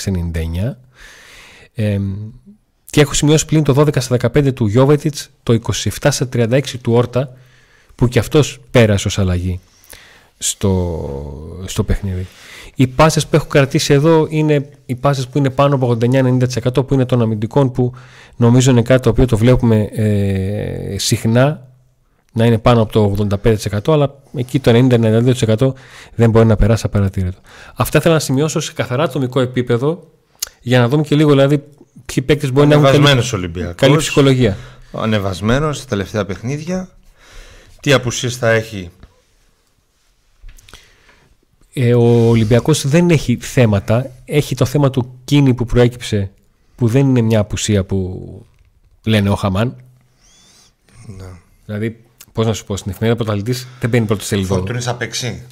Ε, 1.75 2.01
και 2.91 3.01
έχω 3.01 3.15
σημειώσει 3.15 3.47
πλήν 3.47 3.63
το 3.63 3.75
12 3.81 4.01
στα 4.01 4.17
15 4.17 4.55
του 4.55 4.67
Γιώβετιτς, 4.67 5.31
το 5.43 5.59
27 5.75 5.89
στα 6.11 6.29
36 6.33 6.61
του 6.83 6.93
Όρτα, 6.93 7.37
που 7.95 8.09
και 8.09 8.19
αυτός 8.19 8.61
πέρασε 8.71 9.09
ως 9.09 9.19
αλλαγή 9.19 9.61
στο, 10.39 11.63
στο 11.67 11.85
παιχνίδι. 11.85 12.27
Οι 12.79 12.87
πάσες 12.87 13.27
που 13.27 13.37
έχω 13.37 13.47
κρατήσει 13.47 13.93
εδώ 13.93 14.27
είναι 14.31 14.69
οι 14.87 14.95
πάσες 14.95 15.29
που 15.29 15.39
είναι 15.39 15.51
πάνω 15.51 15.75
από 15.75 15.99
89-90% 16.01 16.87
που 16.87 16.95
είναι 16.95 17.05
των 17.05 17.23
αμυντικών 17.23 17.73
που 17.73 17.93
νομίζω 18.37 18.71
είναι 18.71 18.83
κάτι 18.83 19.03
το 19.03 19.09
οποίο 19.09 19.27
το 19.27 19.37
βλέπουμε 19.37 19.89
ε, 19.93 20.99
συχνά 20.99 21.71
να 22.33 22.45
είναι 22.45 22.59
πάνω 22.59 22.83
από 22.83 22.93
το 22.93 23.27
85% 23.85 23.93
αλλά 23.93 24.15
εκεί 24.35 24.61
το 24.61 24.87
90-92% 24.91 25.73
δεν 26.15 26.31
μπορεί 26.31 26.47
να 26.47 26.57
περάσει 26.57 26.83
απαρατήρητο. 26.87 27.39
Αυτά 27.75 28.01
θέλω 28.01 28.15
να 28.15 28.21
σημειώσω 28.21 28.61
σε 28.61 28.73
καθαρά 28.73 29.03
ατομικό 29.03 29.41
επίπεδο 29.41 30.11
για 30.61 30.79
να 30.79 30.89
δούμε 30.89 31.03
και 31.03 31.15
λίγο 31.15 31.31
δηλαδή 31.31 31.63
ποιοι 32.07 32.25
παίκτες 32.25 32.53
μπορεί 32.53 32.67
να 32.67 32.75
έχουν 32.75 33.05
καλή, 33.05 33.75
καλή 33.75 33.97
ψυχολογία. 33.97 34.57
Ανεβασμένος 34.93 35.77
στα 35.77 35.87
τελευταία 35.87 36.25
παιχνίδια. 36.25 36.89
Τι 37.81 37.93
απουσίες 37.93 38.37
θα 38.37 38.51
έχει 38.51 38.91
ε, 41.79 41.95
ο 41.95 42.29
Ολυμπιακός 42.29 42.87
δεν 42.87 43.11
έχει 43.11 43.37
θέματα. 43.41 44.11
Έχει 44.25 44.55
το 44.55 44.65
θέμα 44.65 44.91
του 44.91 45.19
κίνη 45.25 45.55
που 45.55 45.65
προέκυψε 45.65 46.31
που 46.75 46.89
δεν 46.89 47.09
είναι 47.09 47.21
μια 47.21 47.41
απουσία 47.41 47.85
που 47.85 48.29
λένε 49.05 49.31
ο 49.31 49.35
Χαμάν. 49.35 49.77
Ναι. 51.07 51.25
Δηλαδή, 51.65 52.05
πώς 52.33 52.47
να 52.47 52.53
σου 52.53 52.65
πω, 52.65 52.77
στην 52.77 52.91
εφημερίδα 52.91 53.25
πρωταθλητή 53.25 53.67
δεν 53.81 53.91
μπαίνει 53.91 54.07
πρώτο 54.07 54.25
σελίδο. 54.25 54.55
Ο 54.55 54.59
Φορτούνης 54.59 54.89
απεξή. 54.89 55.43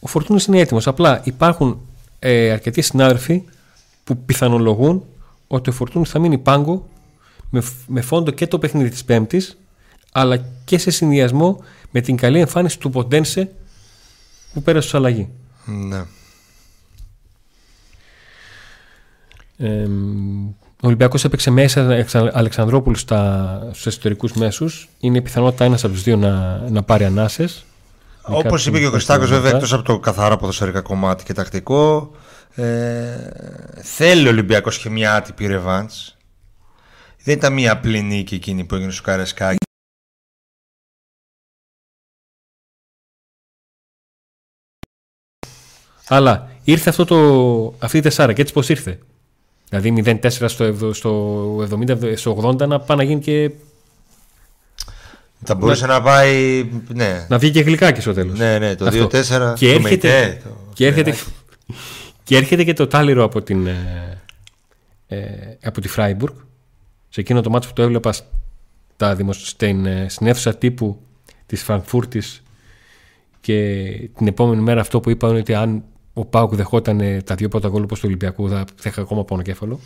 Ο 0.00 0.06
Φορτούνης 0.06 0.44
είναι 0.44 0.58
έτοιμος. 0.58 0.86
Απλά 0.86 1.20
υπάρχουν 1.24 1.80
ε, 2.18 2.50
αρκετοί 2.50 2.82
συνάδελφοι 2.82 3.42
που 4.04 4.16
πιθανολογούν 4.16 5.04
ότι 5.46 5.70
ο 5.70 5.72
Φορτούνης 5.72 6.10
θα 6.10 6.18
μείνει 6.18 6.38
πάγκο 6.38 6.88
με, 7.50 7.62
με 7.86 8.00
φόντο 8.00 8.30
και 8.30 8.46
το 8.46 8.58
παιχνίδι 8.58 8.88
της 8.88 9.04
Πέμπτης, 9.04 9.58
αλλά 10.12 10.44
και 10.64 10.78
σε 10.78 10.90
συνδυασμό 10.90 11.64
με 11.90 12.00
την 12.00 12.16
καλή 12.16 12.40
εμφάνιση 12.40 12.78
του 12.78 12.90
Ποντένσε 12.90 13.52
που 14.58 14.64
πέρασε 14.64 14.86
ως 14.86 14.94
αλλαγή. 14.94 15.28
Ναι. 15.64 16.02
Ε, 19.58 19.86
ο 20.82 20.86
Ολυμπιακός 20.86 21.24
έπαιξε 21.24 21.50
μέσα 21.50 22.04
Αλεξανδρόπουλου 22.32 22.96
στα, 22.96 23.60
στους 23.70 23.86
εσωτερικούς 23.86 24.32
μέσους. 24.32 24.88
Είναι 25.00 25.18
η 25.18 25.22
πιθανότητα 25.22 25.64
ένας 25.64 25.84
από 25.84 25.92
τους 25.92 26.02
δύο 26.02 26.16
να, 26.16 26.62
να 26.70 26.82
πάρει 26.82 27.04
ανάσες. 27.04 27.64
Όπως 28.22 28.66
είπε 28.66 28.78
και 28.78 28.86
ο 28.86 28.90
Χριστάκο, 28.90 29.26
βέβαια, 29.26 29.50
εκτός 29.50 29.72
από 29.72 29.82
το 29.82 29.98
καθαρά 29.98 30.36
ποδοσφαιρικά 30.36 30.80
κομμάτι 30.80 31.24
και 31.24 31.32
τακτικό, 31.32 32.10
ε, 32.54 32.64
θέλει 33.82 34.26
ο 34.26 34.30
Ολυμπιακός 34.30 34.78
και 34.78 34.90
μια 34.90 35.14
άτυπη 35.14 35.46
ρεβάντ. 35.46 35.90
Δεν 37.24 37.36
ήταν 37.36 37.52
μια 37.52 37.72
απλή 37.72 38.02
νίκη 38.02 38.34
εκείνη 38.34 38.64
που 38.64 38.74
έγινε 38.74 38.90
στο 38.90 39.02
Καρεσκάκι. 39.02 39.67
Αλλά 46.08 46.50
ήρθε 46.64 46.90
αυτό 46.90 47.04
το, 47.04 47.74
αυτή 47.78 47.96
η 47.96 48.00
τεσσάρα 48.00 48.32
και 48.32 48.40
έτσι 48.40 48.52
πώς 48.52 48.68
ήρθε. 48.68 48.98
Δηλαδή 49.68 50.18
0-4 50.22 50.28
στο, 50.30 50.92
στο, 50.92 51.56
70, 51.70 52.16
στο 52.16 52.54
80 52.60 52.68
να 52.68 52.80
πάει 52.80 52.96
να 52.96 53.02
γίνει 53.02 53.20
και. 53.20 53.50
Θα 55.44 55.54
μπορούσε 55.54 55.86
να, 55.86 55.92
να 55.92 56.02
πάει. 56.02 56.68
Ναι. 56.94 57.26
Να 57.28 57.38
βγει 57.38 57.50
και 57.50 57.60
γλυκάκι 57.60 58.00
στο 58.00 58.12
τέλος. 58.12 58.38
Ναι, 58.38 58.58
ναι, 58.58 58.74
το 58.74 58.86
2-4. 58.86 59.54
Και, 59.54 59.72
έρχεται, 59.72 60.40
το... 60.44 60.50
και, 60.72 60.86
έρχεται, 60.86 61.14
και 62.24 62.36
έρχεται 62.36 62.64
και 62.64 62.72
το 62.72 62.86
τάλιρο 62.86 63.24
από, 63.24 63.42
την, 63.42 63.66
ε, 63.66 64.22
ε, 65.06 65.18
από 65.62 65.80
τη 65.80 65.88
Φράιμπουργκ. 65.88 66.34
Σε 67.08 67.20
εκείνο 67.20 67.40
το 67.40 67.50
μάτσο 67.50 67.68
που 67.68 67.74
το 67.74 67.82
έβλεπα 67.82 68.12
στα, 68.12 69.16
στην, 69.30 69.86
ε, 69.86 70.06
στην 70.08 70.26
αίθουσα 70.26 70.54
τύπου 70.54 71.00
της 71.46 71.62
Φραγκφούρτης 71.62 72.42
και 73.40 73.84
την 74.16 74.26
επόμενη 74.26 74.62
μέρα 74.62 74.80
αυτό 74.80 75.00
που 75.00 75.10
είπα 75.10 75.28
είναι 75.28 75.38
ότι 75.38 75.54
αν 75.54 75.84
ο 76.18 76.24
Πάουκ 76.24 76.54
δεχόταν 76.54 77.22
τα 77.24 77.34
δύο 77.34 77.48
πρώτα 77.48 77.68
γκολ 77.68 77.86
του 77.86 77.96
Ολυμπιακού, 78.04 78.48
θα, 78.48 78.64
θα 78.76 78.88
είχα 78.88 79.00
ακόμα 79.00 79.24
πάνω 79.24 79.42
κέφαλο. 79.42 79.80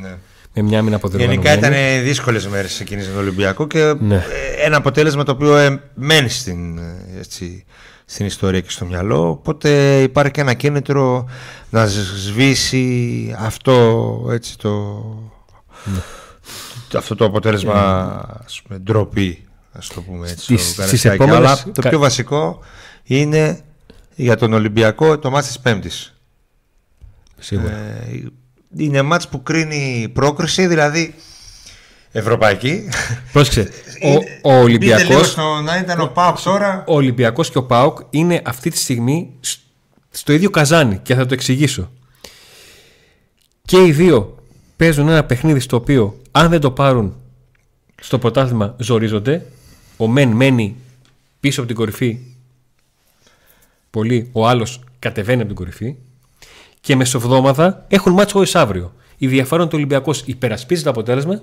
Ναι. 0.00 0.16
Με 0.58 0.62
μια 0.62 0.78
άμυνα 0.78 1.00
Γενικά 1.16 1.52
ήταν 1.52 1.72
δύσκολες 2.02 2.46
μέρες 2.46 2.80
εκείνη 2.80 3.04
τον 3.04 3.16
Ολυμπιακό 3.16 3.66
και 3.66 3.94
ναι. 4.00 4.24
ένα 4.64 4.76
αποτέλεσμα 4.76 5.22
το 5.22 5.32
οποίο 5.32 5.56
ε, 5.56 5.82
μένει 5.94 6.28
στην, 6.28 6.78
έτσι, 7.18 7.64
στην 8.04 8.26
ιστορία 8.26 8.60
και 8.60 8.70
στο 8.70 8.84
μυαλό. 8.84 9.28
Οπότε 9.28 10.00
υπάρχει 10.02 10.30
και 10.30 10.40
ένα 10.40 10.54
κίνητρο 10.54 11.28
να 11.70 11.86
σβήσει 11.86 13.34
αυτό 13.38 14.28
έτσι, 14.30 14.58
το, 14.58 14.70
ναι. 15.84 15.98
αυτό 16.94 17.14
το 17.14 17.24
αποτέλεσμα 17.24 18.42
με 18.68 18.78
ντροπή. 18.78 19.46
Ας 19.72 19.88
το 19.88 20.00
πούμε 20.02 20.30
έτσι. 20.30 20.56
Στις, 20.56 21.04
επόμενες... 21.04 21.36
Αλλά 21.36 21.62
το 21.72 21.88
πιο 21.88 21.98
βασικό 21.98 22.58
είναι 23.02 23.60
για 24.16 24.36
τον 24.36 24.52
Ολυμπιακό 24.52 25.18
το 25.18 25.30
μάτς 25.30 25.46
της 25.46 25.58
Πέμπτης. 25.58 26.20
Σίγουρα. 27.38 27.72
Ε, 27.72 28.24
είναι 28.76 29.02
μάτς 29.02 29.28
που 29.28 29.42
κρίνει 29.42 30.10
πρόκριση, 30.12 30.66
δηλαδή 30.66 31.14
ευρωπαϊκή. 32.12 32.88
Πρόσεξε, 33.32 33.70
ο, 34.42 34.50
ο 34.50 34.56
Ολυμπιακός... 34.56 35.36
να 35.64 35.78
ήταν 35.78 36.00
ο 36.00 36.06
ΠΑΟΚ 36.06 36.40
τώρα... 36.40 36.84
Ο 36.86 36.94
Ολυμπιακός 36.94 37.50
και 37.50 37.58
ο 37.58 37.64
ΠΑΟΚ 37.64 37.98
είναι 38.10 38.42
αυτή 38.44 38.70
τη 38.70 38.78
στιγμή 38.78 39.30
στο 40.10 40.32
ίδιο 40.32 40.50
καζάνι 40.50 40.98
και 40.98 41.14
θα 41.14 41.26
το 41.26 41.34
εξηγήσω. 41.34 41.90
Και 43.62 43.84
οι 43.84 43.92
δύο 43.92 44.44
παίζουν 44.76 45.08
ένα 45.08 45.24
παιχνίδι 45.24 45.60
στο 45.60 45.76
οποίο 45.76 46.20
αν 46.30 46.50
δεν 46.50 46.60
το 46.60 46.70
πάρουν 46.70 47.14
στο 48.00 48.18
πρωτάθλημα 48.18 48.74
ζορίζονται. 48.78 49.46
Ο 49.96 50.06
Μεν 50.06 50.28
μένει 50.28 50.76
πίσω 51.40 51.60
από 51.60 51.68
την 51.68 51.76
κορυφή 51.76 52.18
πολύ, 53.90 54.28
ο 54.32 54.48
άλλος 54.48 54.80
κατεβαίνει 54.98 55.38
από 55.38 55.46
την 55.46 55.56
κορυφή 55.56 55.96
και 56.80 56.96
μεσοβδόμαδα 56.96 57.84
έχουν 57.88 58.12
μάτσο 58.12 58.34
χωρίς 58.34 58.54
αύριο. 58.54 58.92
Η 59.16 59.26
διαφορά 59.26 59.54
είναι 59.54 59.64
ότι 59.64 59.74
ο 59.74 59.78
Ολυμπιακός 59.78 60.22
υπερασπίζει 60.26 60.82
το 60.82 60.90
αποτέλεσμα 60.90 61.42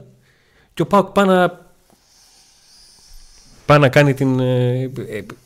και 0.73 0.81
ο 0.81 0.85
Πάουκ 0.87 1.07
πάει 1.07 1.25
να, 1.25 1.59
πάει 3.65 3.79
να 3.79 3.89
κάνει 3.89 4.13
την. 4.13 4.39
Ε, 4.39 4.91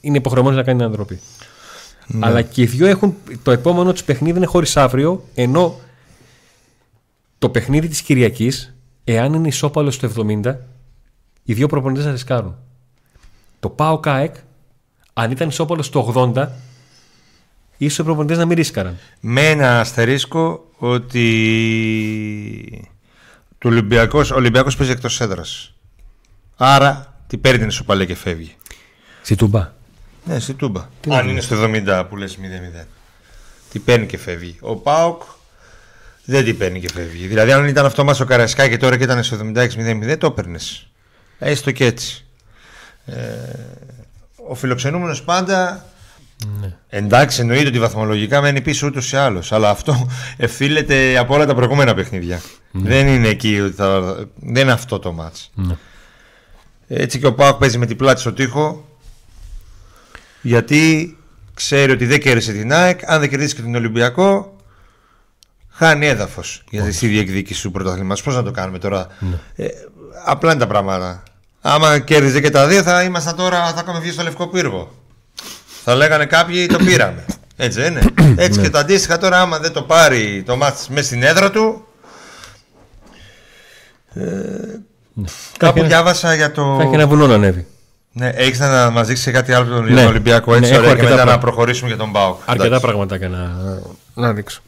είναι 0.02 0.18
υποχρεωμένος 0.18 0.58
να 0.58 0.64
κάνει 0.64 0.78
την 0.78 0.88
ανθρωπή. 0.88 1.20
Ναι. 2.08 2.26
Αλλά 2.26 2.42
και 2.42 2.62
οι 2.62 2.66
δύο 2.66 2.88
έχουν. 2.88 3.16
Το 3.44 3.52
επόμενο 3.52 3.92
τους 3.92 4.04
παιχνίδι 4.04 4.38
είναι 4.38 4.46
χωρίς 4.46 4.78
αύριο, 4.78 5.24
ενώ 5.36 5.80
το 7.38 7.50
παιχνίδι 7.50 7.88
της 7.88 8.02
Κυριακής, 8.02 8.76
εάν 9.04 9.34
είναι 9.34 9.48
ισόπαλος 9.48 9.96
στο 9.96 10.08
70, 10.08 10.56
οι 11.44 11.54
δύο 11.54 11.68
προπονητές 11.68 12.04
θα 12.06 12.12
ρισκάρουν. 12.12 12.56
Το 13.60 13.70
Πάο 13.70 14.00
ΚΑΕΚ, 14.00 14.36
αν 15.14 15.32
ήταν 15.32 15.48
ισόπαλος 15.48 15.86
στο 15.86 16.14
80, 16.36 16.48
ίσως 17.78 17.98
οι 17.98 18.04
προπονητέ 18.04 18.36
να 18.36 18.46
μην 18.46 18.56
ρίσκαραν. 18.56 18.98
Με 19.20 19.50
ένα 19.50 19.80
αστερίσκο 19.80 20.72
ότι 20.78 21.28
του 23.58 23.70
Ολυμπιακός, 23.70 24.32
ο 24.32 24.36
Ολυμπιακός 24.36 24.76
παίζει 24.76 24.92
εκτός 24.92 25.22
έδρας. 25.22 25.74
Άρα 26.58 27.14
τι 27.28 27.38
παίρνει 27.38 27.60
την 27.60 27.68
ισοπαλία 27.68 28.06
και 28.06 28.16
φεύγει. 28.16 28.56
Στη 29.22 29.36
Τούμπα. 29.36 29.74
Ναι, 30.24 30.40
στη 30.40 30.54
Τούμπα. 30.54 30.90
Τι 31.02 31.10
να 31.10 31.18
Αν 31.18 31.30
είναι 31.30 31.42
στο 31.42 31.56
70 31.64 32.06
που 32.10 32.16
λες 32.18 32.38
0-0. 32.38 32.86
Τι 33.72 33.80
παίρνει 33.80 34.06
και 34.06 34.18
φεύγει. 34.18 34.58
Ο 34.62 34.76
Πάοκ 34.76 35.22
δεν 36.26 36.46
τι 36.46 36.54
παίρνει 36.54 36.80
και 36.80 36.90
φεύγει. 36.94 37.28
Δηλαδή, 37.28 37.52
αν 37.52 37.68
ήταν 37.68 37.86
αυτό 37.86 38.04
μας 38.04 38.20
ο 38.20 38.26
Καρασκά 38.26 38.68
και 38.68 38.78
τώρα 38.78 38.98
και 38.98 39.04
ήταν 39.04 39.24
στο 39.24 39.38
76-0-0, 39.56 40.18
το 40.18 40.28
έπαιρνες. 40.28 40.88
Έστω 41.40 41.72
και 41.72 41.86
έτσι. 41.86 42.26
Ε, 43.06 43.16
ο 44.48 44.56
φιλοξενούμενος 44.56 45.24
πάντα 45.24 45.86
Ναι. 46.46 46.76
Εντάξει, 46.90 47.42
εννοείται 47.42 47.68
ότι 47.68 47.80
βαθμολογικά 47.80 48.42
μένει 48.42 48.62
πίσω 48.62 48.88
ούτως 48.88 49.12
ή 49.12 49.18
άλλως. 49.18 49.52
Αλλά 49.52 49.70
αυτό 49.70 50.10
ευθύλεται 50.38 51.18
από 51.18 51.34
όλα 51.34 51.46
τα 51.46 51.56
προηγούμενα 51.56 51.94
παιχνίδια. 51.94 52.42
Δεν 52.72 53.08
είναι 53.08 53.28
εκεί 53.28 53.60
ότι 53.60 53.74
θα... 53.74 54.16
Δεν 54.36 54.64
είναι 54.64 54.72
αυτό 54.72 55.00
το 55.00 55.12
μάτς. 55.12 55.52
Ναι. 55.54 55.76
Έτσι 56.88 57.20
και 57.20 57.26
ο 57.26 57.34
Πάοκ 57.34 57.58
παίζει 57.58 57.78
με 57.78 57.86
την 57.86 57.98
πλάτη 57.98 58.20
στο 58.20 58.34
τοίχο. 58.34 58.86
Γιατί 60.42 61.18
ξέρει 61.54 61.92
ότι 61.92 62.06
δεν 62.06 62.20
κέρδισε 62.20 62.52
την 62.52 62.74
ΑΕΚ. 62.74 63.00
Αν 63.12 63.20
δεν 63.20 63.30
κερδίσει 63.30 63.56
και 63.56 63.62
τον 63.62 63.76
Ολυμπιακό, 63.76 64.56
χάνει 65.70 66.08
έδαφος 66.08 66.64
για 66.70 66.92
στη 66.92 67.08
διεκδίκηση 67.08 67.62
του 67.62 67.72
πρωταθλήματος. 67.72 68.24
Πώς 68.24 68.36
να 68.36 68.44
το 68.44 68.52
κάνουμε 68.52 68.80
τώρα; 68.80 69.08
Ε, 69.56 69.68
απλά 70.26 70.52
είναι 70.52 70.60
τα 70.60 70.68
πράγματα. 70.68 71.24
Άμα 71.62 72.00
κέρδιζε 72.00 72.42
και 72.42 72.50
τα 72.50 72.68
δύο, 72.68 72.84
θα 72.84 73.04
ήμασταν 73.04 73.36
τώρα, 73.36 73.74
θα 73.74 73.82
είχαμε 73.84 74.00
βγει 74.00 74.12
στο 74.12 74.24
λευκό 74.24 74.48
πύργο. 74.48 74.97
Θα 75.90 75.96
λέγανε 75.96 76.26
κάποιοι 76.26 76.66
το 76.66 76.78
πήραμε. 76.78 77.26
Έτσι 77.56 77.82
δεν 77.82 77.92
είναι. 77.92 78.02
Έτσι 78.44 78.60
και 78.62 78.70
το 78.70 78.78
αντίστοιχα 78.78 79.18
τώρα, 79.18 79.42
άμα 79.42 79.60
δεν 79.60 79.72
το 79.72 79.82
πάρει 79.82 80.44
το 80.46 80.56
μάτς 80.56 80.90
μέσα 80.90 81.06
στην 81.06 81.24
έδρα 81.24 81.52
του. 81.52 81.86
Ε, 84.14 84.24
Κάπου 85.58 85.78
ένα- 85.80 85.88
διάβασα 85.88 86.36
για 86.36 86.52
το. 86.52 86.76
Θα 86.78 86.84
έχει 86.84 86.94
ένα 86.94 87.08
βουνό 87.08 87.28
να 87.28 87.34
ανέβει. 87.34 87.66
Ναι, 88.12 88.30
έχεις 88.30 88.60
να 88.60 88.90
μα 88.90 89.04
δείξει 89.04 89.32
κάτι 89.32 89.54
άλλο 89.54 89.66
για 89.66 89.76
τον 89.76 89.94
Ναι. 89.94 90.06
Ολυμπιακό 90.06 90.52
Ναι, 90.52 90.58
έτσι 90.58 90.72
έχω 90.72 90.80
ωραία, 90.80 90.94
και 90.94 91.00
αρκετά 91.00 91.10
μετά 91.16 91.24
να 91.26 91.32
πράγματα. 91.32 91.52
προχωρήσουμε 91.52 91.88
για 91.90 91.98
τον 91.98 92.10
Μπάουκ. 92.10 92.38
Αρκετά 92.46 92.66
Εντάξει. 92.66 92.86
πραγματάκια 92.86 93.30
να, 93.30 93.52
να 94.14 94.34
δείξω. 94.34 94.62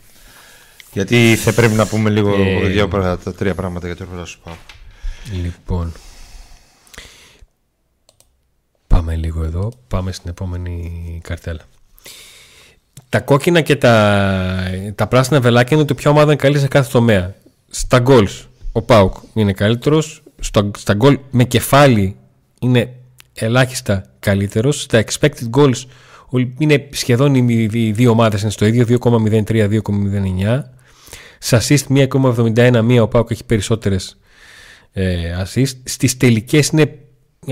Γιατί 0.92 1.36
θα 1.44 1.54
πρέπει 1.54 1.74
να 1.74 1.86
πούμε 1.86 2.10
λίγο 2.10 2.34
Ε, 2.64 2.68
δύο, 2.68 2.88
πρά- 2.88 3.18
τα 3.18 3.34
τρία 3.34 3.54
πράγματα 3.56 3.88
για 3.88 3.96
το 3.96 4.06
έργο 4.12 4.26
σου 4.26 4.40
Πάουκ. 4.44 4.58
Λοιπόν. 5.44 5.94
Πάμε 9.00 9.16
λίγο 9.16 9.44
εδώ. 9.44 9.72
Πάμε 9.88 10.12
στην 10.12 10.30
επόμενη 10.30 11.20
καρτέλα. 11.24 11.60
Τα 13.10 13.20
κόκκινα 13.20 13.62
και 13.62 13.76
τα, 13.76 14.72
τα 14.96 15.08
πράσινα 15.08 15.40
βελάκια 15.42 15.70
είναι 15.74 15.82
ότι 15.82 15.94
ποια 15.94 16.12
ομάδα 16.12 16.32
είναι 16.32 16.42
καλή 16.42 16.60
σε 16.60 16.68
κάθε 16.68 16.92
τομέα. 16.92 17.36
Στα 17.70 18.04
goals 18.06 18.44
ο 18.72 18.82
Πάουκ 18.82 19.14
είναι 19.34 19.54
καλύτερος. 19.54 20.24
Στο, 20.40 20.72
στα 20.78 20.94
γκολ 20.94 21.20
με 21.32 21.44
κεφάλι 21.44 22.16
είναι 22.60 22.94
ελάχιστα 23.34 24.06
καλύτερος. 24.20 24.82
Στα 24.82 25.04
expected 25.04 25.50
goals 25.58 25.82
ο- 26.30 26.40
είναι 26.58 26.88
σχεδόν 26.92 27.36
οι, 27.36 27.70
οι 27.72 27.92
δύο 27.92 28.12
ομάδες 28.12 28.42
είναι 28.42 28.52
στο 28.52 28.66
ίδιο 28.66 28.86
2,03-2,09. 28.86 30.64
Σε 31.40 31.58
assist 31.62 32.08
1,71 32.08 32.82
μία 32.84 33.02
ο 33.04 33.08
Πάουκ 33.08 33.32
έχει 33.32 33.44
περισσότερες 33.44 34.18
ε, 34.94 35.44
assist. 35.44 35.74
Στις 35.84 36.18
τελικές 36.18 36.68
είναι 36.68 36.98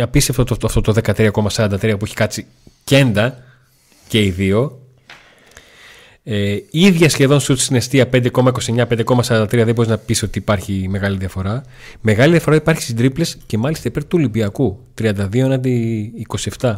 απίστευτο 0.02 0.44
το, 0.44 0.58
αυτό 0.64 0.82
το 0.82 0.94
13,43 1.04 1.96
που 2.00 2.06
έχει 2.06 2.16
κάτσει 2.16 2.46
κέντα 2.84 3.44
και 4.08 4.24
οι 4.24 4.30
δύο. 4.30 4.82
Ε, 6.24 6.52
η 6.52 6.68
ίδια 6.72 7.10
σχεδόν 7.10 7.40
σου 7.40 7.56
στην 7.58 7.76
αιστεία 7.76 8.10
5,29-5,43 8.14 9.48
δεν 9.50 9.74
μπορείς 9.74 9.92
να 9.92 9.98
πεις 9.98 10.24
ότι 10.24 10.38
υπάρχει 10.38 10.88
μεγάλη 10.90 11.18
διαφορά. 11.18 11.64
Μεγάλη 12.02 12.32
διαφορά 12.32 12.56
υπάρχει 12.56 12.82
στις 12.82 12.96
τρίπλες 12.96 13.38
και 13.46 13.58
μάλιστα 13.58 13.88
υπέρ 13.88 14.04
του 14.04 14.18
Ολυμπιακού 14.20 14.80
32 15.02 15.36
έναντι 15.36 16.12
27. 16.60 16.76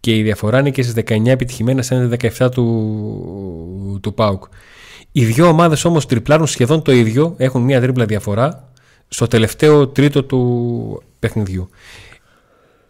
Και 0.00 0.16
η 0.16 0.22
διαφορά 0.22 0.58
είναι 0.58 0.70
και 0.70 0.82
στις 0.82 1.04
19 1.06 1.26
επιτυχημένε 1.26 1.82
έναντι 1.90 2.30
17 2.38 2.50
του, 2.50 3.98
του 4.02 4.14
ΠΑΟΚ. 4.14 4.44
Οι 5.12 5.24
δύο 5.24 5.46
ομάδες 5.46 5.84
όμως 5.84 6.06
τριπλάρουν 6.06 6.46
σχεδόν 6.46 6.82
το 6.82 6.92
ίδιο, 6.92 7.34
έχουν 7.36 7.62
μία 7.62 7.80
τρίπλα 7.80 8.04
διαφορά 8.04 8.72
στο 9.08 9.26
τελευταίο 9.26 9.88
τρίτο 9.88 10.24
του 10.24 11.02
παιχνιδιού. 11.18 11.70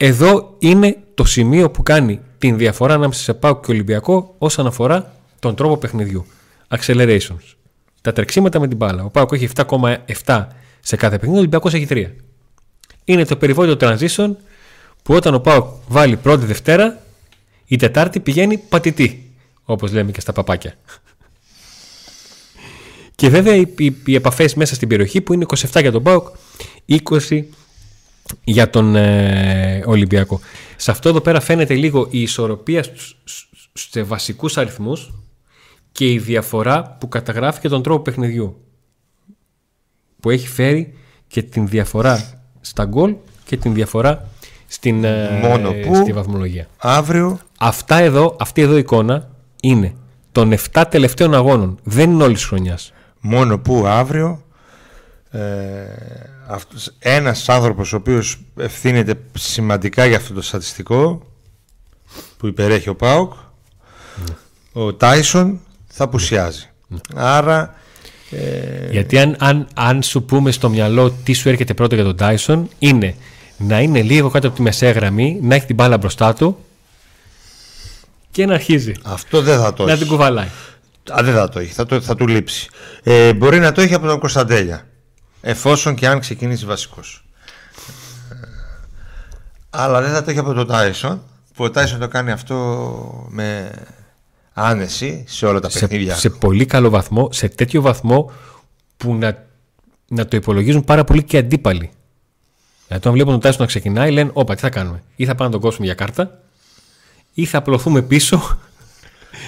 Εδώ 0.02 0.56
είναι 0.58 0.96
το 1.14 1.24
σημείο 1.24 1.70
που 1.70 1.82
κάνει 1.82 2.20
την 2.38 2.56
διαφορά 2.56 2.94
ανάμεσα 2.94 3.22
σε 3.22 3.34
ΠΑΟΚ 3.34 3.64
και 3.64 3.70
Ολυμπιακό 3.70 4.34
όσον 4.38 4.66
αφορά 4.66 5.14
τον 5.38 5.54
τρόπο 5.54 5.76
παιχνιδιού. 5.76 6.26
Accelerations. 6.68 7.54
Τα 8.00 8.12
τρεξίματα 8.12 8.60
με 8.60 8.68
την 8.68 8.76
μπάλα. 8.76 9.04
Ο 9.04 9.10
ΠΑΟΚ 9.10 9.32
έχει 9.32 9.48
7,7 9.54 10.46
σε 10.80 10.96
κάθε 10.96 11.16
παιχνίδι, 11.16 11.36
ο 11.36 11.38
Ολυμπιακός 11.38 11.74
έχει 11.74 11.86
3. 11.90 12.06
Είναι 13.04 13.24
το 13.24 13.36
περιβόητο 13.36 13.88
transition 13.88 14.30
που 15.02 15.14
όταν 15.14 15.34
ο 15.34 15.40
ΠΑΟΚ 15.40 15.66
βάλει 15.88 16.16
πρώτη 16.16 16.46
Δευτέρα, 16.46 17.02
η 17.66 17.76
Τετάρτη 17.76 18.20
πηγαίνει 18.20 18.58
πατητή, 18.58 19.30
όπως 19.64 19.92
λέμε 19.92 20.10
και 20.10 20.20
στα 20.20 20.32
παπάκια. 20.32 20.74
Και 23.14 23.28
βέβαια 23.28 23.54
οι, 23.54 23.74
οι, 23.78 23.96
οι 24.04 24.14
επαφές 24.14 24.54
μέσα 24.54 24.74
στην 24.74 24.88
περιοχή 24.88 25.20
που 25.20 25.32
είναι 25.32 25.46
27 25.72 25.80
για 25.80 25.92
τον 25.92 26.02
ΠΑΟΚ, 26.02 26.28
20 26.86 27.42
για 28.44 28.70
τον 28.70 28.96
ε, 28.96 29.82
Ολυμπιακό. 29.86 30.40
Σε 30.76 30.90
αυτό 30.90 31.08
εδώ 31.08 31.20
πέρα 31.20 31.40
φαίνεται 31.40 31.74
λίγο 31.74 32.06
η 32.10 32.22
ισορροπία 32.22 32.82
στους, 32.82 33.16
στους- 33.24 33.48
σε 33.90 34.02
βασικούς 34.02 34.56
αριθμούς 34.58 35.12
και 35.92 36.12
η 36.12 36.18
διαφορά 36.18 36.96
που 37.00 37.08
καταγράφει 37.08 37.60
και 37.60 37.68
τον 37.68 37.82
τρόπο 37.82 38.02
παιχνιδιού. 38.02 38.56
Που 40.20 40.30
έχει 40.30 40.48
φέρει 40.48 40.94
και 41.26 41.42
την 41.42 41.68
διαφορά 41.68 42.42
στα 42.60 42.84
γκολ 42.84 43.14
και 43.44 43.56
την 43.56 43.74
διαφορά 43.74 44.28
στην, 44.66 45.04
ε, 45.04 45.40
Μόνο 45.42 45.72
που- 45.72 45.94
στη 45.94 46.12
βαθμολογία. 46.12 46.66
Αύριο 46.78 47.38
Αυτά 47.62 47.96
εδώ, 47.98 48.36
αυτή 48.40 48.60
εδώ 48.60 48.74
η 48.76 48.78
εικόνα 48.78 49.30
είναι 49.62 49.94
των 50.32 50.52
7 50.52 50.84
τελευταίων 50.90 51.34
αγώνων. 51.34 51.78
Δεν 51.82 52.10
είναι 52.10 52.22
όλης 52.24 52.38
της 52.38 52.46
χρονιάς. 52.48 52.92
Μόνο 53.20 53.58
που 53.58 53.84
αύριο 53.86 54.42
ε, 55.30 55.40
αυτός, 56.46 56.94
ένας 56.98 57.48
άνθρωπος 57.48 57.92
ο 57.92 57.96
οποίος 57.96 58.38
ευθύνεται 58.56 59.20
σημαντικά 59.38 60.06
για 60.06 60.16
αυτό 60.16 60.34
το 60.34 60.42
στατιστικό 60.42 61.22
που 62.36 62.46
υπερέχει 62.46 62.88
ο 62.88 62.96
ΠΑΟΚ 62.96 63.32
ο 64.72 64.94
Τάισον 64.94 65.60
θα 65.86 66.04
απουσιάζει. 66.04 66.68
Άρα 67.14 67.74
ε, 68.30 68.90
Γιατί 68.90 69.18
αν, 69.18 69.36
αν, 69.38 69.68
αν 69.74 70.02
σου 70.02 70.22
πούμε 70.22 70.50
στο 70.50 70.68
μυαλό 70.68 71.10
τι 71.10 71.32
σου 71.32 71.48
έρχεται 71.48 71.74
πρώτο 71.74 71.94
για 71.94 72.04
τον 72.04 72.16
Tyson 72.18 72.62
είναι 72.78 73.14
να 73.56 73.80
είναι 73.80 74.02
λίγο 74.02 74.28
κάτω 74.28 74.46
από 74.46 74.56
τη 74.56 74.62
μεσαία 74.62 74.92
γραμμή, 74.92 75.38
να 75.42 75.54
έχει 75.54 75.66
την 75.66 75.74
μπάλα 75.74 75.98
μπροστά 75.98 76.32
του 76.34 76.58
και 78.30 78.46
να 78.46 78.54
αρχίζει. 78.54 78.92
Αυτό 79.02 79.42
δεν 79.42 79.58
θα 79.58 79.72
το 79.72 79.84
να 79.84 79.90
έχει. 79.90 80.00
την 80.00 80.08
κουβαλάει. 80.10 80.48
Α, 81.10 81.22
δεν 81.22 81.34
θα 81.34 81.48
το 81.48 81.58
έχει, 81.58 81.72
θα, 81.72 81.86
το, 81.86 82.00
θα 82.00 82.14
του 82.14 82.26
λείψει. 82.26 82.68
Ε, 83.02 83.32
μπορεί 83.32 83.58
να 83.58 83.72
το 83.72 83.80
έχει 83.80 83.94
από 83.94 84.06
τον 84.06 84.18
Κωνσταντέλια 84.18 84.89
εφόσον 85.40 85.94
και 85.94 86.07
αν 86.09 86.20
ξεκινήσει 86.20 86.64
βασικός 86.64 87.24
Ε, 88.31 88.35
αλλά 89.70 90.00
δεν 90.00 90.12
θα 90.12 90.22
το 90.24 90.31
έχει 90.31 90.38
από 90.38 90.53
τον 90.53 90.66
Τάισον 90.66 91.22
που 91.55 91.64
ο 91.64 91.70
Τάισον 91.70 91.98
το 91.98 92.09
κάνει 92.09 92.31
αυτό 92.31 93.26
με 93.29 93.72
άνεση 94.53 95.24
σε 95.29 95.46
όλα 95.46 95.61
τα 95.61 95.70
παιχνίδια 95.70 96.14
σε, 96.14 96.20
σε 96.20 96.31
πολύ 96.31 96.66
καλό 96.66 96.90
βαθμό, 96.90 97.33
σε 97.33 97.48
τέτοιο 97.48 97.81
βαθμό 97.83 98.33
που 98.96 99.14
να, 99.14 99.46
να 100.09 100.26
το 100.26 100.37
υπολογίζουν 100.37 100.85
πάρα 100.85 101.05
πολύ 101.05 101.22
και 101.22 101.38
αντίπαλοι. 101.38 101.90
Δηλαδή, 102.87 103.09
όταν 103.09 103.12
βλέπουν 103.12 103.40
τον 103.40 103.50
Tyson 103.53 103.57
να 103.59 103.66
ξεκινάει, 103.66 104.11
λένε: 104.11 104.31
Όπα, 104.35 104.55
τι 104.55 104.61
θα 104.61 104.68
κάνουμε. 104.70 105.03
Ή 105.16 105.24
θα 105.26 105.35
πάμε 105.35 105.44
να 105.44 105.50
τον 105.50 105.61
κόψουμε 105.61 105.87
για 105.87 105.94
κάρτα, 105.94 106.40
ή 107.33 107.44
θα 107.44 107.59
απλωθούμε 107.59 108.03
πίσω. 108.03 108.59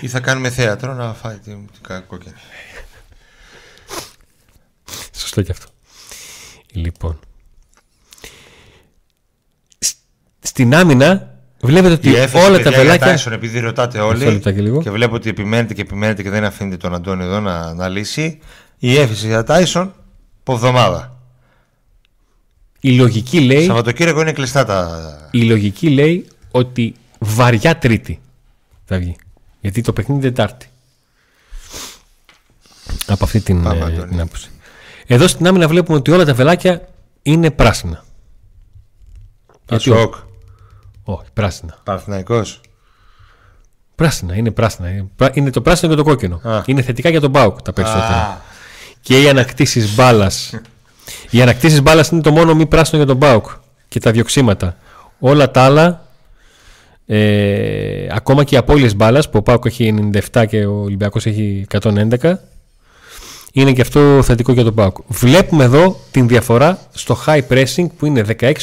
Ή 0.01 0.09
θα 0.09 0.21
κάνουμε 0.21 0.51
θέατρο 0.51 0.95
να 0.95 1.15
φάει 1.15 1.39
την, 1.39 1.67
την 1.73 1.83
κα- 1.83 2.01
κόκκινη. 2.01 2.35
Σωστό 5.17 5.43
και 5.43 5.53
αυτό. 5.53 5.67
Λοιπόν. 6.73 7.19
Σ- 9.79 9.95
Στην 10.41 10.75
άμυνα 10.75 11.35
βλέπετε 11.61 11.93
ότι 11.95 12.09
Η 12.11 12.17
έφεση, 12.17 12.45
όλα 12.45 12.57
τα 12.57 12.63
παιδιά, 12.63 12.71
για 12.71 12.79
βελάκια. 12.83 13.19
Tyson, 13.19 13.33
επειδή 13.33 13.59
ρωτάτε 13.61 13.99
Μισό 13.99 14.09
όλοι 14.11 14.25
λεπτάκι 14.25 14.61
λίγο. 14.61 14.83
και 14.83 14.91
βλέπω 14.91 15.15
ότι 15.15 15.29
επιμένετε 15.29 15.75
και 15.75 15.81
επιμένετε 15.81 16.23
και 16.23 16.31
δεν 16.31 16.45
αφήνετε 16.45 16.77
τον 16.77 16.95
Αντώνη 16.95 17.23
εδώ 17.25 17.41
να, 17.41 17.75
να 17.75 17.89
λύσει 17.89 18.39
η 18.79 18.97
έφεση 18.97 19.27
για 19.27 19.45
Τάισον 19.45 19.95
από 20.41 20.53
εβδομάδα. 20.53 21.17
Η 22.81 22.93
λογική 22.93 23.41
λέει, 23.41 23.65
Σαββατοκύριακο 23.67 24.21
είναι 24.21 24.33
κλειστά 24.33 24.65
τα. 24.65 25.29
η 25.31 25.43
λογική 25.43 25.89
λέει 25.91 26.27
ότι 26.51 26.95
βαριά 27.19 27.79
Τρίτη 27.79 28.21
θα 28.85 28.99
βγει. 28.99 29.17
Γιατί 29.61 29.81
το 29.81 29.93
παιχνίδι 29.93 30.21
είναι 30.27 30.31
Τετάρτη. 30.35 30.67
Από 33.07 33.25
αυτή 33.25 33.41
την, 33.41 33.63
Πάμε, 33.63 33.79
ε, 33.81 33.83
Αντώνη. 33.85 34.09
την 34.11 34.21
άποψη. 34.21 34.49
Εδώ 35.07 35.27
στην 35.29 35.47
άμυνα 35.47 35.69
βλέπουμε 35.69 35.99
ότι 35.99 36.11
όλα 36.11 36.25
τα 36.25 36.35
βελάκια 36.35 36.89
είναι 37.23 37.51
πράσινα. 37.51 38.05
Γιατί 39.69 39.91
Πασόκ. 39.91 40.15
Όχι, 41.05 41.25
πράσινα. 41.33 41.79
Παναθηναϊκός. 41.85 42.61
Πράσινα, 43.95 44.35
είναι 44.37 44.51
πράσινα. 44.51 44.89
Είναι, 44.89 45.07
πρά- 45.17 45.37
είναι 45.37 45.51
το 45.51 45.61
πράσινο 45.61 45.91
και 45.91 45.97
το 45.97 46.05
κόκκινο. 46.05 46.41
Α. 46.45 46.63
Είναι 46.67 46.83
θετικά 46.83 47.09
για 47.09 47.21
τον 47.21 47.31
Μπάουκ 47.31 47.63
τα 47.63 47.73
περισσότερα. 47.73 48.17
Α, 48.17 48.37
Και 49.01 49.23
οι 49.23 49.29
ανακτήσεις 49.29 49.95
μπάλας. 49.95 50.55
οι 51.31 51.43
ανακτήσεις 51.43 51.83
μπάλας 51.83 52.09
είναι 52.09 52.21
το 52.21 52.31
μόνο 52.33 52.55
μη 52.55 52.67
πράσινο 52.67 52.97
για 52.97 53.07
τον 53.07 53.17
Μπάουκ. 53.17 53.47
Και 53.89 54.01
τα 54.01 54.11
διοξήματα. 54.11 54.77
Όλα 55.19 55.51
τα 55.51 55.63
άλλα, 55.63 56.07
ε, 57.07 58.07
ακόμα 58.11 58.45
και 58.45 58.55
οι 58.55 58.59
απώλειες 58.59 58.97
μπάλας 58.97 59.31
που 59.31 59.39
ο 59.39 59.43
Πάουκ 59.43 59.65
έχει 59.65 59.87
97 60.33 60.47
και 60.47 60.65
ο 60.67 60.73
Ολυμπιακός 60.81 61.27
έχει 61.27 61.67
111, 61.71 62.39
είναι 63.53 63.73
και 63.73 63.81
αυτό 63.81 64.23
θετικό 64.23 64.53
για 64.53 64.65
τον 64.65 64.75
Πάουκ. 64.75 64.97
Βλέπουμε 65.07 65.65
εδώ 65.65 66.01
την 66.11 66.29
διαφορά 66.29 66.79
στο 66.93 67.19
high 67.27 67.41
pressing 67.49 67.87
που 67.97 68.07
είναι 68.07 68.25
16,7 68.41 68.55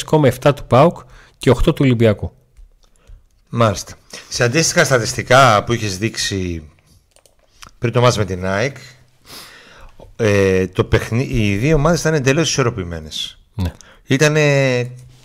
του 0.56 0.64
Πάουκ 0.66 0.98
και 1.38 1.50
8 1.50 1.62
του 1.62 1.78
Ολυμπιακού. 1.80 2.32
Μάλιστα. 3.48 3.92
Σε 4.28 4.44
αντίστοιχα 4.44 4.84
στατιστικά 4.84 5.64
που 5.64 5.72
είχες 5.72 5.98
δείξει 5.98 6.68
πριν 7.78 7.92
το 7.92 8.00
μάτς 8.00 8.16
με 8.16 8.24
την 8.24 8.46
ΑΕΚ, 8.46 8.76
ε, 10.16 10.66
το 10.66 10.84
παιχνί... 10.84 11.28
οι 11.30 11.56
δύο 11.56 11.76
ομάδες 11.76 12.00
ήταν 12.00 12.14
εντελώς 12.14 12.48
ισορροπημένες. 12.48 13.38
Ναι. 13.54 13.72
Ήταν 14.06 14.36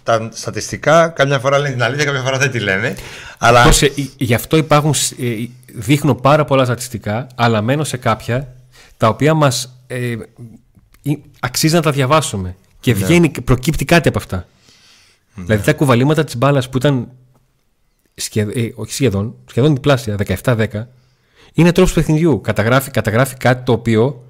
τα 0.04 0.30
στατιστικά, 0.34 1.08
καμιά 1.08 1.40
φορά 1.40 1.58
λένε 1.58 1.74
την 1.74 1.84
αλήθεια, 1.84 2.06
καμιά 2.06 2.22
φορά 2.22 2.38
δεν 2.38 2.52
τη 2.52 2.60
λένε. 2.60 2.96
Αλλά 3.38 3.64
Πώς, 3.64 3.82
ε, 3.82 3.92
γι' 4.18 4.34
αυτό 4.34 4.58
υπάρχουν, 4.58 4.94
ε, 5.20 5.26
δείχνω 5.74 6.16
πάρα 6.16 6.46
πολλά 6.46 6.66
στατιστικά, 6.66 7.28
αλλά 7.36 7.62
μένω 7.62 7.84
σε 7.84 7.98
κάποια 7.98 8.55
τα 8.98 9.08
οποία 9.08 9.34
μας 9.34 9.84
ε, 9.88 10.12
ε, 10.12 10.18
αξίζει 11.40 11.74
να 11.76 11.82
τα 11.82 11.92
διαβάσουμε. 11.92 12.56
Και 12.80 12.94
βγαίνει, 12.94 13.30
προκύπτει 13.30 13.86
κάτι 13.86 14.08
από 14.08 14.18
αυτά. 14.18 14.48
Δηλαδή 15.36 15.64
τα 15.64 15.74
κουβαλήματα 15.74 16.24
της 16.24 16.38
μπάλας 16.38 16.70
που 16.70 16.78
ήταν 16.78 17.12
σχεδ, 18.16 18.58
ε, 18.58 18.72
όχι 18.76 18.94
σχεδόν, 18.94 19.36
σχεδόν 19.50 19.74
διπλάσια, 19.74 20.18
17-10, 20.44 20.88
είναι 21.54 21.72
τρόπος 21.72 21.94
παιχνιδιού. 21.94 22.42
Καταγράφει, 22.42 22.92
καταγράφει 22.92 23.36
κάτι 23.38 23.64
το 23.64 23.72
οποίο, 23.72 24.28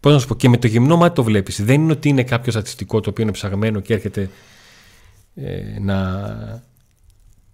πώς 0.00 0.12
να 0.12 0.18
σου 0.18 0.26
πω, 0.26 0.34
και 0.34 0.48
με 0.48 0.56
το 0.56 0.66
γυμνό 0.66 0.96
μάτι 0.96 1.14
το 1.14 1.22
βλέπεις. 1.22 1.64
Δεν 1.64 1.82
είναι 1.82 1.92
ότι 1.92 2.08
είναι 2.08 2.22
κάποιο 2.24 2.52
στατιστικό 2.52 3.00
το 3.00 3.10
οποίο 3.10 3.22
είναι 3.22 3.32
ψαγμένο 3.32 3.80
και 3.80 3.94
έρχεται 3.94 4.30
ε, 5.34 5.78
να, 5.80 6.62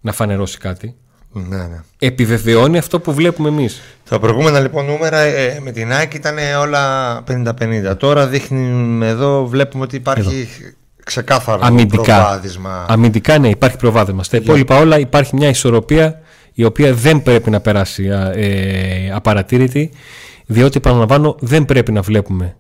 να 0.01 0.13
φανερώσει 0.13 0.59
κάτι 0.59 0.97
ναι, 1.33 1.57
ναι. 1.57 1.81
επιβεβαιώνει 1.99 2.79
αυτό 2.79 3.01
που 3.01 3.15
βλέπουμε 3.15 3.49
εμείς. 3.49 3.81
Τα 4.09 4.19
προηγούμενα 4.19 4.61
λοιπόν 4.61 4.85
νούμερα 4.85 5.19
ε, 5.19 5.59
με 5.63 5.71
την 5.71 5.93
ΑΕΚ 5.93 6.15
ήταν 6.15 6.37
όλα 6.61 7.25
50-50. 7.91 7.97
Τώρα 7.99 8.27
δείχνει 8.27 9.07
εδώ, 9.07 9.47
βλέπουμε 9.47 9.85
ότι 9.85 9.97
υπάρχει 9.97 10.49
ξεκάθαρο 11.05 11.61
Αμυντικά. 11.65 12.03
προβάδισμα. 12.03 12.87
Αμυντικά 12.89 13.39
ναι, 13.39 13.49
υπάρχει 13.49 13.77
προβάδισμα. 13.77 14.23
Στα 14.23 14.37
υπόλοιπα 14.37 14.79
όλα 14.79 14.99
υπάρχει 14.99 15.37
μια 15.37 15.49
ισορροπία 15.49 16.21
η 16.53 16.65
οποία 16.65 16.95
δεν 16.95 17.23
πρέπει 17.23 17.51
να 17.51 17.61
περάσει 17.61 18.11
α, 18.11 18.33
ε, 18.35 19.11
απαρατήρητη, 19.15 19.91
διότι 20.47 20.77
επαναλαμβάνω 20.77 21.37
δεν 21.41 21.65
πρέπει 21.65 21.93
να 21.93 22.03
βλέπουμε 22.03 22.57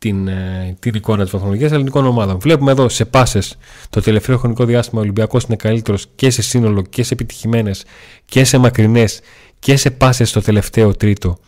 την, 0.00 0.28
ε, 0.28 0.76
την 0.78 0.94
εικόνα 0.94 1.22
της 1.22 1.32
βαθμολογίας 1.32 1.72
ελληνικών 1.72 2.06
ομάδων. 2.06 2.38
Βλέπουμε 2.38 2.70
εδώ 2.70 2.88
σε 2.88 3.04
πάσες 3.04 3.56
το 3.90 4.00
τελευταίο 4.00 4.38
χρονικό 4.38 4.64
διάστημα 4.64 5.00
ο 5.00 5.02
Ολυμπιακός 5.02 5.44
είναι 5.44 5.56
καλύτερος 5.56 6.06
και 6.14 6.30
σε 6.30 6.42
σύνολο 6.42 6.82
και 6.82 7.02
σε 7.02 7.14
επιτυχημένες 7.14 7.84
και 8.24 8.44
σε 8.44 8.58
μακρινές 8.58 9.20
και 9.58 9.76
σε 9.76 9.90
πάσες 9.90 10.28
στο 10.28 10.40
τελευταίο 10.40 10.94
τρίτο. 10.94 11.38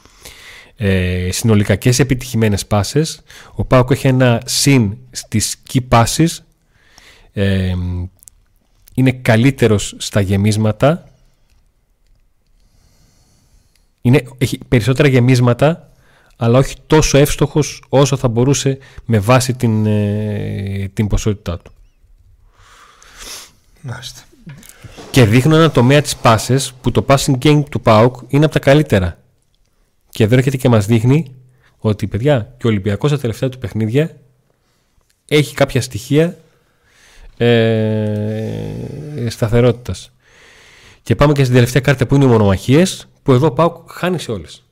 Ε, 0.77 1.29
συνολικά 1.33 1.77
και 1.77 1.93
σε 1.93 2.03
επιτυχημένες 2.03 2.67
πάσες 2.67 3.23
ο 3.55 3.65
Πάοκ 3.65 3.91
έχει 3.91 4.07
ένα 4.07 4.43
συν 4.45 4.97
στις 5.11 5.57
key 5.73 5.81
passes 5.89 6.39
ε, 7.33 7.75
είναι 8.95 9.13
καλύτερος 9.13 9.95
στα 9.99 10.21
γεμίσματα 10.21 11.09
είναι, 14.01 14.23
έχει 14.39 14.59
περισσότερα 14.69 15.09
γεμίσματα 15.09 15.92
αλλά 16.43 16.59
όχι 16.59 16.75
τόσο 16.87 17.19
εύστοχος 17.19 17.83
όσο 17.89 18.17
θα 18.17 18.29
μπορούσε 18.29 18.79
με 19.05 19.19
βάση 19.19 19.55
την, 19.55 19.87
ε, 19.87 20.91
την 20.93 21.07
ποσότητά 21.07 21.59
του. 21.59 21.73
Μάλιστα. 23.81 24.21
Και 25.11 25.25
δείχνω 25.25 25.57
ένα 25.57 25.71
τομέα 25.71 26.01
της 26.03 26.17
πάσες 26.17 26.73
που 26.81 26.91
το 26.91 27.05
passing 27.09 27.39
game 27.43 27.63
του 27.71 27.81
ΠΑΟΚ 27.81 28.17
είναι 28.29 28.45
από 28.45 28.55
τα 28.55 28.61
καλύτερα. 28.61 29.19
Και 30.11 30.25
εδώ 30.25 30.37
έρχεται 30.37 30.57
και 30.57 30.69
μας 30.69 30.87
δείχνει 30.87 31.35
ότι 31.79 32.07
παιδιά 32.07 32.55
και 32.59 32.67
ο 32.67 32.71
Ολυμπιακός 32.71 33.11
στα 33.11 33.19
τελευταία 33.19 33.49
του 33.49 33.59
παιχνίδια 33.59 34.17
έχει 35.27 35.55
κάποια 35.55 35.81
στοιχεία 35.81 36.39
ε, 37.37 39.27
σταθερότητας. 39.29 40.13
Και 41.03 41.15
πάμε 41.15 41.33
και 41.33 41.43
στην 41.43 41.55
τελευταία 41.55 41.83
κάρτα 41.83 42.07
που 42.07 42.15
είναι 42.15 42.25
οι 42.25 42.29
μονομαχίες 42.29 43.09
που 43.23 43.33
εδώ 43.33 43.47
ο 43.47 43.53
ΠΑΟΚ 43.53 43.91
χάνει 43.91 44.19
σε 44.19 44.33
όλες. 44.33 44.63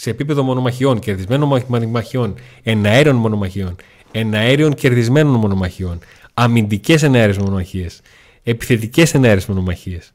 Σε 0.00 0.10
επίπεδο 0.10 0.42
μονομαχιών, 0.42 0.98
κερδισμένων 0.98 1.62
μονομαχιών, 1.68 2.34
εναέριων 2.62 3.16
μονομαχιών, 3.16 3.76
εναέριων 4.10 4.74
κερδισμένων 4.74 5.34
μονομαχιών, 5.34 5.98
αμυντικές 6.34 7.02
εναέρειες 7.02 7.38
μονομαχίες, 7.38 8.00
επιθετικές 8.42 9.14
εναέρειες 9.14 9.46
μονομαχίες. 9.46 10.12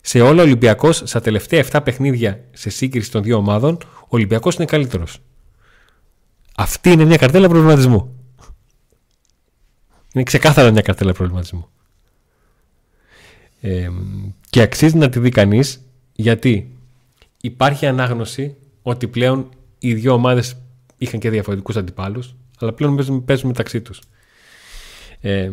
Σε 0.00 0.20
όλα 0.20 0.42
ο 0.42 0.44
Ολυμπιακός, 0.44 1.02
στα 1.04 1.20
τελευταία 1.20 1.64
7 1.70 1.80
παιχνίδια 1.84 2.44
σε 2.52 2.70
σύγκριση 2.70 3.10
των 3.10 3.22
δύο 3.22 3.36
ομάδων, 3.36 3.78
ο 4.00 4.08
Ολυμπιακός 4.08 4.54
είναι 4.54 4.64
καλύτερος. 4.64 5.18
Αυτή 6.56 6.90
είναι 6.90 7.04
μια 7.04 7.16
καρτέλα 7.16 7.48
προβληματισμού. 7.48 8.14
Είναι 10.14 10.24
ξεκάθαρα 10.24 10.70
μια 10.70 10.82
καρτέλα 10.82 11.12
προβληματισμού. 11.12 11.68
Ε, 13.60 13.90
και 14.50 14.60
αξίζει 14.60 14.96
να 14.96 15.08
τη 15.08 15.18
δει 15.18 15.30
κανείς 15.30 15.84
γιατί 16.12 16.73
υπάρχει 17.44 17.86
ανάγνωση 17.86 18.56
ότι 18.82 19.06
πλέον 19.06 19.48
οι 19.78 19.94
δύο 19.94 20.12
ομάδες 20.12 20.56
είχαν 20.96 21.20
και 21.20 21.30
διαφορετικούς 21.30 21.76
αντιπάλους 21.76 22.34
αλλά 22.58 22.72
πλέον 22.72 22.96
παίζουν, 22.96 23.24
παίζουν 23.24 23.46
μεταξύ 23.46 23.80
τους. 23.80 24.00
Ε, 25.20 25.50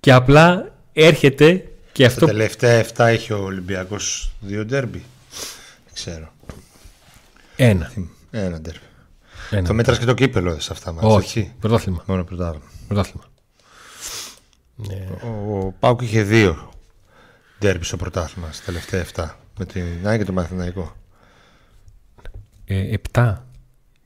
και 0.00 0.12
απλά 0.12 0.74
έρχεται 0.92 1.70
και 1.92 2.02
Τα 2.02 2.08
αυτό 2.08 2.26
τελευταία 2.26 2.84
7 2.84 3.04
έχει 3.06 3.32
ο 3.32 3.38
Ολυμπιακός 3.42 4.32
δύο 4.40 4.64
ντέρμπι. 4.64 5.02
Δεν 5.84 5.94
ξέρω. 5.94 6.32
ένα. 7.56 7.92
Ένα 8.30 8.60
ντέρμπι. 8.60 8.86
ένα. 9.50 9.66
Το 9.66 9.74
μέτρας 9.74 9.98
και 9.98 10.04
το 10.04 10.14
κύπελο 10.14 10.60
σε 10.60 10.72
αυτά 10.72 10.92
μας. 10.92 11.04
Όχι, 11.04 11.38
έτσι. 11.38 11.52
πρωτάθλημα. 11.60 12.04
Μόνο 12.06 12.24
πρωτάθλημα. 12.24 12.70
πρωτάθλημα. 12.88 13.24
Ο 15.62 15.72
Πάουκ 15.72 16.00
είχε 16.00 16.22
δύο 16.22 16.72
ντέρμπι 17.58 17.84
στο 17.84 17.96
πρωτάθλημα 17.96 18.52
στα 18.52 18.64
τελευταία 18.64 19.04
7. 19.14 19.41
Με 19.58 19.64
την 19.64 19.82
ΑΕΚ 20.04 20.18
και 20.18 20.24
τον 20.24 20.34
Μαθηναϊκό. 20.34 20.96
Ε, 22.64 22.92
επτά. 22.92 23.46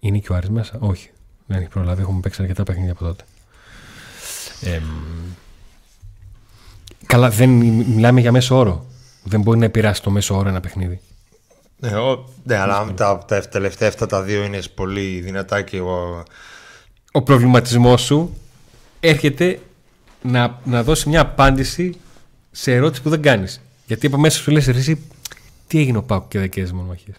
Είναι 0.01 0.19
και 0.19 0.33
ο 0.33 0.35
Άρης 0.35 0.51
μέσα; 0.51 0.77
Όχι. 0.79 1.11
Δεν 1.47 1.59
έχει 1.59 1.69
προλάβει. 1.69 2.03
Έχουμε 2.03 2.21
παίξει 2.21 2.43
αρκετά 2.43 2.63
παιχνίδια 2.63 2.93
από 2.93 3.05
τότε. 3.05 3.25
Ε, 4.61 4.81
καλά, 7.07 7.31
δεν 7.31 7.49
μιλάμε 7.49 8.21
για 8.21 8.33
μέσο 8.33 8.57
όρο. 8.57 8.87
Δεν 9.25 9.41
μπορεί 9.41 9.59
να 9.59 9.65
επηρεάσει 9.65 10.03
το 10.03 10.11
μέσο 10.11 10.37
όρο 10.37 10.49
ένα 10.49 10.61
παιχνίδι. 10.61 11.01
Ναι, 11.79 11.97
ο, 11.97 12.29
ναι 12.45 12.57
αλλά 12.57 12.79
αν 12.79 12.97
τα, 12.97 13.19
τα 13.19 13.41
τελευταία 13.41 13.93
7 13.99 14.09
τα 14.09 14.23
δύο 14.23 14.45
είναι 14.45 14.59
πολύ 14.75 15.21
δυνατά 15.21 15.63
και 15.63 15.81
ο, 15.81 16.23
Ο 17.13 17.23
προβληματισμός 17.23 18.03
σου 18.03 18.37
έρχεται 19.01 19.61
να, 20.23 20.61
να 20.65 20.83
δώσει 20.83 21.09
μια 21.09 21.21
απάντηση 21.21 21.95
σε 22.51 22.73
ερώτηση 22.73 23.03
που 23.03 23.11
δεν 23.11 23.23
κάνεις. 23.23 23.61
Γιατί 23.87 24.07
από 24.07 24.19
μέσα 24.19 24.39
σου 24.39 24.51
λες 24.51 24.69
εσύ 24.69 25.05
τι 25.67 25.79
έγινε 25.79 25.99
ο 25.99 26.03
Πάουκ 26.03 26.29
και 26.29 26.39
δεν 26.39 26.49
κέρδιζε 26.49 26.75
μονομαχίες. 26.77 27.17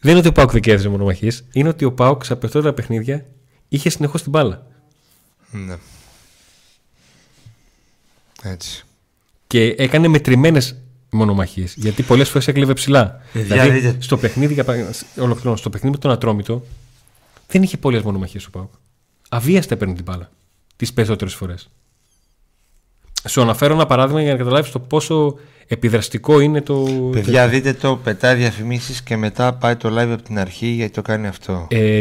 Δεν 0.00 0.10
είναι 0.10 0.18
ότι 0.18 0.28
ο 0.28 0.32
Πάουκ 0.32 0.50
δεν 0.50 0.60
κέρδιζε 0.60 0.88
μονομαχίες. 0.88 1.44
Είναι 1.52 1.68
ότι 1.68 1.84
ο 1.84 1.92
Πάουκ 1.92 2.24
σε 2.24 2.36
περισσότερα 2.36 2.74
παιχνίδια 2.74 3.26
είχε 3.68 3.88
συνεχώς 3.90 4.22
την 4.22 4.30
μπάλα. 4.30 4.66
ναι. 5.50 5.76
Έτσι. 8.42 8.84
και 9.46 9.62
έκανε 9.78 10.08
μετρημένες 10.08 10.76
μονομαχίε. 11.10 11.66
Γιατί 11.74 12.02
πολλές 12.02 12.28
φορές 12.28 12.48
έκλεβε 12.48 12.72
ψηλά. 12.72 13.20
Παιδιά, 13.32 13.62
δηλαδή, 13.62 13.78
δείτε. 13.78 13.96
στο 14.00 14.16
παιχνίδι, 14.16 14.54
για 14.54 14.64
παράδειγμα, 14.64 14.92
ολοκληρώνω, 15.16 15.56
στο 15.56 15.70
παιχνίδι 15.70 15.94
με 15.94 16.00
τον 16.00 16.10
Ατρόμητο, 16.10 16.64
δεν 17.46 17.62
είχε 17.62 17.76
πολλές 17.76 18.02
μονομαχίες 18.02 18.46
ο 18.46 18.50
Πάουκ. 18.50 18.72
Αβίαστα 19.28 19.76
παίρνει 19.76 19.94
την 19.94 20.04
μπάλα. 20.04 20.30
Τις 20.76 20.92
περισσότερες 20.92 21.34
φορές. 21.34 21.70
Σου 23.28 23.40
αναφέρω 23.40 23.74
ένα 23.74 23.86
παράδειγμα 23.86 24.22
για 24.22 24.32
να 24.32 24.38
καταλάβεις 24.38 24.70
το 24.70 24.78
πόσο 24.78 25.34
επιδραστικό 25.66 26.40
είναι 26.40 26.60
το. 26.60 26.74
Παιδιά, 27.12 27.48
δείτε 27.48 27.72
το, 27.72 27.96
πετάει 27.96 28.34
διαφημίσεις 28.34 29.02
και 29.02 29.16
μετά 29.16 29.54
πάει 29.54 29.76
το 29.76 29.88
live 29.88 30.10
από 30.12 30.22
την 30.22 30.38
αρχή 30.38 30.66
γιατί 30.66 30.92
το 30.92 31.02
κάνει 31.02 31.26
αυτό. 31.26 31.66
Ε, 31.70 32.00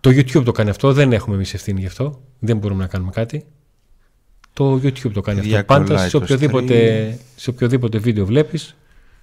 το 0.00 0.10
YouTube 0.10 0.44
το 0.44 0.52
κάνει 0.52 0.70
αυτό. 0.70 0.92
Δεν 0.92 1.12
έχουμε 1.12 1.34
εμείς 1.34 1.54
ευθύνη 1.54 1.80
γι' 1.80 1.86
αυτό. 1.86 2.20
Δεν 2.38 2.56
μπορούμε 2.56 2.82
να 2.82 2.88
κάνουμε 2.88 3.10
κάτι. 3.10 3.44
Το 4.52 4.74
YouTube 4.82 5.10
το 5.12 5.20
κάνει 5.20 5.40
Παιδιά, 5.40 5.54
αυτό. 5.60 5.72
Πάντα 5.74 5.84
κολλάει 5.86 6.04
σε 6.04 6.10
το 6.10 6.18
οποιοδήποτε, 6.24 7.18
σε 7.36 7.50
οποιοδήποτε 7.50 7.98
βίντεο 7.98 8.24
βλέπει. 8.26 8.60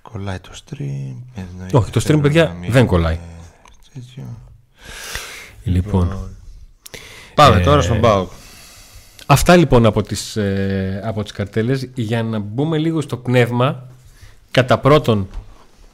Κολλάει 0.02 0.40
το 0.40 0.50
stream. 0.54 1.16
εννοείται, 1.36 1.78
Όχι, 1.78 1.92
το 1.92 2.00
stream, 2.00 2.04
θέλω 2.06 2.20
παιδιά, 2.20 2.44
να 2.46 2.54
μην- 2.54 2.72
δεν 2.72 2.86
κολλάει. 2.86 3.20
τέτοιο. 3.94 4.24
Λοιπόν. 5.64 6.30
Πάμε 7.36 7.60
Ε, 7.60 7.64
τώρα 7.64 7.82
στον 7.82 8.00
Πάουκ. 8.00 8.30
Αυτά 9.32 9.56
λοιπόν 9.56 9.86
από 9.86 10.02
τις, 10.02 10.36
ε, 10.36 11.02
από 11.04 11.24
τις 11.24 11.32
καρτέλες 11.32 11.90
για 11.94 12.24
να 12.24 12.40
μπούμε 12.40 12.78
λίγο 12.78 13.02
στο 13.02 13.18
πνεύμα 13.18 13.88
κατά 14.52 14.80
πρώτον 14.80 15.28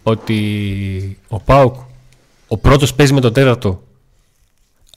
ότι 0.03 1.19
ο 1.27 1.39
Πάουκ 1.39 1.75
ο 2.47 2.57
πρώτος 2.57 2.93
παίζει 2.93 3.13
με 3.13 3.19
το 3.19 3.31
τέταρτο 3.31 3.83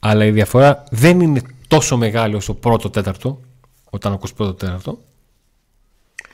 αλλά 0.01 0.25
η 0.25 0.31
διαφορά 0.31 0.85
δεν 0.91 1.21
είναι 1.21 1.43
τόσο 1.69 1.97
μεγάλη 1.97 2.35
όσο 2.35 2.55
πρώτο 2.55 2.91
τέταρτο 2.91 3.41
όταν 3.91 4.13
ακούς 4.13 4.33
πρώτο 4.33 4.55
τέταρτο 4.55 4.99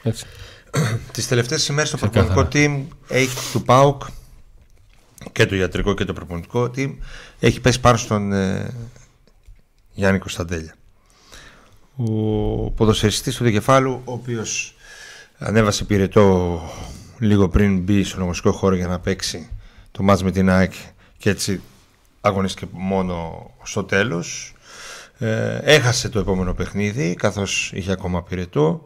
έτσι. 0.02 0.26
Τις 1.12 1.28
τελευταίες 1.28 1.68
ημέρες 1.68 1.90
το 1.90 1.96
Ξεκάθαρα. 1.96 2.34
προπονητικό 2.34 2.84
team 2.84 2.96
έχει 3.08 3.52
του 3.52 3.62
ΠΑΟΚ 3.62 4.02
και 5.32 5.46
το 5.46 5.54
ιατρικό 5.54 5.94
και 5.94 6.04
το 6.04 6.12
προπονητικό 6.12 6.70
team 6.76 6.94
έχει 7.40 7.60
πέσει 7.60 7.80
πάνω 7.80 7.96
στον 7.96 8.32
ε, 8.32 8.74
Γιάννη 9.94 10.18
Κωνσταντέλια. 10.18 10.74
Ο 11.96 12.70
ποδοσφαιριστής 12.70 13.36
του 13.36 13.44
Δικεφάλου, 13.44 14.00
ο 14.04 14.12
οποίος 14.12 14.74
ανέβασε 15.38 15.84
πυρετό 15.84 16.60
λίγο 17.18 17.48
πριν 17.48 17.78
μπει 17.78 18.04
στον 18.04 18.20
αγωνιστικό 18.20 18.52
χώρο 18.52 18.74
για 18.74 18.86
να 18.86 18.98
παίξει 18.98 19.48
το 19.90 20.02
μάτς 20.02 20.22
με 20.22 20.30
την 20.30 20.50
ΑΕΚ 20.50 20.72
και 21.18 21.30
έτσι 21.30 21.60
αγωνίστηκε 22.20 22.66
μόνο 22.72 23.46
στο 23.62 23.84
τέλος. 23.84 24.54
Ε, 25.18 25.58
έχασε 25.62 26.08
το 26.08 26.18
επόμενο 26.18 26.54
παιχνίδι 26.54 27.14
καθώς 27.14 27.70
είχε 27.74 27.92
ακόμα 27.92 28.22
πυρετό 28.22 28.82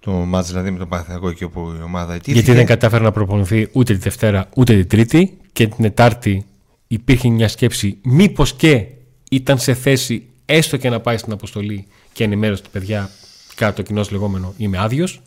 το 0.00 0.10
μάτς 0.10 0.48
δηλαδή 0.48 0.70
με 0.70 0.78
τον 0.78 0.88
Παναθηναϊκό 0.88 1.28
εκεί 1.28 1.44
όπου 1.44 1.74
η 1.80 1.82
ομάδα 1.82 2.14
ιτήθηκε. 2.14 2.32
γιατί 2.32 2.52
δεν 2.52 2.66
κατάφερε 2.66 3.04
να 3.04 3.12
προπονηθεί 3.12 3.68
ούτε 3.72 3.92
τη 3.92 3.98
Δευτέρα 3.98 4.48
ούτε 4.54 4.74
τη 4.74 4.86
Τρίτη 4.86 5.38
και 5.52 5.66
την 5.66 5.82
Τετάρτη 5.82 6.46
υπήρχε 6.86 7.28
μια 7.28 7.48
σκέψη 7.48 7.98
μήπως 8.02 8.52
και 8.52 8.86
ήταν 9.30 9.58
σε 9.58 9.74
θέση 9.74 10.26
έστω 10.44 10.76
και 10.76 10.90
να 10.90 11.00
πάει 11.00 11.16
στην 11.16 11.32
αποστολή 11.32 11.86
και 12.14 12.24
ενημέρωσε 12.24 12.62
τα 12.62 12.68
παιδιά 12.72 13.10
κάτω 13.54 13.74
το 13.74 13.82
κοινό 13.82 14.04
λεγόμενο 14.10 14.54
είμαι 14.56 14.78
άδειος. 14.78 15.20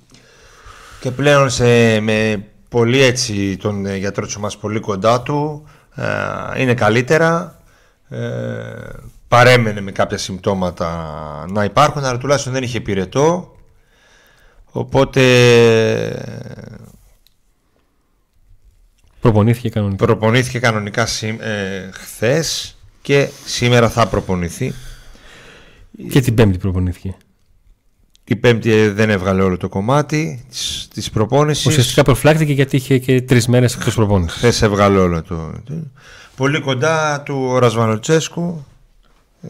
Και 1.00 1.12
πλέον 1.12 1.50
σε, 1.50 2.00
με 2.00 2.46
πολύ 2.70 3.02
έτσι 3.02 3.58
τον 3.58 3.86
ε, 3.86 3.96
γιατρό 3.96 4.26
της 4.26 4.36
ομάδας 4.36 4.58
πολύ 4.58 4.80
κοντά 4.80 5.22
του 5.22 5.68
ε, 5.96 6.62
είναι 6.62 6.74
καλύτερα 6.74 7.60
ε, 8.10 8.18
παρέμενε 9.28 9.82
με 9.82 9.92
κάποια 9.92 10.18
συμπτώματα 10.18 11.46
να 11.50 11.64
υπάρχουν 11.64 12.04
αλλά 12.04 12.18
τουλάχιστον 12.18 12.54
δεν 12.54 12.64
είχε 12.64 12.80
πυρετό 12.82 13.56
οπότε 14.66 15.22
Προπονήθηκε 19.22 19.70
κανονικά. 19.70 20.06
προπονήθηκε 20.06 20.60
κανονικά 20.60 21.06
σήμ- 21.06 21.42
ε, 21.42 21.90
χθες 21.94 22.78
και 23.02 23.30
σήμερα 23.46 23.90
θα 23.90 24.08
προπονηθεί 24.08 24.74
Και 26.10 26.20
την 26.20 26.34
Πέμπτη 26.34 26.58
προπονήθηκε. 26.58 27.16
η 28.24 28.36
πέμπτη 28.36 28.72
ε, 28.72 28.92
δεν 28.92 29.10
έβγαλε 29.10 29.42
όλο 29.42 29.58
το 29.58 29.70
κομμάτι 29.70 30.46
της, 30.50 30.88
της 30.94 31.10
προπόνησης 31.10 31.66
Ουσιαστικά 31.66 32.04
προφυλάχθηκε 32.04 32.54
γιατί 32.54 32.76
είχε 32.76 32.98
και 32.98 33.22
τρεις 33.22 33.48
μέρες 33.48 33.76
εκτός 33.76 33.96
προπόνησης. 33.96 34.38
Χθες 34.38 34.62
έβγαλε 34.62 34.98
όλο 34.98 35.22
το. 35.22 35.54
Πολύ 36.36 36.62
κοντά 36.62 37.22
του 37.22 37.46
ο 37.50 37.58
Ρασβανολτσέσκου 37.58 38.66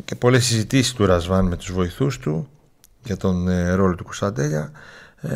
και 0.05 0.15
πολλές 0.15 0.45
συζητήσεις 0.45 0.93
του 0.93 1.05
Ρασβάν 1.05 1.47
με 1.47 1.55
τους 1.55 1.71
βοηθούς 1.71 2.19
του 2.19 2.47
για 3.03 3.17
τον 3.17 3.47
ε, 3.47 3.73
ρόλο 3.73 3.95
του 3.95 4.03
Κωνσταντέλια 4.03 4.71
ε, 5.21 5.29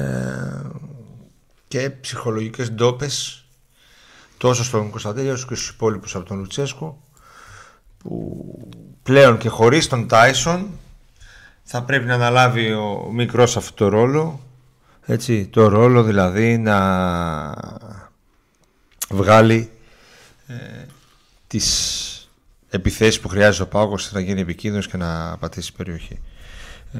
και 1.67 1.89
ψυχολογικές 1.89 2.71
ντόπες 2.71 3.45
τόσο 4.37 4.63
στον 4.63 4.89
Κωνσταντέλια 4.89 5.33
όσο 5.33 5.47
και 5.47 5.55
στους 5.55 5.69
υπόλοιπους 5.69 6.15
από 6.15 6.25
τον 6.25 6.37
Λουτσέσκου 6.37 6.97
που 7.97 8.45
πλέον 9.03 9.37
και 9.37 9.49
χωρίς 9.49 9.87
τον 9.87 10.07
Τάισον 10.07 10.69
θα 11.73 11.83
πρέπει 11.83 12.05
να 12.05 12.13
αναλάβει 12.13 12.73
ο 12.73 13.09
μικρός 13.11 13.57
αυτό 13.57 13.73
το 13.73 13.87
ρόλο 13.87 14.39
έτσι, 15.05 15.47
το 15.47 15.67
ρόλο 15.67 16.03
δηλαδή 16.03 16.57
να 16.57 16.77
βγάλει 19.09 19.71
ε, 20.47 20.55
τις 21.47 22.29
επιθέσεις 22.69 23.19
που 23.19 23.27
χρειάζεται 23.27 23.63
ο 23.63 23.67
Πάγος 23.67 24.03
ώστε 24.03 24.15
να 24.15 24.25
γίνει 24.25 24.41
επικίνδυνος 24.41 24.87
και 24.87 24.97
να 24.97 25.37
πατήσει 25.37 25.67
την 25.67 25.77
περιοχή. 25.77 26.21
Ε, 26.93 26.99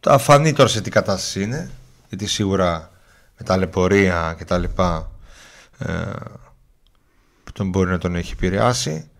θα 0.00 0.18
φανεί 0.18 0.52
τώρα 0.52 0.68
σε 0.68 0.80
τι 0.80 0.90
κατάσταση 0.90 1.42
είναι, 1.42 1.70
γιατί 2.08 2.26
σίγουρα 2.26 2.90
με 3.38 3.44
τα 3.44 3.56
λεπορία 3.56 4.34
και 4.38 4.44
τα 4.44 4.58
λοιπά 4.58 5.10
ε, 5.78 5.92
που 7.44 7.52
τον 7.52 7.68
μπορεί 7.68 7.90
να 7.90 7.98
τον 7.98 8.14
έχει 8.14 8.32
επηρεάσει. 8.32 9.10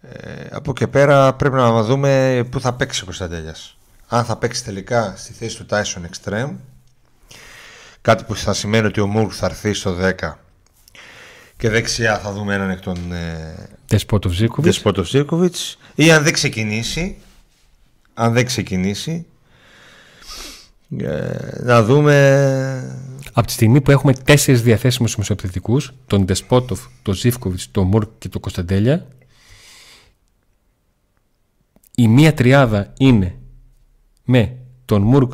Ε, 0.00 0.46
από 0.50 0.72
και 0.72 0.86
πέρα 0.86 1.34
πρέπει 1.34 1.54
να 1.54 1.82
δούμε 1.82 2.42
πού 2.50 2.60
θα 2.60 2.74
παίξει 2.74 3.02
ο 3.02 3.04
Κωνσταντέλιας. 3.04 3.77
Αν 4.08 4.24
θα 4.24 4.36
παίξει 4.36 4.64
τελικά 4.64 5.14
στη 5.16 5.32
θέση 5.32 5.56
του 5.56 5.66
Tyson 5.70 6.00
Extreme, 6.10 6.50
κάτι 8.00 8.24
που 8.24 8.34
θα 8.34 8.54
σημαίνει 8.54 8.86
ότι 8.86 9.00
ο 9.00 9.06
Μουρκ 9.06 9.30
θα 9.34 9.46
έρθει 9.46 9.72
στο 9.72 9.96
10 10.00 10.32
και 11.56 11.68
δεξιά 11.68 12.18
θα 12.18 12.32
δούμε 12.32 12.54
έναν 12.54 12.70
εκ 12.70 12.80
των 12.80 13.12
ε, 13.12 13.68
Τεσπότο 13.86 14.28
Ζήκοβιτ. 14.28 14.64
Δεσπότο 14.64 15.04
Ζίρκοβιτς 15.04 15.78
ή 15.94 16.10
αν 16.10 16.22
δεν 16.22 16.32
ξεκινήσει 16.32 17.16
αν 18.14 18.32
δεν 18.32 18.46
ξεκινήσει 18.46 19.26
ε, 20.98 21.62
να 21.62 21.82
δούμε 21.82 22.98
Από 23.32 23.46
τη 23.46 23.52
στιγμή 23.52 23.80
που 23.80 23.90
έχουμε 23.90 24.12
τέσσερις 24.12 24.62
διαθέσιμους 24.62 25.16
μεσοεπιθετικού, 25.16 25.80
τον 26.06 26.24
Ντεσπότοφ, 26.24 26.80
τον 27.02 27.14
Ζήφκοβιτς, 27.14 27.70
τον 27.70 27.86
Μουρκ 27.86 28.10
και 28.18 28.28
τον 28.28 28.40
Κωνσταντέλια, 28.40 29.06
η 31.94 32.08
μία 32.08 32.34
τριάδα 32.34 32.92
είναι 32.98 33.34
με 34.30 34.56
τον 34.84 35.02
Μουρκ 35.02 35.32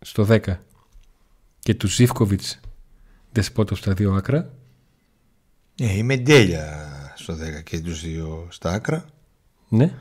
στο 0.00 0.26
10 0.30 0.38
και 1.58 1.74
τους 1.74 1.94
Ζήφκοβιτς 1.94 2.60
Ντεσπότοφ 3.32 3.78
στα 3.78 3.92
δύο 3.92 4.12
άκρα. 4.12 4.50
ε, 5.78 5.96
η 5.96 6.02
Μεντέλια 6.02 6.66
στο 7.16 7.34
10 7.34 7.62
και 7.64 7.80
τους 7.80 8.00
δύο 8.00 8.46
στα 8.50 8.70
άκρα 8.70 9.04
Ναι. 9.68 9.92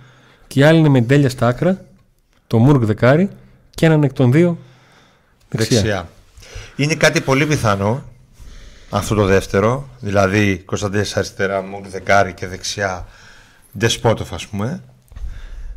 Και 0.47 0.59
η 0.59 0.63
άλλη 0.63 0.80
είναι 0.80 0.89
με 0.89 1.01
Ντέλια 1.01 1.30
στα 1.30 1.47
άκρα, 1.47 1.86
το 2.47 2.57
Μουρκ 2.57 2.84
δεκάρι 2.84 3.30
και 3.69 3.86
έναν 3.86 4.03
εκ 4.03 4.13
των 4.13 4.32
δύο 4.32 4.57
δεξιά. 5.49 5.82
δεξιά. 5.82 6.09
Είναι 6.76 6.95
κάτι 6.95 7.22
πολύ 7.22 7.45
πιθανό 7.47 8.03
αυτό 8.89 9.15
το 9.15 9.26
δεύτερο, 9.26 9.89
δηλαδή 9.99 10.57
Κωνσταντίνης 10.57 11.17
αριστερά, 11.17 11.61
Μουρ 11.61 11.88
δεκάρι 11.88 12.34
και 12.34 12.47
δεξιά 12.47 13.07
Ντεσπότοφ 13.78 14.34
ας 14.34 14.47
πούμε 14.47 14.84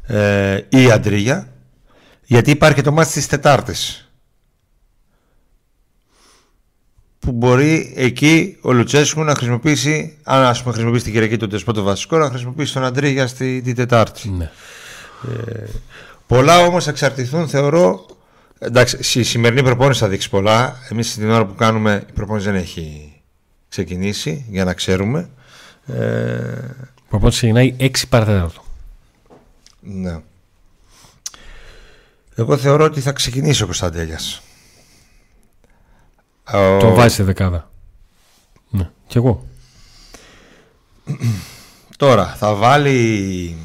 ε, 0.07 0.61
ή 0.69 0.91
Αντρίγια 0.91 1.49
γιατί 2.25 2.51
υπάρχει 2.51 2.77
και 2.77 2.83
το 2.83 2.93
μάτι 2.93 3.13
της 3.13 3.27
Τετάρτης 3.27 4.09
που 7.19 7.33
μπορεί 7.33 7.93
εκεί 7.97 8.59
ο 8.61 8.73
Λουτσέσκου 8.73 9.25
να 9.25 9.35
χρησιμοποιήσει 9.35 10.19
αν 10.23 10.43
ας 10.43 10.61
πούμε 10.61 10.73
χρησιμοποιήσει 10.73 11.05
την 11.05 11.13
Κυριακή 11.13 11.37
τον 11.37 11.49
Ντεσπότοφ 11.49 11.85
βασικό 11.85 12.17
να 12.19 12.29
χρησιμοποιήσει 12.29 12.73
τον 12.73 12.85
Αντρίγια 12.85 13.27
στη, 13.27 13.61
την 13.63 13.75
Τετάρτη 13.75 14.29
Ναι. 14.31 14.51
Πολλά 16.27 16.59
όμως 16.59 16.85
θα 16.85 16.91
εξαρτηθούν, 16.91 17.49
θεωρώ. 17.49 18.07
Εντάξει, 18.59 19.21
η 19.21 19.23
σημερινή 19.23 19.63
προπόνηση 19.63 20.01
θα 20.01 20.09
δείξει 20.09 20.31
πολλά. 20.31 20.77
Εμείς 20.91 21.15
την 21.15 21.31
ώρα 21.31 21.47
που 21.47 21.55
κάνουμε, 21.55 22.05
η 22.09 22.13
προπόνηση 22.13 22.47
δεν 22.51 22.55
έχει 22.55 23.13
ξεκινήσει, 23.69 24.45
για 24.49 24.65
να 24.65 24.75
ξέρουμε. 24.75 25.29
Ε, 25.87 25.95
Οπότε 27.09 27.29
ξεκινάει 27.31 27.77
6 27.79 27.91
παρατέταρτο. 28.09 28.65
ναι. 29.81 30.21
Εγώ 32.35 32.57
θεωρώ 32.57 32.85
ότι 32.85 33.01
θα 33.01 33.13
ξεκινήσει 33.13 33.63
ο 33.63 33.67
Κωνσταντέλιας. 33.67 34.43
Ο- 36.53 36.79
Τον 36.79 36.95
βάζει 36.95 37.15
σε 37.15 37.23
δεκάδα. 37.25 37.71
Ναι. 38.71 38.91
Κι 39.07 39.17
εγώ. 39.17 39.47
Τώρα 41.97 42.27
θα 42.27 42.55
βάλει 42.55 43.57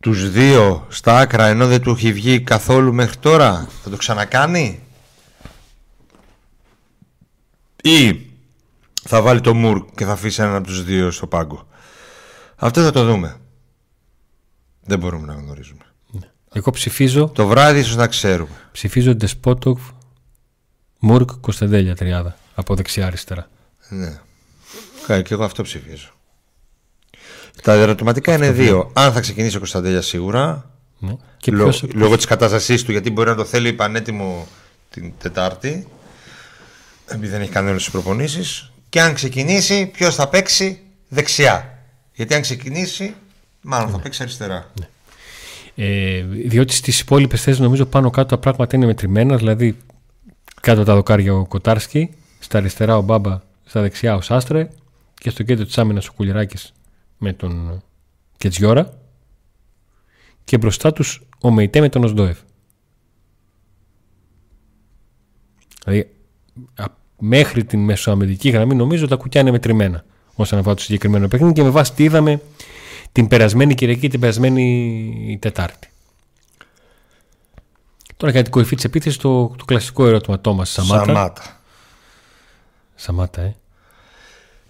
τους 0.00 0.30
δύο 0.30 0.86
στα 0.88 1.18
άκρα 1.18 1.46
ενώ 1.46 1.66
δεν 1.66 1.82
του 1.82 1.90
έχει 1.90 2.12
βγει 2.12 2.40
καθόλου 2.40 2.92
μέχρι 2.92 3.16
τώρα; 3.16 3.68
Θα 3.82 3.90
το 3.90 3.96
ξανακάνει; 3.96 4.82
Ή 7.82 8.26
θα 9.02 9.22
βάλει 9.22 9.40
το 9.40 9.54
Μουρ 9.54 9.84
και 9.94 10.04
θα 10.04 10.12
αφήσει 10.12 10.42
έναν 10.42 10.54
από 10.54 10.66
τους 10.66 10.84
δύο 10.84 11.10
στο 11.10 11.26
πάγκο; 11.26 11.66
Αυτό 12.56 12.82
θα 12.82 12.90
το 12.92 13.04
δούμε. 13.04 13.36
Δεν 14.82 14.98
μπορούμε 14.98 15.26
να 15.26 15.34
γνωρίζουμε. 15.34 15.84
Εγώ 16.52 16.70
ψηφίζω, 16.70 17.28
Το 17.28 17.46
βράδυ 17.46 17.78
ίσως 17.78 17.96
να 17.96 18.06
ξέρουμε. 18.06 18.50
ψηφίζω 18.72 19.14
Ντεσπότοφ, 19.14 19.80
Μουρκ, 20.98 21.30
Κωνσταντέλια 21.40 21.96
τριάδα. 21.96 22.36
Από 22.54 22.74
δεξιά 22.74 23.06
αριστερά. 23.06 23.48
Ναι. 23.88 24.18
Κα- 25.06 25.22
Και 25.22 25.34
εγώ 25.34 25.44
αυτό 25.44 25.62
ψηφίζω. 25.62 26.08
Τα 27.62 27.72
ερωτηματικά 27.72 28.34
είναι 28.34 28.50
δύο. 28.50 28.90
Αν 28.94 29.12
θα 29.12 29.20
ξεκινήσει 29.20 29.56
ο 29.56 29.58
Κωνσταντέλια 29.58 30.02
σίγουρα. 30.02 30.70
Ναι. 30.98 31.16
Και 31.36 31.50
Λο- 31.50 31.62
ποιος, 31.68 31.84
λόγω 31.92 32.16
της 32.16 32.24
κατάστασής 32.24 32.84
του 32.84 32.90
γιατί 32.92 33.10
μπορεί 33.10 33.28
να 33.28 33.34
το 33.36 33.44
θέλει 33.44 33.72
πανέτοιμο 33.72 34.48
την 34.90 35.12
Τετάρτη 35.18 35.88
επειδή 37.06 37.28
δεν 37.28 37.40
έχει 37.40 37.50
κάνει 37.50 37.68
όλες 37.68 37.82
τις 37.82 37.90
προπονήσεις 37.92 38.70
και 38.88 39.00
αν 39.00 39.14
ξεκινήσει 39.14 39.86
ποιος 39.86 40.14
θα 40.14 40.28
παίξει 40.28 40.80
δεξιά 41.08 41.78
γιατί 42.14 42.34
αν 42.34 42.40
ξεκινήσει 42.40 43.14
μάλλον 43.60 43.90
θα 43.90 43.98
παίξει 44.00 44.22
αριστερά 44.22 44.70
Ε, 45.82 46.22
διότι 46.22 46.74
στις 46.74 47.00
υπόλοιπες 47.00 47.42
θέσεις 47.42 47.60
νομίζω 47.60 47.86
πάνω 47.86 48.10
κάτω 48.10 48.28
τα 48.28 48.38
πράγματα 48.38 48.76
είναι 48.76 48.86
μετρημένα. 48.86 49.36
Δηλαδή 49.36 49.76
κάτω 50.60 50.84
τα 50.84 50.94
δοκάρια 50.94 51.34
ο 51.34 51.46
Κοτάρσκι, 51.46 52.10
στα 52.38 52.58
αριστερά 52.58 52.96
ο 52.96 53.02
Μπάμπα, 53.02 53.40
στα 53.64 53.80
δεξιά 53.80 54.14
ο 54.14 54.20
Σάστρε 54.20 54.68
και 55.14 55.30
στο 55.30 55.42
κέντρο 55.42 55.64
της 55.64 55.78
άμυνας 55.78 56.08
ο 56.08 56.12
Κουλιράκης 56.12 56.72
με 57.18 57.32
τον 57.32 57.82
Κετζιόρα 58.36 58.92
και 60.44 60.58
μπροστά 60.58 60.92
τους 60.92 61.22
ο 61.40 61.50
Μεϊτέ 61.50 61.80
με 61.80 61.88
τον 61.88 62.04
Οσντόεφ. 62.04 62.38
Δηλαδή 65.84 66.10
α- 66.74 66.84
μέχρι 67.18 67.64
την 67.64 67.80
μεσοαμερική 67.80 68.48
γραμμή 68.50 68.74
νομίζω 68.74 69.06
τα 69.06 69.16
κουκιά 69.16 69.40
είναι 69.40 69.50
μετρημένα 69.50 70.04
όσον 70.34 70.58
αφορά 70.58 70.74
το 70.74 70.82
συγκεκριμένο 70.82 71.28
παιχνίδι 71.28 71.52
και 71.52 71.62
με 71.62 71.70
βάση 71.70 71.92
τι 71.92 72.04
είδαμε 72.04 72.40
την 73.12 73.28
περασμένη 73.28 73.74
Κυριακή 73.74 74.00
και 74.00 74.08
την 74.08 74.20
περασμένη 74.20 75.38
Τετάρτη. 75.40 75.88
Τώρα 78.16 78.32
για 78.32 78.42
την 78.42 78.52
κορυφή 78.52 78.74
της 78.74 78.84
επίθεσης 78.84 79.18
το, 79.18 79.46
το 79.48 79.64
κλασικό 79.64 80.06
ερώτημα 80.06 80.40
Τόμας 80.40 80.70
Σαμάτα. 80.70 81.04
Σαμάτα. 81.04 81.60
Σαμάτα, 82.94 83.40
ε. 83.40 83.56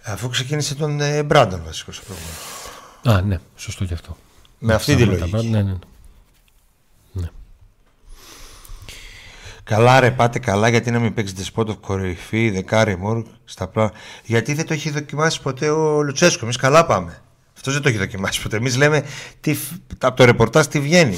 Αφού 0.03 0.29
ξεκίνησε 0.29 0.75
τον 0.75 1.01
ε, 1.01 1.23
Μπράντον 1.23 1.61
βασικός 1.65 1.95
στο 1.95 2.05
πρόγραμμα. 2.05 3.19
Α, 3.19 3.21
ναι, 3.21 3.39
σωστό 3.55 3.85
και 3.85 3.93
αυτό. 3.93 4.17
Με 4.59 4.73
αυτή 4.73 4.95
τη 4.95 5.01
Σαμάτα, 5.03 5.25
λογική. 5.25 5.47
Ναι, 5.47 5.61
ναι. 5.61 5.77
Καλά 9.63 9.99
ρε 9.99 10.11
πάτε 10.11 10.39
καλά 10.39 10.69
γιατί 10.69 10.91
να 10.91 10.99
μην 10.99 11.13
παίξετε 11.13 11.43
spot 11.55 11.65
of 11.65 11.77
κορυφή, 11.77 12.49
δεκάρι 12.49 12.97
μόρ 12.97 13.25
στα 13.45 13.67
πλάνα. 13.67 13.91
Γιατί 14.23 14.53
δεν 14.53 14.65
το 14.65 14.73
έχει 14.73 14.89
δοκιμάσει 14.89 15.41
ποτέ 15.41 15.69
ο 15.69 16.01
Λουτσέσκο. 16.01 16.45
Εμείς 16.45 16.57
καλά 16.57 16.85
πάμε. 16.85 17.21
Αυτός 17.55 17.73
δεν 17.73 17.81
το 17.81 17.89
έχει 17.89 17.97
δοκιμάσει 17.97 18.41
ποτέ. 18.41 18.57
Εμείς 18.57 18.77
λέμε 18.77 19.03
τι, 19.41 19.53
φ- 19.53 19.71
από 19.99 20.15
το 20.15 20.25
ρεπορτάζ 20.25 20.65
τι 20.65 20.79
βγαίνει. 20.79 21.17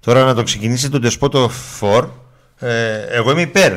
Τώρα 0.00 0.24
να 0.24 0.34
το 0.34 0.42
ξεκινήσει 0.42 0.90
τον 0.90 1.02
spot 1.20 1.30
of 1.30 1.50
4, 1.80 2.08
ε, 2.58 3.00
εγώ 3.08 3.30
είμαι 3.30 3.40
υπέρ 3.40 3.72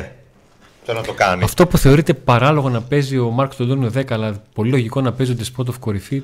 το 0.84 0.92
να 0.92 1.00
το 1.02 1.12
κάνει. 1.12 1.44
Αυτό 1.44 1.66
που 1.66 1.78
θεωρείται 1.78 2.14
παράλογο 2.14 2.68
να 2.68 2.82
παίζει 2.82 3.18
ο 3.18 3.30
Μάρκος 3.30 3.56
Τοντόνιο 3.56 3.92
10, 3.94 4.12
αλλά 4.12 4.42
πολύ 4.54 4.70
λογικό 4.70 5.00
να 5.00 5.12
παίζει 5.12 5.32
ο 5.32 5.36
Despot 5.38 5.64
of 5.64 5.74
κορυφή; 5.80 6.22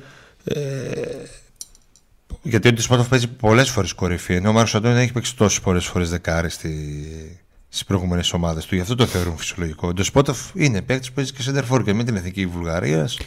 Γιατί 2.41 2.67
ο 2.67 2.73
Ντεσπότοφ 2.73 3.07
παίζει 3.07 3.27
πολλές 3.27 3.69
φορές 3.69 3.93
κορυφή. 3.93 4.33
Ενώ 4.33 4.49
ο 4.49 4.51
Μάρκος 4.51 4.75
Αντώνη 4.75 4.93
δεν 4.93 5.03
έχει 5.03 5.11
παίξει 5.11 5.35
τόσες 5.35 5.59
πολλές 5.59 5.85
φορές 5.85 6.09
δεκάρι 6.09 6.49
στη, 6.49 7.40
στις 7.73 7.85
προηγούμενες 7.85 8.33
ομάδες 8.33 8.65
του. 8.65 8.75
Γι' 8.75 8.81
αυτό 8.81 8.95
το 8.95 9.05
θεωρούν 9.05 9.37
φυσιολογικό. 9.37 9.87
Ο 9.87 9.93
Ντεσπότοφ 9.93 10.37
είναι 10.53 10.81
παίκτης 10.81 11.07
που 11.07 11.13
παίζει 11.13 11.31
και 11.31 11.41
σέντερφορ 11.41 11.83
και 11.83 11.93
με 11.93 12.03
την 12.03 12.15
εθνική 12.15 12.45
Βουλγαρίας. 12.45 13.17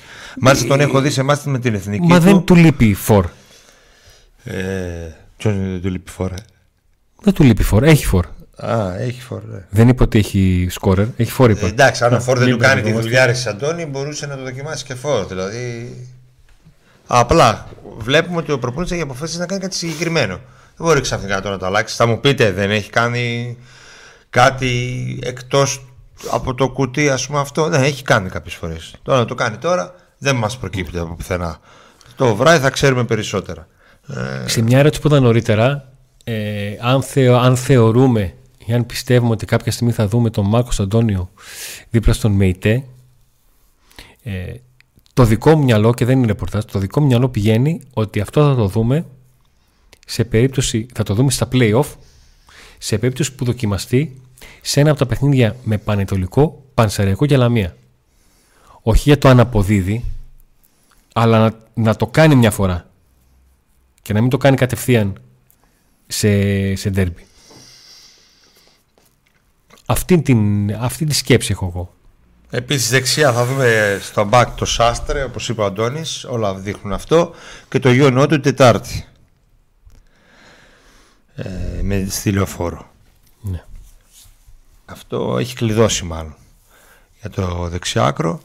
Μάλιστα 0.41 0.67
τον 0.67 0.81
έχω 0.81 1.01
δει 1.01 1.11
σε 1.11 1.21
εμάς 1.21 1.45
με 1.45 1.59
την 1.59 1.75
εθνική. 1.75 2.07
Μα 2.07 2.19
του. 2.19 2.25
δεν 2.25 2.45
του 2.45 2.55
λείπει 2.55 2.85
η 2.89 2.95
φορ. 2.95 3.27
Ε, 4.45 4.55
Ποιον 5.37 5.55
δεν 5.71 5.81
του 5.81 5.89
λείπει 5.91 6.11
φορά. 6.11 6.37
Δεν 7.23 7.35
του 7.35 7.43
λείπει 7.43 7.63
φορ. 7.63 7.83
Έχει 7.85 8.07
φορ. 8.07 8.27
Α, 8.57 8.95
έχει 8.99 9.21
φορ. 9.23 9.43
ναι. 9.45 9.65
Δεν 9.71 9.89
είπε 9.89 10.03
ότι 10.03 10.19
έχει 10.19 10.67
σκόρερ. 10.71 11.07
Έχει 11.17 11.31
φορ, 11.31 11.51
είπα. 11.51 11.67
Ε, 11.67 11.69
εντάξει, 11.69 12.05
αν 12.05 12.13
ο 12.15 12.21
Φόρ 12.21 12.39
δεν 12.39 12.47
του 12.47 12.51
μην 12.53 12.61
κάνει 12.61 12.83
τη 12.83 12.91
μπερδευόμαστε. 12.91 13.09
δουλειά 13.09 13.27
ρε 13.27 13.51
Αντώνη, 13.51 13.87
μπορούσε 13.87 14.27
να 14.27 14.37
το 14.37 14.43
δοκιμάσει 14.43 14.85
και 14.85 14.95
Φόρ. 14.95 15.27
Δηλαδή. 15.27 15.97
Απλά 17.07 17.69
βλέπουμε 17.99 18.37
ότι 18.37 18.53
ο 18.53 18.59
προπονητής 18.59 18.93
έχει 18.95 19.03
αποφασίσει 19.03 19.39
να 19.39 19.47
κάνει 19.47 19.61
κάτι 19.61 19.75
συγκεκριμένο. 19.75 20.35
Δεν 20.77 20.87
μπορεί 20.87 21.01
ξαφνικά 21.01 21.41
τώρα 21.41 21.55
να 21.55 21.61
το 21.61 21.67
αλλάξει. 21.67 21.97
Θα 21.97 22.07
μου 22.07 22.21
πείτε, 22.21 22.53
δεν 22.53 22.71
έχει 22.71 22.91
κάνει 22.91 23.57
κάτι 24.35 25.19
εκτός 25.23 25.85
από 26.31 26.55
το 26.55 26.69
κουτί, 26.69 27.09
ας 27.09 27.27
πούμε 27.27 27.39
αυτό. 27.39 27.69
Ναι, 27.69 27.77
έχει 27.77 28.03
κάνει 28.03 28.29
κάποιες 28.29 28.55
φορές. 28.55 28.95
Τώρα 29.03 29.19
να 29.19 29.25
το 29.25 29.35
κάνει 29.35 29.57
τώρα 29.57 29.95
δεν 30.19 30.37
μας 30.37 30.59
προκύπτει 30.59 30.99
από 30.99 31.15
πουθενά. 31.15 31.59
Το 32.17 32.35
βράδυ 32.35 32.59
θα 32.59 32.71
ξέρουμε 32.71 33.05
περισσότερα. 33.05 33.69
Ε, 34.09 34.49
Σε 34.49 34.63
μια 34.63 34.79
ερώτηση 34.79 35.01
που 35.01 35.09
ήταν 35.09 35.23
νωρίτερα, 35.23 35.93
ε, 36.25 36.77
αν, 36.81 37.03
θεω, 37.03 37.37
αν 37.37 37.57
θεωρούμε 37.57 38.35
ή 38.67 38.73
αν 38.73 38.87
πιστεύουμε 38.87 39.31
ότι 39.31 39.47
κάποια 39.47 39.73
στιγμή 39.73 39.93
θα 39.93 40.09
δούμε 40.09 40.31
τον 40.31 40.47
Μάρκο 40.47 40.71
Αντώνιο 40.79 41.31
δίπλα 41.91 42.13
στον 42.13 42.33
Μεϊτέ, 42.33 42.85
ε, 44.23 44.55
το 45.15 45.25
δικό 45.25 45.57
μου 45.57 45.65
μυαλό, 45.65 45.95
και 45.95 46.05
δεν 46.05 46.19
είναι 46.19 46.27
ρεπορτάζ, 46.27 46.65
το 46.65 46.79
δικό 46.79 47.01
μου 47.01 47.07
μυαλό 47.07 47.29
πηγαίνει 47.29 47.81
ότι 47.93 48.21
αυτό 48.21 48.49
θα 48.49 48.55
το 48.55 48.67
δούμε 48.67 49.07
σε 50.07 50.25
περίπτωση, 50.25 50.87
θα 50.95 51.03
το 51.03 51.15
δούμε 51.15 51.31
στα 51.31 51.49
play-off, 51.53 51.87
σε 52.79 52.99
περίπτωση 52.99 53.35
που 53.35 53.45
δοκιμαστεί 53.45 54.19
σε 54.61 54.81
ένα 54.81 54.91
από 54.91 54.99
τα 54.99 55.07
παιχνίδια 55.07 55.57
με 55.63 55.79
πανετολικό, 55.79 56.65
πανσεραϊκό 56.75 57.27
και 57.27 57.37
λαμία. 57.37 57.77
Όχι 58.83 59.03
για 59.09 59.19
το 59.19 59.29
αν 59.29 59.41
αποδίδει, 59.41 60.05
αλλά 61.13 61.39
να, 61.39 61.53
να 61.83 61.97
το 61.97 62.07
κάνει 62.07 62.35
μια 62.35 62.51
φορά 62.51 62.89
και 64.03 64.13
να 64.13 64.21
μην 64.21 64.31
το 64.31 64.37
κάνει 64.37 64.57
κατευθείαν 64.57 65.21
σε, 66.07 66.75
σε 66.75 66.91
ντέρμπι. 66.91 67.27
Αυτή, 69.87 70.23
την, 70.23 70.75
αυτή 70.75 71.05
τη 71.05 71.15
σκέψη 71.15 71.53
έχω 71.53 71.67
εγώ. 71.67 71.95
Επίσης 72.51 72.91
δεξιά 72.91 73.33
θα 73.33 73.47
δούμε 73.47 73.99
στο 74.03 74.29
back 74.33 74.47
το 74.57 74.65
Σάστρε 74.65 75.25
όπως 75.25 75.49
είπε 75.49 75.61
ο 75.61 75.65
Αντώνης 75.65 76.25
όλα 76.25 76.55
δείχνουν 76.55 76.93
αυτό 76.93 77.35
και 77.69 77.79
το 77.79 77.93
γιο 77.93 78.27
του 78.27 78.41
Τετάρτη 78.41 79.05
ε, 81.35 81.51
με 81.83 82.07
στη 82.11 82.33
λεωφόρο 82.33 82.77
Ναι. 82.77 82.94
Αυτό 84.85 85.37
έχει 85.41 85.55
κλειδώσει 85.55 86.05
μάλλον 86.05 86.35
για 87.21 87.31
το 87.31 87.69
δεξιάκρο 87.71 88.41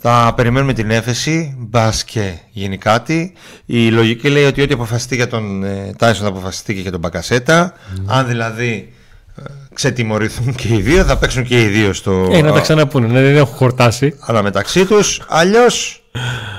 θα 0.00 0.32
περιμένουμε 0.36 0.72
την 0.72 0.90
έφεση 0.90 1.56
μπας 1.58 2.04
και 2.04 2.34
γίνει 2.50 2.78
κάτι 2.78 3.32
η 3.64 3.90
λογική 3.90 4.28
λέει 4.28 4.44
ότι 4.44 4.62
ό,τι 4.62 4.72
αποφασιστεί 4.72 5.14
για 5.14 5.28
τον 5.28 5.64
ε, 5.64 5.94
Τάισον 5.98 6.22
θα 6.22 6.28
αποφασιστεί 6.30 6.74
και 6.74 6.80
για 6.80 6.90
τον 6.90 7.00
Μπακασέτα 7.00 7.72
αν 8.06 8.26
δηλαδή 8.26 8.92
ε, 9.36 9.42
ξετιμωρηθούν 9.74 10.54
και 10.54 10.68
οι 10.74 10.80
δύο 10.80 11.04
θα 11.04 11.18
παίξουν 11.18 11.44
και 11.44 11.62
οι 11.62 11.66
δύο 11.66 11.92
στο 11.92 12.28
Ε, 12.32 12.42
να 12.42 12.52
τα 12.52 12.60
ξαναπούνε, 12.60 13.06
ναι, 13.06 13.22
δεν 13.22 13.36
έχουν 13.36 13.54
χορτάσει. 13.54 14.16
αλλά 14.20 14.42
μεταξύ 14.42 14.84
τους. 14.86 15.22
Αλλιώς, 15.28 16.04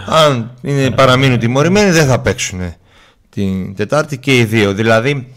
αν 0.05 0.51
είναι, 0.61 0.91
παραμείνουν 0.91 1.39
τιμωρημένοι, 1.39 1.91
δεν 1.91 2.07
θα 2.07 2.19
παίξουν 2.19 2.73
την 3.29 3.75
Τετάρτη 3.75 4.17
και 4.17 4.37
οι 4.37 4.43
δύο. 4.43 4.73
Δηλαδή, 4.73 5.33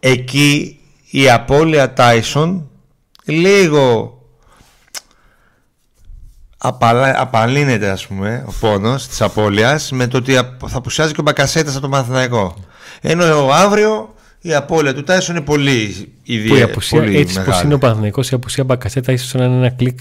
εκεί 0.00 0.78
η 1.10 1.30
απώλεια 1.30 1.92
Tyson 1.96 2.62
λίγο 3.24 4.14
απαλα, 6.58 7.20
απαλύνεται 7.20 7.88
ας 7.90 8.06
πούμε 8.06 8.44
ο 8.46 8.52
πόνος 8.60 9.08
της 9.08 9.20
απώλειας 9.20 9.90
με 9.90 10.06
το 10.06 10.16
ότι 10.16 10.36
απ- 10.36 10.68
θα 10.68 10.76
απουσιάζει 10.76 11.12
και 11.12 11.20
ο 11.20 11.22
Μπακασέτας 11.22 11.72
από 11.72 11.82
το 11.82 11.88
Μαθηναϊκό 11.88 12.56
ενώ 13.00 13.48
αύριο 13.50 14.14
η 14.40 14.54
απώλεια 14.54 14.94
του 14.94 15.04
Tyson 15.08 15.28
είναι 15.28 15.40
πολύ, 15.40 15.86
Που 15.88 16.08
ιδιαίτερη, 16.32 16.60
η 16.60 16.62
απουσία, 16.62 17.00
πολύ 17.00 17.16
έτσι 17.16 17.34
πως 17.36 17.44
μεγάλη. 17.46 17.64
είναι 17.64 17.74
ο 17.74 17.78
Παναθηναϊκός, 17.78 18.30
η 18.30 18.34
απουσία 18.34 18.64
Μπακασέτα 18.64 19.12
ίσως 19.12 19.32
να 19.34 19.44
είναι 19.44 19.54
ένα 19.56 19.70
κλικ 19.70 19.98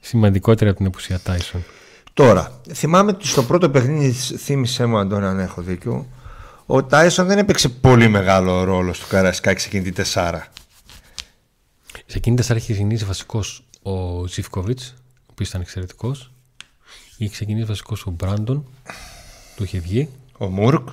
σημαντικότερη 0.00 0.68
από 0.70 0.78
την 0.78 0.86
απουσία 0.86 1.20
Τάισον. 1.22 1.64
Τώρα, 2.14 2.60
θυμάμαι 2.74 3.10
ότι 3.10 3.26
στο 3.26 3.42
πρώτο 3.42 3.70
παιχνίδι, 3.70 4.10
θύμισε 4.36 4.86
μου 4.86 4.98
Αντώνη 4.98 5.26
αν 5.26 5.38
έχω 5.38 5.62
δίκιο, 5.62 6.06
ο 6.66 6.84
Τάισον 6.84 7.26
δεν 7.26 7.38
έπαιξε 7.38 7.68
πολύ 7.68 8.08
μεγάλο 8.08 8.64
ρόλο 8.64 8.92
στο 8.92 9.06
Καρασκάκι 9.06 9.60
σε 9.60 9.66
εκείνη 9.66 9.82
τη 9.82 9.92
τεσσάρα. 9.92 10.46
Σε 12.06 12.16
εκείνη 12.16 12.36
τη 12.36 12.42
είχε 12.42 12.72
ξεκινήσει 12.72 13.04
βασικός 13.04 13.64
ο 13.82 14.26
Ζιφκοβιτς, 14.26 14.94
ο 15.20 15.30
οποίος 15.30 15.48
ήταν 15.48 15.60
εξαιρετικός. 15.60 16.32
Είχε 17.16 17.30
ξεκινήσει 17.30 17.66
βασικός 17.66 18.06
ο 18.06 18.10
Μπράντον, 18.10 18.64
του 19.56 19.64
είχε 19.64 19.78
βγει. 19.78 20.08
Ο 20.38 20.46
Μούρκ, 20.46 20.88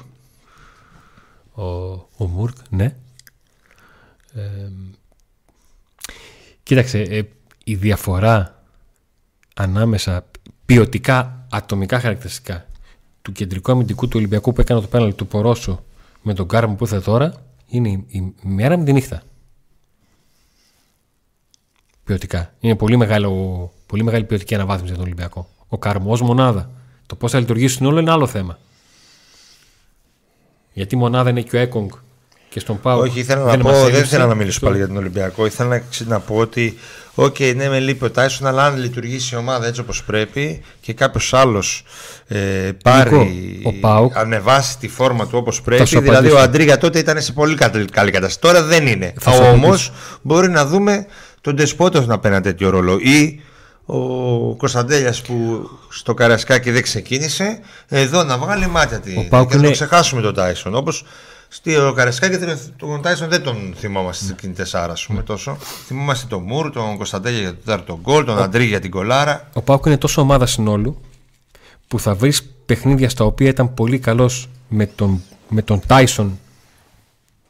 Ο, 1.51 1.63
ο 2.17 2.25
Μουρκ, 2.27 2.57
ναι. 2.69 2.95
Ε, 4.33 4.71
κοίταξε, 6.63 7.01
ε, 7.01 7.21
η 7.63 7.75
διαφορά 7.75 8.63
ανάμεσα 9.55 10.25
ποιοτικά 10.65 11.47
ατομικά 11.51 11.99
χαρακτηριστικά 11.99 12.65
του 13.21 13.31
κεντρικού 13.31 13.71
αμυντικού 13.71 14.07
του 14.07 14.13
Ολυμπιακού 14.17 14.53
που 14.53 14.61
έκανε 14.61 14.81
το 14.81 14.87
πέναλ 14.87 15.15
του 15.15 15.27
Πορόσο 15.27 15.83
με 16.21 16.33
τον 16.33 16.47
Κάρμο 16.47 16.75
που 16.75 16.83
ήρθε 16.83 16.99
τώρα 16.99 17.33
είναι 17.67 17.89
η, 17.89 18.05
η 18.07 18.33
μέρα 18.41 18.77
με 18.77 18.83
τη 18.83 18.93
νύχτα. 18.93 19.23
Ποιοτικά. 22.07 22.53
Είναι 22.59 22.75
πολύ, 22.75 22.97
μεγάλο, 22.97 23.31
πολύ 23.85 24.03
μεγάλη 24.03 24.23
ποιοτική 24.23 24.55
αναβάθμιση 24.55 24.85
για 24.87 24.95
τον 24.95 25.03
Ολυμπιακό. 25.05 25.47
Ο 25.67 25.77
Κάρμο 25.77 26.11
ω 26.21 26.25
μονάδα. 26.25 26.69
Το 27.05 27.15
πώς 27.15 27.31
θα 27.31 27.39
λειτουργήσουν 27.39 27.85
όλο 27.85 27.99
είναι 27.99 28.11
άλλο 28.11 28.27
θέμα. 28.27 28.57
Γιατί 30.73 30.95
η 30.95 30.97
μονάδα 30.97 31.29
είναι 31.29 31.41
και 31.41 31.55
ο 31.55 31.59
Έκογκ 31.59 31.89
και 32.49 32.59
στον 32.59 32.79
ΠΑΟΚ. 32.81 32.99
Όχι, 32.99 33.19
ήθελα 33.19 33.43
να 33.43 33.63
πω, 33.63 33.71
δεν 33.71 34.03
ήθελα 34.03 34.25
να 34.25 34.35
μιλήσω 34.35 34.59
πάλι 34.59 34.77
για 34.77 34.87
τον 34.87 34.97
Ολυμπιακό. 34.97 35.45
Ήθελα 35.45 35.69
να, 35.69 35.79
ξε- 35.89 36.07
να 36.07 36.19
πω 36.19 36.35
ότι, 36.35 36.77
οκ, 37.15 37.35
ναι, 37.55 37.69
με 37.69 37.79
λείπει 37.79 38.05
ο 38.05 38.11
Τάισον, 38.11 38.47
αλλά 38.47 38.65
αν 38.65 38.77
λειτουργήσει 38.77 39.35
η 39.35 39.37
ομάδα 39.37 39.67
έτσι 39.67 39.81
όπως 39.81 40.03
πρέπει 40.03 40.61
και 40.81 40.93
κάποιος 40.93 41.33
άλλος 41.33 41.83
ε, 42.27 42.71
πάρει. 42.83 43.61
ο 43.65 43.73
ΠΑΟΚ. 43.73 44.17
ανεβάσει 44.17 44.77
τη 44.77 44.87
φόρμα 44.87 45.23
του 45.27 45.37
όπως 45.37 45.61
πρέπει. 45.61 45.85
σου 45.85 45.99
Δηλαδή, 45.99 46.09
απαντήσω. 46.17 46.35
ο 46.35 46.39
Αντρίγια 46.39 46.77
τότε 46.77 46.99
ήταν 46.99 47.21
σε 47.21 47.31
πολύ 47.31 47.55
καλή 47.55 47.85
καλή 47.85 48.11
κατάσταση. 48.11 48.39
Τώρα 48.39 48.63
δεν 48.63 48.87
είναι. 48.87 49.13
Θα 49.19 49.31
σου 49.31 49.43
Όμως 49.43 49.57
απαντήσω. 49.65 49.91
μπορεί 50.21 50.49
να 50.49 50.65
δούμε 50.65 51.05
τον 51.41 51.55
Ντεσπόντοφ 51.55 52.05
να 52.05 52.19
παίρνει 52.19 52.35
ένα 52.35 52.45
τέτοιο 52.45 52.69
ρόλο. 52.69 52.97
Ή 52.99 53.41
ο 53.85 54.55
Κωνσταντέλιας 54.55 55.21
που 55.21 55.69
στο 55.89 56.13
Καρασκάκι 56.13 56.71
δεν 56.71 56.81
ξεκίνησε, 56.81 57.59
εδώ 57.87 58.23
να 58.23 58.37
βγάλει 58.37 58.67
μάτια 58.67 58.99
τη. 58.99 59.17
Ο 59.17 59.25
ΠΑΟΚ 59.29 59.47
και 59.49 59.55
να 59.55 59.59
το 59.61 59.65
είναι- 59.67 59.75
ξεχάσουμε 59.75 60.21
τον 60.21 60.33
Τάισον. 60.33 60.75
Όπως 60.75 61.05
Στο 61.49 61.93
Καρεσκάκη 61.95 62.37
τον 62.77 63.01
Τάισον 63.01 63.29
δεν 63.29 63.43
τον 63.43 63.73
θυμόμαστε 63.77 64.23
στην 64.23 64.35
εκείνη 64.37 64.53
τεσσάρα, 64.53 64.91
ας 64.91 65.05
πούμε, 65.05 65.21
τόσο. 65.23 65.57
Θυμόμαστε 65.85 66.25
τον 66.29 66.43
Μουρ, 66.43 66.71
τον 66.71 66.97
Κωνσταντέλια 66.97 67.39
για 67.39 67.49
τον 67.49 67.57
τέταρτο 67.65 67.99
γκολ, 68.01 68.25
τον 68.25 68.41
Αντρί 68.41 68.65
για 68.65 68.79
την 68.79 68.91
κολάρα. 68.91 69.49
Ο 69.53 69.61
Πάουκ 69.61 69.85
είναι 69.85 69.97
τόσο 69.97 70.21
ομάδα 70.21 70.45
συνόλου 70.45 71.01
που 71.87 71.99
θα 71.99 72.15
βρεις 72.15 72.43
παιχνίδια 72.65 73.09
στα 73.09 73.25
οποία 73.25 73.47
ήταν 73.49 73.73
πολύ 73.73 73.99
καλός 73.99 74.49
με 74.69 74.85
τον, 74.85 75.21
με 75.49 75.61
τον 75.61 75.81
Τάισον, 75.87 76.39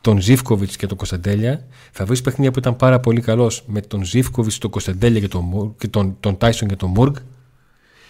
τον 0.07 0.21
Ζήφκοβιτς 0.21 0.75
και 0.75 0.87
τον 0.87 0.97
Κωνσταντέλια. 0.97 1.65
Θα 1.91 2.05
βρεις 2.05 2.21
παιχνίδια 2.21 2.51
που 2.51 2.59
ήταν 2.59 2.75
πάρα 2.75 2.99
πολύ 2.99 3.21
καλός 3.21 3.63
με 3.67 3.81
τον 3.81 4.03
Ζήφκοβιτς, 4.03 4.57
τον 4.57 4.69
Κωνσταντέλια 4.69 5.19
και 5.19 5.27
τον, 5.27 5.43
Μουρ- 5.43 5.77
και 5.79 5.87
τον, 5.87 6.17
τον 6.19 6.37
Τάισον 6.37 6.67
και 6.67 6.75
τον 6.75 6.89
Μουργκ. 6.89 7.15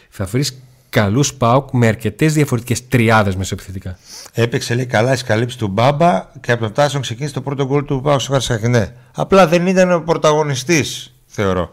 Θα 0.09 0.25
βρεις 0.25 0.61
καλούς 0.89 1.33
Πάουκ 1.33 1.69
με 1.71 1.87
αρκετές 1.87 2.33
διαφορετικές 2.33 2.87
τριάδες 2.87 3.35
μεσοεπιθετικά. 3.35 3.97
Έπαιξε 4.33 4.75
λέει 4.75 4.85
καλά 4.85 5.13
η 5.13 5.17
καλύψη 5.17 5.57
του 5.57 5.67
Μπάμπα 5.67 6.31
και 6.41 6.51
από 6.51 6.63
τον 6.63 6.73
Τάισον 6.73 7.01
ξεκίνησε 7.01 7.33
το 7.33 7.41
πρώτο 7.41 7.65
γκολ 7.65 7.85
του 7.85 8.01
Πάου 8.01 8.19
στο 8.19 8.31
Καρεσκάκη. 8.31 8.67
Ναι. 8.67 8.93
Απλά 9.15 9.47
δεν 9.47 9.67
ήταν 9.67 9.91
ο 9.91 9.99
πρωταγωνιστής, 9.99 11.13
θεωρώ. 11.25 11.71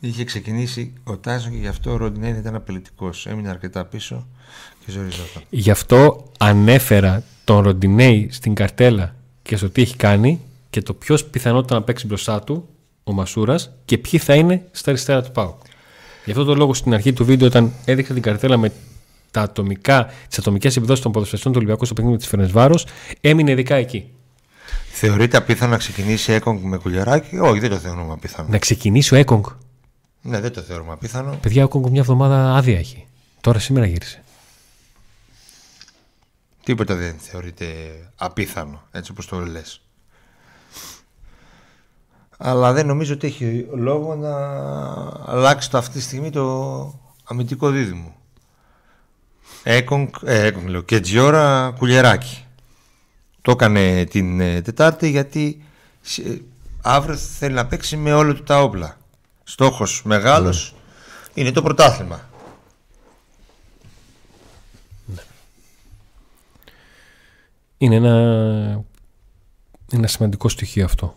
Είχε 0.00 0.24
ξεκινήσει 0.24 0.92
ο 1.04 1.16
Τάισον 1.16 1.50
και 1.50 1.58
γι' 1.58 1.68
αυτό 1.68 1.92
ο 1.92 1.96
Ροντινέιν 1.96 2.36
ήταν 2.36 2.54
απειλητικός. 2.54 3.26
Έμεινε 3.26 3.48
αρκετά 3.48 3.84
πίσω 3.84 4.26
και 4.86 4.92
ζοριζόταν. 4.92 5.42
Γι' 5.50 5.70
αυτό 5.70 6.24
ανέφερα 6.38 7.22
τον 7.44 7.62
Ροντινέη 7.62 8.28
στην 8.30 8.54
καρτέλα 8.54 9.14
και 9.42 9.56
στο 9.56 9.70
τι 9.70 9.82
έχει 9.82 9.96
κάνει 9.96 10.40
και 10.70 10.82
το 10.82 10.94
ποιος 10.94 11.24
πιθανότητα 11.24 11.74
να 11.74 11.82
παίξει 11.82 12.06
μπροστά 12.06 12.40
του, 12.40 12.68
ο 13.04 13.12
Μασούρας, 13.12 13.70
και 13.84 13.98
ποιοι 13.98 14.20
θα 14.20 14.34
είναι 14.34 14.66
στα 14.70 14.90
αριστερά 14.90 15.22
του 15.22 15.32
Πάου. 15.32 15.58
Γι' 16.24 16.30
αυτό 16.30 16.44
το 16.44 16.54
λόγο 16.54 16.74
στην 16.74 16.94
αρχή 16.94 17.12
του 17.12 17.24
βίντεο, 17.24 17.46
όταν 17.46 17.72
έδειξα 17.84 18.14
την 18.14 18.22
καρτέλα 18.22 18.56
με 18.56 18.72
τα 19.30 19.40
ατομικά, 19.40 20.10
τις 20.28 20.38
ατομικές 20.38 20.76
επιδόσεις 20.76 21.02
των 21.02 21.12
ποδοσφαιριστών 21.12 21.52
του 21.52 21.58
Ολυμπιακού 21.58 21.84
στο 21.84 21.94
παιχνίδι 21.94 22.16
της 22.16 22.26
Φερνεσβάρος, 22.26 22.86
έμεινε 23.20 23.50
ειδικά 23.50 23.74
εκεί. 23.74 24.10
Θεωρείται 24.92 25.36
απίθανο 25.36 25.70
να 25.70 25.78
ξεκινήσει 25.78 26.32
Έκογκ 26.32 26.62
με 26.62 26.76
κουλιαράκι; 26.76 27.38
Όχι, 27.38 27.60
δεν 27.60 27.70
το 27.70 27.76
θεωρούμε 27.76 28.12
απίθανο. 28.12 28.48
Να 28.50 28.58
ξεκινήσει 28.58 29.14
ο 29.14 29.16
Έκογκ. 29.16 29.44
Ναι, 30.22 30.40
δεν 30.40 30.52
το 30.52 30.60
θεωρούμε 30.60 30.92
απίθανο. 30.92 31.38
Παιδιά, 31.42 31.62
ο 31.62 31.64
Έκογκ 31.64 31.86
μια 31.90 32.00
εβδομάδα 32.00 32.56
άδεια 32.56 32.78
έχει. 32.78 33.06
Τώρα 33.40 33.58
σήμερα 33.58 33.86
γύρισε. 33.86 34.22
Τίποτα 36.66 36.94
δεν 36.94 37.14
θεωρείται 37.18 37.66
απίθανο, 38.16 38.82
έτσι 38.90 39.10
όπως 39.10 39.26
το 39.26 39.38
λες. 39.38 39.80
Αλλά 42.36 42.72
δεν 42.72 42.86
νομίζω 42.86 43.14
ότι 43.14 43.26
έχει 43.26 43.66
λόγο 43.72 44.14
να 44.14 44.34
αλλάξει 45.32 45.70
το 45.70 45.78
αυτή 45.78 45.92
τη 45.98 46.00
στιγμή 46.00 46.30
το 46.30 46.94
αμυντικό 47.24 47.70
δίδυμο. 47.70 48.16
Έκονγκ, 49.62 50.08
ε, 50.24 50.46
Έκονγκ 50.46 50.68
λέω, 50.68 50.82
και 50.82 51.00
Τζιόρα 51.00 51.74
κουλιεράκι. 51.78 52.44
Το 53.42 53.50
έκανε 53.50 54.04
την 54.04 54.40
ε, 54.40 54.62
Τετάρτη 54.62 55.10
γιατί 55.10 55.64
ε, 56.24 56.36
αύριο 56.82 57.16
θέλει 57.16 57.54
να 57.54 57.66
παίξει 57.66 57.96
με 57.96 58.14
όλο 58.14 58.34
του 58.34 58.42
τα 58.42 58.62
όπλα. 58.62 58.96
Στόχος 59.44 60.02
μεγάλος 60.04 60.74
είναι 61.34 61.52
το 61.52 61.62
πρωτάθλημα. 61.62 62.25
Είναι 67.78 67.94
ένα, 67.94 68.84
ένα 69.92 70.06
σημαντικό 70.06 70.48
στοιχείο 70.48 70.84
αυτό. 70.84 71.14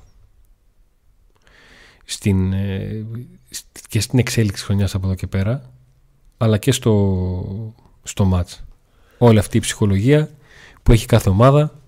Στην, 2.05 2.53
ε, 2.53 3.05
σ- 3.49 3.65
και 3.87 3.99
στην 3.99 4.19
εξέλιξη 4.19 4.63
χρονιάς 4.63 4.95
από 4.95 5.05
εδώ 5.05 5.15
και 5.15 5.27
πέρα, 5.27 5.71
αλλά 6.37 6.57
και 6.57 6.71
στο, 6.71 7.73
στο 8.03 8.25
μάτς. 8.25 8.63
Όλη 9.17 9.37
αυτή 9.37 9.57
η 9.57 9.59
ψυχολογία 9.59 10.29
που 10.83 10.91
έχει 10.91 11.05
κάθε 11.05 11.29
ομάδα, 11.29 11.79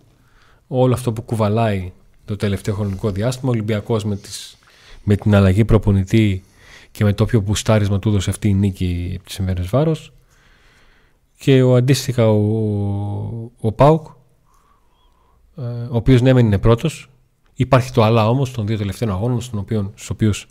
όλο 0.67 0.93
αυτό 0.93 1.13
που 1.13 1.21
κουβαλάει 1.21 1.91
το 2.25 2.35
τελευταίο 2.35 2.75
χρονικό 2.75 3.11
διάστημα, 3.11 3.49
ο 3.49 3.53
Ολυμπιακός 3.53 4.03
με, 4.03 4.15
τις, 4.17 4.57
με 5.03 5.15
την 5.15 5.35
αλλαγή 5.35 5.65
προπονητή 5.65 6.43
και 6.91 7.03
με 7.03 7.13
το 7.13 7.23
όποιο 7.23 7.39
μπουστάρισμα 7.41 7.99
του 7.99 8.09
έδωσε 8.09 8.29
αυτή 8.29 8.47
η 8.47 8.53
νίκη 8.53 9.13
από 9.15 9.23
τις 9.25 9.35
ημέρες 9.35 9.67
βάρος 9.67 10.13
και 11.37 11.61
ο 11.61 11.75
αντίστοιχα 11.75 12.29
ο, 12.29 13.51
ο 13.59 13.71
Πάουκ 13.71 14.07
ε, 14.07 14.11
ο 15.55 15.95
οποίος 15.95 16.21
ναι, 16.21 16.33
μεν 16.33 16.45
είναι 16.45 16.57
πρώτος. 16.57 17.09
Υπάρχει 17.53 17.91
το 17.91 18.03
αλλά 18.03 18.29
όμως 18.29 18.51
των 18.51 18.67
δύο 18.67 18.77
τελευταίων 18.77 19.11
αγώνων, 19.11 19.41
στους 19.41 19.59
οποίους, 19.59 19.85
στους 19.95 20.09
οποίους 20.09 20.45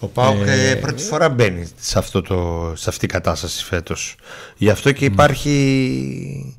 Ο 0.00 0.06
Πάουκ 0.06 0.36
ε, 0.46 0.74
πρώτη 0.74 1.02
φορά 1.02 1.28
μπαίνει 1.28 1.68
σε, 1.80 1.98
αυτό 1.98 2.22
το, 2.22 2.72
σε 2.76 2.88
αυτή 2.90 3.04
η 3.04 3.08
κατάσταση 3.08 3.64
φέτος. 3.64 4.16
Γι' 4.56 4.68
αυτό 4.70 4.92
και 4.92 5.04
υπάρχει 5.04 6.54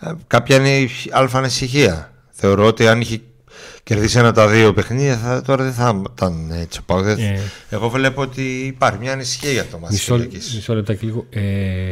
ε, 0.00 0.12
κάποια 0.26 0.56
ανη- 0.56 0.88
αλφα 1.10 1.38
ανησυχία. 1.38 2.12
Θεωρώ 2.30 2.66
ότι 2.66 2.88
αν 2.88 3.00
είχε 3.00 3.20
κερδίσει 3.82 4.18
ένα 4.18 4.32
τα 4.32 4.48
δύο 4.48 4.72
παιχνίδια 4.72 5.16
θα, 5.16 5.42
τώρα 5.42 5.64
δεν 5.64 5.72
θα 5.72 6.02
ήταν 6.12 6.50
έτσι 6.50 6.78
ο 6.78 6.82
Πάουκ. 6.86 7.04
Δεν- 7.04 7.18
Ε. 7.18 7.40
Εγώ 7.70 7.88
βλέπω 7.88 8.22
ότι 8.22 8.42
υπάρχει 8.66 8.98
μια 8.98 9.12
ανησυχία 9.12 9.50
για 9.50 9.66
το 9.66 9.78
μας 9.78 9.90
Μισό, 9.90 10.18
της 10.18 10.54
μισό 10.54 10.74
λεπτάκι 10.74 11.04
λίγο. 11.04 11.26
Ε, 11.30 11.42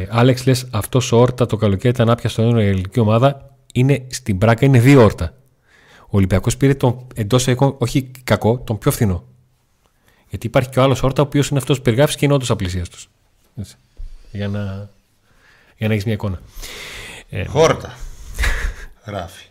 Άλεξ, 0.09 0.45
λες 0.45 0.65
αυτός 0.71 1.11
ο 1.11 1.17
όρτα 1.19 1.45
το 1.45 1.55
καλοκαίρι 1.55 1.93
ήταν 1.93 2.09
άπια 2.09 2.29
στον 2.29 2.57
η 2.57 2.65
ελληνική 2.65 2.99
ομάδα. 2.99 3.48
Είναι, 3.73 4.05
στην 4.07 4.37
πράκα 4.37 4.65
είναι 4.65 4.79
δύο 4.79 5.03
όρτα. 5.03 5.33
Ο 6.01 6.17
Ολυμπιακός 6.17 6.57
πήρε 6.57 6.73
τον 6.73 7.07
εντός 7.15 7.47
όχι 7.77 8.11
κακό, 8.23 8.57
τον 8.57 8.77
πιο 8.77 8.91
φθηνό. 8.91 9.23
Γιατί 10.29 10.47
υπάρχει 10.47 10.69
και 10.69 10.79
ο 10.79 10.83
άλλος 10.83 11.03
όρτα, 11.03 11.21
ο 11.21 11.25
οποίος 11.25 11.49
είναι 11.49 11.59
αυτός 11.59 11.77
που 11.77 11.83
περιγράφεις 11.83 12.15
και 12.15 12.25
είναι 12.25 12.33
όντως 12.33 12.49
απλησίαστο. 12.49 12.97
Για 14.31 14.47
να, 14.47 14.89
για 15.77 15.87
να 15.87 15.93
έχεις 15.93 16.05
μια 16.05 16.13
εικόνα. 16.13 16.41
Ε, 17.29 17.45
Χόρτα. 17.45 17.97
Γράφει. 19.05 19.45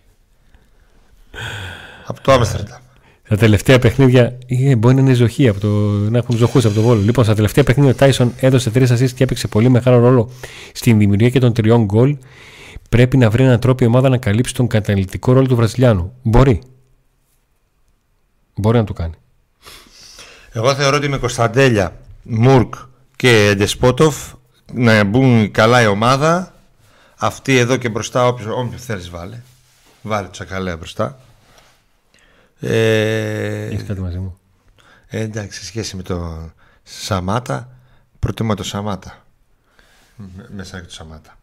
Από 2.07 2.21
το 2.21 2.33
Άμστερνταμ. 2.33 2.81
Τα 3.29 3.37
τελευταία 3.37 3.79
παιχνίδια 3.79 4.39
ε, 4.47 4.77
μπορεί 4.77 4.95
να 4.95 5.01
είναι 5.01 5.13
ζωχή 5.13 5.49
από 5.49 5.61
το, 5.61 5.69
να 6.11 6.19
έχουν 6.19 6.37
ζωχού 6.37 6.59
από 6.59 6.71
το 6.71 6.83
βόλο. 6.83 7.01
Λοιπόν, 7.01 7.25
στα 7.25 7.35
τελευταία 7.35 7.65
παιχνίδια 7.65 7.93
ο 7.93 7.95
Τάισον 7.95 8.33
έδωσε 8.41 8.71
τρεις 8.71 8.93
assist 8.93 9.11
και 9.11 9.25
έπαιξε 9.25 9.49
πολύ 9.49 9.69
μεγάλο 9.69 9.99
ρόλο 9.99 10.31
στην 10.73 10.99
δημιουργία 10.99 11.31
και 11.31 11.39
των 11.39 11.53
τριών 11.53 11.85
γκολ. 11.85 12.17
Πρέπει 12.89 13.17
να 13.17 13.31
βρει 13.31 13.43
έναν 13.45 13.61
τρόπο 13.61 13.85
η 13.85 13.87
ομάδα 13.87 14.09
να 14.09 14.19
καλύψει 14.19 14.55
τον 14.55 14.67
καταλητικό 14.67 15.33
ρόλο 15.33 15.47
του 15.47 15.57
Βραζιλιάνου. 15.57 16.15
Μπορεί. 16.23 16.63
Μπορεί 18.55 18.79
να 18.79 18.85
το 18.85 18.93
κάνει. 18.93 19.15
Εγώ 20.53 20.75
θεωρώ 20.75 20.97
ότι 20.97 21.09
με 21.09 21.19
Κωνσταντέλια, 21.19 21.97
Μουρκ 22.23 22.75
και 23.17 23.55
Ντεσπότοφ 23.57 24.33
να 24.73 25.05
μπουν 25.05 25.51
καλά 25.51 25.83
η 25.83 25.87
ομάδα. 25.87 26.55
Αυτή 27.17 27.57
εδώ 27.57 27.77
και 27.77 27.89
μπροστά, 27.89 28.27
όποιος 28.27 28.53
όποιος 28.57 28.83
θέλεις 28.85 29.11
βάλε. 29.11 29.41
Βάλε 30.03 30.25
το 30.27 30.31
Τσακαλέα 30.33 30.77
μπροστά. 30.77 31.19
Ε, 32.61 33.67
Έχεις 33.67 33.85
κάτι 33.85 34.01
μαζί 34.01 34.19
μου. 34.19 34.39
ε, 35.07 35.21
εντάξει, 35.21 35.59
σε 35.59 35.65
σχέση 35.65 35.97
με 35.97 36.03
το 36.03 36.49
Σαμάτα, 36.83 37.69
προτιμώ 38.19 38.55
το 38.55 38.63
Σαμάτα. 38.63 39.25
Με- 40.17 40.49
Μέσα 40.55 40.81
και 40.81 40.87
το 40.87 40.93
Σαμάτα. 40.93 41.38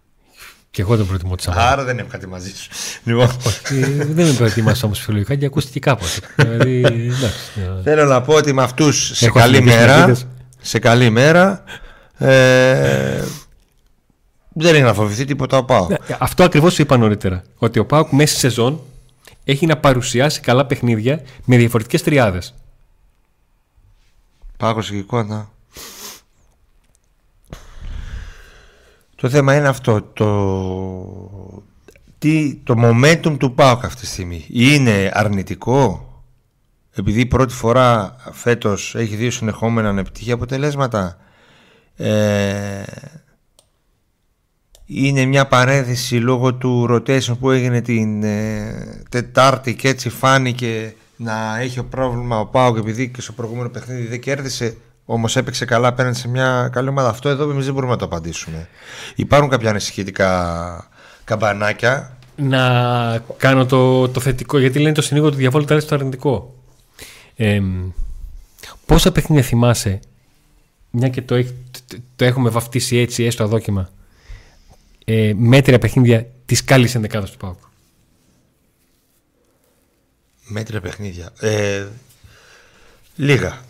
Και 0.75 0.81
εγώ 0.81 0.97
τον 0.97 1.07
προτιμώ 1.07 1.35
τη 1.35 1.43
Σαμάτα. 1.43 1.69
Άρα 1.71 1.83
δεν 1.83 1.97
έχω 1.99 2.07
κάτι 2.11 2.27
μαζί 2.27 2.53
σου. 2.55 2.69
Λοιπόν, 3.03 3.29
Ε, 3.71 4.05
δεν 4.05 4.27
με 4.27 4.33
προετοίμασα 4.33 4.85
όμω 4.85 4.93
φιλολογικά 4.93 5.35
και 5.35 5.45
ακούστηκε 5.45 5.79
κάποτε. 5.79 6.19
δηλαδή, 6.35 6.79
εντάξει. 6.85 7.49
ε, 7.79 7.81
θέλω 7.83 8.05
να 8.05 8.21
πω 8.21 8.33
ότι 8.33 8.53
με 8.53 8.63
αυτούς 8.63 9.11
σε 9.17 9.25
Έχω 9.25 9.39
καλή 9.39 9.55
συνεχείς 9.55 9.75
μέρα, 9.79 9.93
ελπίδες. 9.93 10.27
σε 10.61 10.79
καλή 10.79 11.09
μέρα, 11.09 11.63
ε, 12.17 13.23
δεν 14.53 14.75
είναι 14.75 14.85
να 14.85 14.93
φοβηθεί 14.93 15.25
τίποτα 15.25 15.57
ο 15.57 15.63
Πάο. 15.63 15.87
Ναι, 15.87 15.95
Αυτό 16.19 16.43
ακριβώς 16.43 16.73
σου 16.73 16.81
είπα 16.81 16.97
νωρίτερα. 16.97 17.43
Ότι 17.57 17.79
ο 17.79 17.85
Πάουκ 17.85 18.11
μέσα 18.11 18.31
στη 18.31 18.39
σεζόν 18.39 18.81
έχει 19.43 19.65
να 19.65 19.77
παρουσιάσει 19.77 20.39
καλά 20.39 20.65
παιχνίδια 20.65 21.21
με 21.45 21.57
διαφορετικές 21.57 22.03
τριάδες. 22.03 22.53
Πάγος 24.57 24.89
και 24.89 24.97
εικόνα. 24.97 25.49
Το 29.25 29.31
θέμα 29.31 29.55
είναι 29.55 29.67
αυτό. 29.67 30.01
Το, 30.01 30.29
τι, 32.17 32.55
το 32.63 32.73
momentum 32.77 33.35
του 33.39 33.53
ΠΑΟΚ 33.53 33.85
αυτή 33.85 34.01
τη 34.01 34.07
στιγμή 34.07 34.45
είναι 34.49 35.11
αρνητικό; 35.13 36.07
Επειδή 36.95 37.25
πρώτη 37.25 37.53
φορά 37.53 38.15
φέτος 38.31 38.95
έχει 38.95 39.15
δύο 39.15 39.31
συνεχόμενα 39.31 39.89
ανεπτυχή 39.89 40.31
αποτελέσματα 40.31 41.17
ε, 41.95 42.83
είναι 44.85 45.25
μια 45.25 45.47
παρένθεση 45.47 46.15
λόγω 46.15 46.53
του 46.53 46.87
rotation 46.89 47.37
που 47.39 47.51
έγινε 47.51 47.81
την 47.81 48.23
ε, 48.23 49.03
Τετάρτη 49.09 49.75
και 49.75 49.87
έτσι 49.87 50.09
φάνηκε 50.09 50.95
να 51.15 51.59
έχει 51.59 51.79
ο 51.79 51.85
πρόβλημα 51.85 52.39
ο 52.39 52.45
Πάοκ 52.45 52.77
επειδή 52.77 53.09
και 53.09 53.21
στο 53.21 53.31
προηγούμενο 53.31 53.69
παιχνίδι 53.69 54.07
δεν 54.07 54.19
κέρδισε 54.19 54.77
όμως 55.05 55.35
έπαιξε 55.35 55.65
καλά 55.65 55.87
απέναντι 55.87 56.17
σε 56.17 56.27
μια 56.27 56.69
καλή 56.71 56.89
ομάδα 56.89 57.09
αυτό 57.09 57.29
εδώ 57.29 57.49
εμείς 57.49 57.65
δεν 57.65 57.73
μπορούμε 57.73 57.91
να 57.91 57.97
το 57.97 58.05
απαντήσουμε 58.05 58.69
υπάρχουν 59.15 59.49
κάποια 59.49 59.69
ανησυχητικά 59.69 60.89
καμπανάκια 61.23 62.17
Να 62.35 63.23
κάνω 63.37 63.65
το, 63.65 64.09
το 64.09 64.19
θετικό, 64.19 64.57
γιατί 64.59 64.79
λένε 64.79 64.93
το 64.93 65.01
συνήγορο 65.01 65.31
του 65.31 65.37
διαβόλου 65.37 65.65
τα 65.65 65.83
το 65.85 65.95
αρνητικό. 65.95 66.55
Ε, 67.35 67.61
πόσα 68.85 69.11
παιχνίδια 69.11 69.43
θυμάσαι, 69.43 69.99
μια 70.91 71.09
και 71.09 71.21
το, 71.21 71.35
έχ- 71.35 71.51
το, 71.87 71.97
το 72.15 72.25
έχουμε 72.25 72.49
βαφτίσει 72.49 72.97
έτσι, 72.97 73.23
έστω 73.23 73.43
αδόκιμα, 73.43 73.89
ε, 75.05 75.33
μέτρια 75.35 75.79
παιχνίδια 75.79 76.27
της 76.45 76.63
καλής 76.63 76.95
ενδεκάδας 76.95 77.31
του 77.31 77.37
Πάουκ. 77.37 77.59
Μέτρια 80.47 80.81
παιχνίδια. 80.81 81.29
Ε, 81.39 81.85
λίγα. 83.15 83.61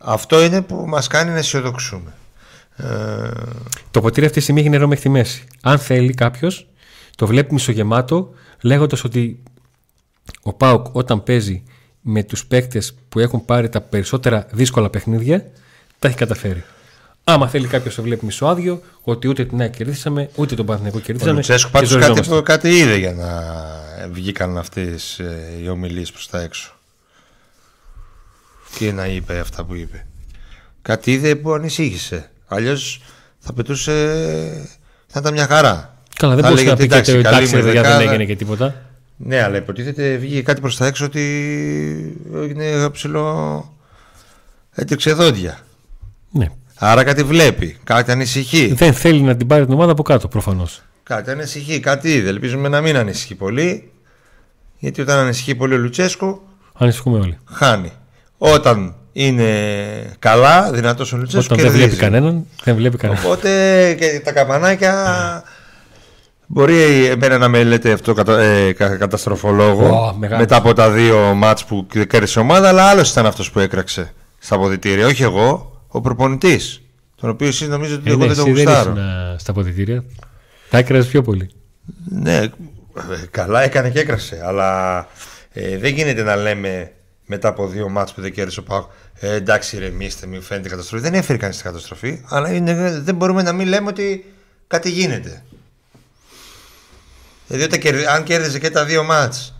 Αυτό 0.00 0.42
είναι 0.42 0.62
που 0.62 0.84
μας 0.88 1.06
κάνει 1.06 1.30
να 1.30 1.38
αισιοδοξούμε. 1.38 2.12
Ε, 2.76 2.84
Το 3.90 4.00
ποτήρι 4.00 4.26
αυτή 4.26 4.38
τη 4.38 4.42
στιγμή 4.42 4.60
έχει 4.60 4.68
νερό 4.68 4.86
μέχρι 4.88 5.02
τη 5.02 5.08
μέση. 5.08 5.44
Αν 5.62 5.78
θέλει 5.78 6.14
κάποιος, 6.14 6.68
το 7.16 7.26
βλέπει 7.26 7.52
μισογεμάτο, 7.52 8.30
λέγοντας 8.62 9.04
ότι 9.04 9.42
ο 10.42 10.52
Πάουκ 10.52 10.86
όταν 10.92 11.22
παίζει 11.22 11.62
με 12.00 12.22
τους 12.22 12.46
παίκτες 12.46 12.94
που 13.08 13.18
έχουν 13.18 13.44
πάρει 13.44 13.68
τα 13.68 13.80
περισσότερα 13.80 14.46
δύσκολα 14.52 14.90
παιχνίδια, 14.90 15.50
τα 15.98 16.08
έχει 16.08 16.16
καταφέρει. 16.16 16.64
Άμα 17.24 17.48
θέλει 17.48 17.66
κάποιος 17.66 17.94
το 17.94 18.02
βλέπει 18.02 18.24
μισοάδιο, 18.24 18.82
ότι 19.02 19.28
ούτε 19.28 19.44
την 19.44 19.60
ΑΕΚ 19.60 19.76
κερδίσαμε, 19.76 20.30
ούτε 20.34 20.54
τον 20.54 20.66
Παναθηναϊκό 20.66 20.98
ο 20.98 21.00
κερδίσαμε. 21.00 21.34
Λουτσέσκου 21.34 21.66
και 21.66 21.72
πάντως 21.72 21.88
ζοριζόμαστε. 21.88 22.34
κάτι, 22.34 22.42
κάτι 22.42 22.68
είδε 22.68 22.96
για 22.96 23.12
να 23.12 23.30
βγήκαν 24.10 24.58
αυτές 24.58 25.18
ε, 25.18 25.58
οι 25.62 25.68
ομιλίες 25.68 26.12
προς 26.12 26.28
τα 26.28 26.40
έξω. 26.40 26.77
Και 28.78 28.92
να 28.92 29.06
είπε 29.06 29.38
αυτά 29.38 29.64
που 29.64 29.74
είπε. 29.74 30.06
Κάτι 30.82 31.12
είδε 31.12 31.34
που 31.34 31.52
ανησύχησε. 31.52 32.30
Αλλιώς 32.46 33.00
θα 33.38 33.52
πετούσε... 33.52 33.92
θα 35.06 35.20
ήταν 35.20 35.32
μια 35.32 35.46
χαρά. 35.46 35.94
Καλά, 36.16 36.34
δεν 36.34 36.44
Θα 36.44 36.48
μπορούσε 36.50 36.66
να 36.66 36.72
έλεγε 36.72 36.88
πει 36.88 36.94
ότι 36.98 37.10
και 37.10 37.16
το 37.16 37.22
καλή 37.22 37.36
εντάξει, 37.36 37.54
με 37.54 37.60
ρε 37.60 37.66
παιδιά, 37.66 37.82
δεν 37.82 37.90
δεκάδα. 37.90 38.10
έγινε 38.10 38.24
και 38.24 38.36
τίποτα. 38.36 38.74
Ναι, 39.16 39.42
αλλά 39.42 39.56
υποτίθεται 39.56 40.16
βγήκε 40.16 40.42
κάτι 40.42 40.60
προς 40.60 40.76
τα 40.76 40.86
έξω 40.86 41.04
ότι 41.04 41.22
είναι 42.48 42.90
ψηλό... 42.90 43.72
Έτρεξε 44.74 45.12
δόντια. 45.12 45.58
Ναι. 46.30 46.46
Άρα 46.74 47.04
κάτι 47.04 47.22
βλέπει, 47.22 47.76
κάτι 47.84 48.10
ανησυχεί. 48.10 48.72
Δεν 48.72 48.92
θέλει 48.92 49.20
να 49.20 49.36
την 49.36 49.46
πάρει 49.46 49.64
την 49.64 49.74
ομάδα 49.74 49.92
από 49.92 50.02
κάτω 50.02 50.28
προφανώς. 50.28 50.82
Κάτι 51.02 51.30
ανησυχεί, 51.30 51.80
κάτι 51.80 52.12
είδε. 52.12 52.28
Ελπίζουμε 52.28 52.68
να 52.68 52.80
μην 52.80 52.96
ανησυχεί 52.96 53.34
πολύ. 53.34 53.90
Γιατί 54.78 55.00
όταν 55.00 55.18
ανησυχεί 55.18 55.54
πολύ 55.54 55.74
ο 55.74 55.76
Λουτσέσκου, 55.76 56.40
Ανησυχούμε 56.74 57.18
όλοι. 57.18 57.38
χάνει. 57.44 57.92
Όταν 58.38 58.94
είναι 59.12 59.44
καλά, 60.18 60.70
δυνατός 60.72 61.12
ο 61.12 61.16
Λουτσέσκου, 61.16 61.52
Όταν 61.52 61.56
δεν 61.64 61.72
βλέπει 61.74 61.78
κερδίζει. 61.96 62.00
κανέναν, 62.10 62.46
δεν 62.64 62.74
βλέπει 62.76 62.96
κανέναν. 62.96 63.24
Οπότε 63.26 63.48
και 63.98 64.20
τα 64.24 64.32
καμπανάκια. 64.32 65.44
Μπορεί 66.46 67.04
εμένα 67.06 67.38
να 67.38 67.48
με 67.48 67.64
λέτε 67.64 67.92
αυτό 67.92 68.14
κατα, 68.14 68.40
ε, 68.40 68.72
κα- 68.72 68.96
καταστροφολόγο 68.96 69.86
Ω, 69.86 70.14
μεγάλο. 70.18 70.40
μετά 70.40 70.56
από 70.56 70.72
τα 70.72 70.90
δύο 70.90 71.18
μάτς 71.34 71.64
που 71.64 71.86
κέρδισε 72.08 72.38
η 72.38 72.42
ομάδα, 72.42 72.68
αλλά 72.68 72.82
άλλος 72.82 73.10
ήταν 73.10 73.26
αυτός 73.26 73.50
που 73.50 73.58
έκραξε 73.58 74.12
στα 74.38 74.54
αποδητήρια. 74.54 75.06
Όχι 75.06 75.22
εγώ, 75.22 75.80
ο 75.88 76.00
προπονητής. 76.00 76.82
Τον 77.20 77.30
οποίο 77.30 77.46
εσείς 77.48 77.68
νομίζετε 77.68 78.00
ότι 78.00 78.08
Ε, 78.10 78.12
εγώ 78.12 78.20
ναι, 78.20 78.26
δεν 78.26 78.36
τον 78.36 78.46
εσύ 78.46 78.54
δεν 78.54 78.64
γουστάρω. 78.64 78.90
ήσουν 78.90 79.04
α, 79.04 79.36
στα 79.38 79.50
αποδητήρια. 79.50 80.04
Τα 80.70 80.78
έκραζες 80.78 81.06
πιο 81.06 81.22
πολύ. 81.22 81.50
Ναι, 82.08 82.36
ε, 82.36 82.48
καλά 83.30 83.62
έκανε 83.62 83.90
και 83.90 83.98
έκρασε. 84.00 84.42
Αλλά 84.44 84.98
ε, 85.52 85.78
δεν 85.78 85.92
γίνεται 85.94 86.22
να 86.22 86.36
λέμε 86.36 86.90
μετά 87.30 87.48
από 87.48 87.66
δύο 87.66 87.88
μάτς 87.88 88.12
που 88.12 88.20
δεν 88.20 88.32
κέρδισε 88.32 88.60
ο 88.60 88.62
Πάοκ. 88.62 88.90
Ε, 89.20 89.32
εντάξει, 89.34 89.78
ρεμίστε, 89.78 90.26
μην 90.26 90.42
φαίνεται 90.42 90.68
καταστροφή. 90.68 91.02
Δεν 91.02 91.14
έφερε 91.14 91.38
κανείς 91.38 91.56
την 91.56 91.64
καταστροφή. 91.66 92.22
Αλλά 92.28 92.52
είναι, 92.52 93.00
δεν 93.04 93.14
μπορούμε 93.14 93.42
να 93.42 93.52
μην 93.52 93.68
λέμε 93.68 93.88
ότι 93.88 94.32
κάτι 94.66 94.90
γίνεται. 94.90 95.42
Δηλαδή, 97.46 97.66
όταν 97.66 97.78
κερδι- 97.80 98.06
αν 98.06 98.22
κέρδιζε 98.22 98.58
και 98.58 98.70
τα 98.70 98.84
δύο 98.84 99.02
μάτς 99.04 99.54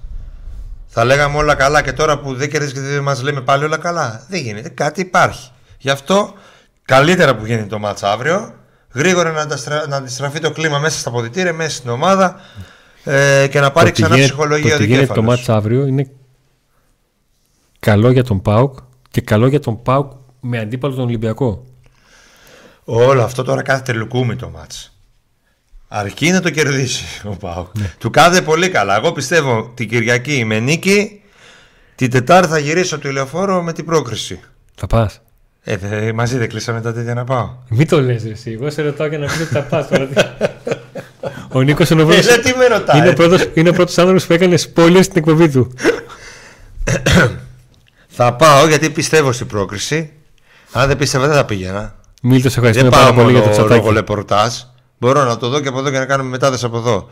θα 0.87 1.05
λέγαμε 1.05 1.37
όλα 1.37 1.55
καλά 1.55 1.83
και 1.83 1.93
τώρα 1.93 2.19
που 2.19 2.35
δεν 2.35 2.51
κέρδισε 2.51 2.75
και 2.75 2.81
τα 2.81 2.87
δύο 2.87 3.03
μάτς 3.03 3.23
λέμε 3.23 3.41
πάλι 3.41 3.65
όλα 3.65 3.77
καλά. 3.79 4.25
Δεν 4.29 4.41
γίνεται. 4.41 4.69
Κάτι 4.69 5.01
υπάρχει. 5.01 5.51
Γι' 5.79 5.91
αυτό 5.91 6.35
καλύτερα 6.85 7.37
που 7.37 7.47
γίνει 7.47 7.67
το 7.67 7.79
μάτς 7.79 8.03
αύριο. 8.03 8.55
Γρήγορα 8.95 9.31
να, 9.33 9.41
ανταστρα- 9.41 9.89
να 9.89 9.97
αντιστραφεί 9.97 10.41
το 10.41 10.51
κλίμα 10.51 10.79
μέσα 10.79 10.99
στα 10.99 11.11
ποδητήρια, 11.11 11.53
μέσα 11.53 11.71
στην 11.71 11.91
ομάδα 11.91 12.41
ε, 13.05 13.47
και 13.51 13.61
να 13.61 13.71
πάρει 13.71 13.87
Το 13.87 13.93
ότι 13.93 14.03
ξανά 14.03 14.15
γίνεται- 14.15 14.33
ψυχολογία 14.35 14.69
το 14.69 14.73
ο 14.73 14.77
ότι 14.77 14.85
γίνεται 14.87 15.07
το 15.07 15.13
δικέφαλος. 15.15 15.37
μάτς 15.47 15.49
αύριο 15.59 15.87
είναι 15.87 16.11
καλό 17.81 18.11
για 18.11 18.25
τον 18.25 18.43
ΠΑΟΚ 18.43 18.79
και 19.11 19.21
καλό 19.21 19.47
για 19.47 19.61
τον 19.61 19.83
ΠΑΟΚ 19.83 20.13
με 20.41 20.59
αντίπαλο 20.59 20.95
τον 20.95 21.05
Ολυμπιακό. 21.05 21.65
Όλο 22.85 23.23
αυτό 23.23 23.43
τώρα 23.43 23.63
κάθεται 23.63 23.93
λουκούμι 23.93 24.37
το 24.37 24.49
μάτς. 24.49 24.93
Αρκεί 25.89 26.31
να 26.31 26.41
το 26.41 26.51
κερδίσει 26.51 27.05
ο 27.25 27.37
Πάουκ. 27.37 27.79
Ναι. 27.79 27.93
Του 27.99 28.11
κάθεται 28.11 28.43
πολύ 28.43 28.69
καλά. 28.69 28.97
Εγώ 28.97 29.13
πιστεύω 29.13 29.71
την 29.75 29.89
Κυριακή 29.89 30.45
με 30.45 30.59
νίκη. 30.59 31.23
Την 31.95 32.11
Τετάρτη 32.11 32.49
θα 32.51 32.59
γυρίσω 32.59 32.99
το 32.99 33.09
ηλιοφόρο 33.09 33.63
με 33.63 33.73
την 33.73 33.85
πρόκριση. 33.85 34.41
Θα 34.75 34.87
πας; 34.87 35.21
Ε, 35.63 35.77
δε- 35.77 36.13
μαζί 36.13 36.39
δεν 36.39 36.49
κλείσαμε 36.49 36.81
τα 36.81 36.93
τέτοια 36.93 37.15
να 37.15 37.25
πάω. 37.25 37.51
Μην 37.69 37.89
το 37.89 38.01
λες 38.01 38.23
ρε 38.25 38.31
εσύ. 38.31 38.51
Εγώ 38.53 38.71
σε 38.71 38.83
ρωτάω 38.83 39.07
για 39.07 39.19
να 39.19 39.27
πει 39.27 39.43
ότι 39.43 39.53
θα 39.53 39.63
πα. 39.63 39.89
ο 41.53 41.61
Νίκος 41.63 41.91
είναι 41.91 42.03
ο 42.03 42.05
Ε, 42.05 42.09
πρώτος, 42.09 42.27
δεν 42.27 42.43
τι 42.43 42.57
με 42.59 42.67
ρωτάει. 42.67 42.99
είναι 42.99 43.09
ο 43.09 43.13
πρώτος, 43.13 43.49
είναι 43.55 43.69
ο 43.69 43.73
πρώτος 43.73 43.99
άνθρωπος 43.99 44.27
που 44.27 44.33
έκανε 44.33 44.55
spoilers 44.59 45.01
στην 45.03 45.17
εκπομπή 45.17 45.49
του. 45.49 45.73
Θα 48.21 48.35
πάω 48.35 48.67
γιατί 48.67 48.91
πιστεύω 48.91 49.33
στην 49.33 49.47
πρόκριση. 49.47 50.13
Αν 50.73 50.89
δεν 50.89 50.97
πίστευα 50.97 51.27
δεν 51.27 51.37
θα 51.37 51.45
πήγαινα. 51.45 51.95
Μίλτος, 52.23 52.53
σε 52.53 52.59
ευχαριστούμε 52.59 52.91
Δεν 52.91 52.99
πάρα 53.01 53.13
πάω 53.15 53.23
πολύ 53.23 53.33
για 53.39 53.43
το 53.43 53.49
μόνο 53.49 53.61
λόγω 53.63 53.75
τσατάκι. 53.75 53.95
λεπορτάζ. 53.95 54.55
Μπορώ 54.99 55.25
να 55.25 55.37
το 55.37 55.49
δω 55.49 55.61
και 55.61 55.69
από 55.69 55.79
εδώ 55.79 55.91
και 55.91 55.99
να 55.99 56.05
κάνουμε 56.07 56.29
μετάδεση 56.31 56.65
από 56.65 56.77
εδώ. 56.77 57.09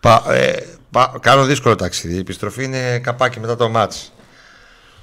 Πα, 0.00 0.22
ε, 0.28 0.52
πα- 0.90 1.14
κάνω 1.20 1.44
δύσκολο 1.44 1.74
ταξίδι. 1.76 2.14
Η 2.14 2.18
επιστροφή 2.18 2.64
είναι 2.64 2.98
καπάκι 2.98 3.40
μετά 3.40 3.56
το 3.56 3.68
μάτς. 3.68 4.12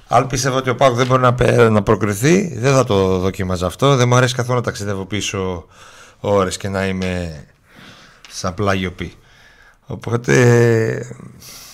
Αν 0.08 0.26
πίστευα 0.26 0.56
ότι 0.56 0.70
ο 0.70 0.74
Πάουκ 0.74 0.96
δεν 0.96 1.06
μπορεί 1.06 1.22
να, 1.22 1.34
πε- 1.34 1.70
να 1.70 1.82
προκριθεί, 1.82 2.58
δεν 2.58 2.74
θα 2.74 2.84
το 2.84 3.18
δοκίμαζα 3.18 3.66
αυτό. 3.66 3.96
Δεν 3.96 4.08
μου 4.08 4.14
αρέσει 4.16 4.34
καθόλου 4.34 4.56
να 4.58 4.64
ταξιδεύω 4.64 5.04
πίσω 5.04 5.66
ώρες 6.20 6.56
και 6.56 6.68
να 6.68 6.86
είμαι 6.86 7.44
σαν 8.30 8.54
πλάγιο 8.54 8.90
πι. 8.90 9.12
Οπότε 9.86 10.34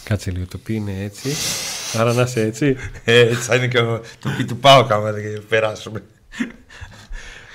Κάτσε 0.05 0.31
λίγο, 0.31 0.47
το 0.47 0.59
πει 0.59 0.75
είναι 0.75 1.03
έτσι. 1.03 1.35
Άρα 1.99 2.13
να 2.13 2.23
είσαι 2.23 2.41
έτσι. 2.41 2.77
ε, 3.05 3.19
έτσι 3.19 3.35
θα 3.35 3.55
είναι 3.55 3.69
και 3.69 3.79
ο, 3.79 4.01
το 4.19 4.31
πι 4.37 4.45
του 4.45 4.57
Πάουκ 4.57 4.93
άμα 4.93 5.13
δεν 5.13 5.45
περάσουμε. 5.49 6.03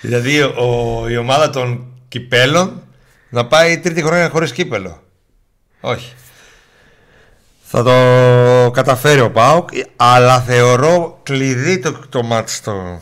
δηλαδή 0.02 0.42
ο, 0.42 1.06
η 1.10 1.18
ομάδα 1.18 1.50
των 1.50 1.94
κυπέλων 2.08 2.82
να 3.30 3.48
πάει 3.48 3.80
τρίτη 3.80 4.02
χρονιά 4.02 4.30
χωρίς 4.30 4.52
κύπελλο. 4.52 5.04
Όχι. 5.82 6.14
Θα 7.62 7.84
το 7.84 8.72
καταφέρει 8.72 9.20
ο 9.20 9.32
ΠΑΟΚ, 9.32 9.70
αλλά 9.96 10.42
θεωρώ 10.42 11.20
κλειδί 11.24 11.80
το, 11.80 12.08
το 12.10 12.24
ματς 12.24 12.62
το... 12.62 13.02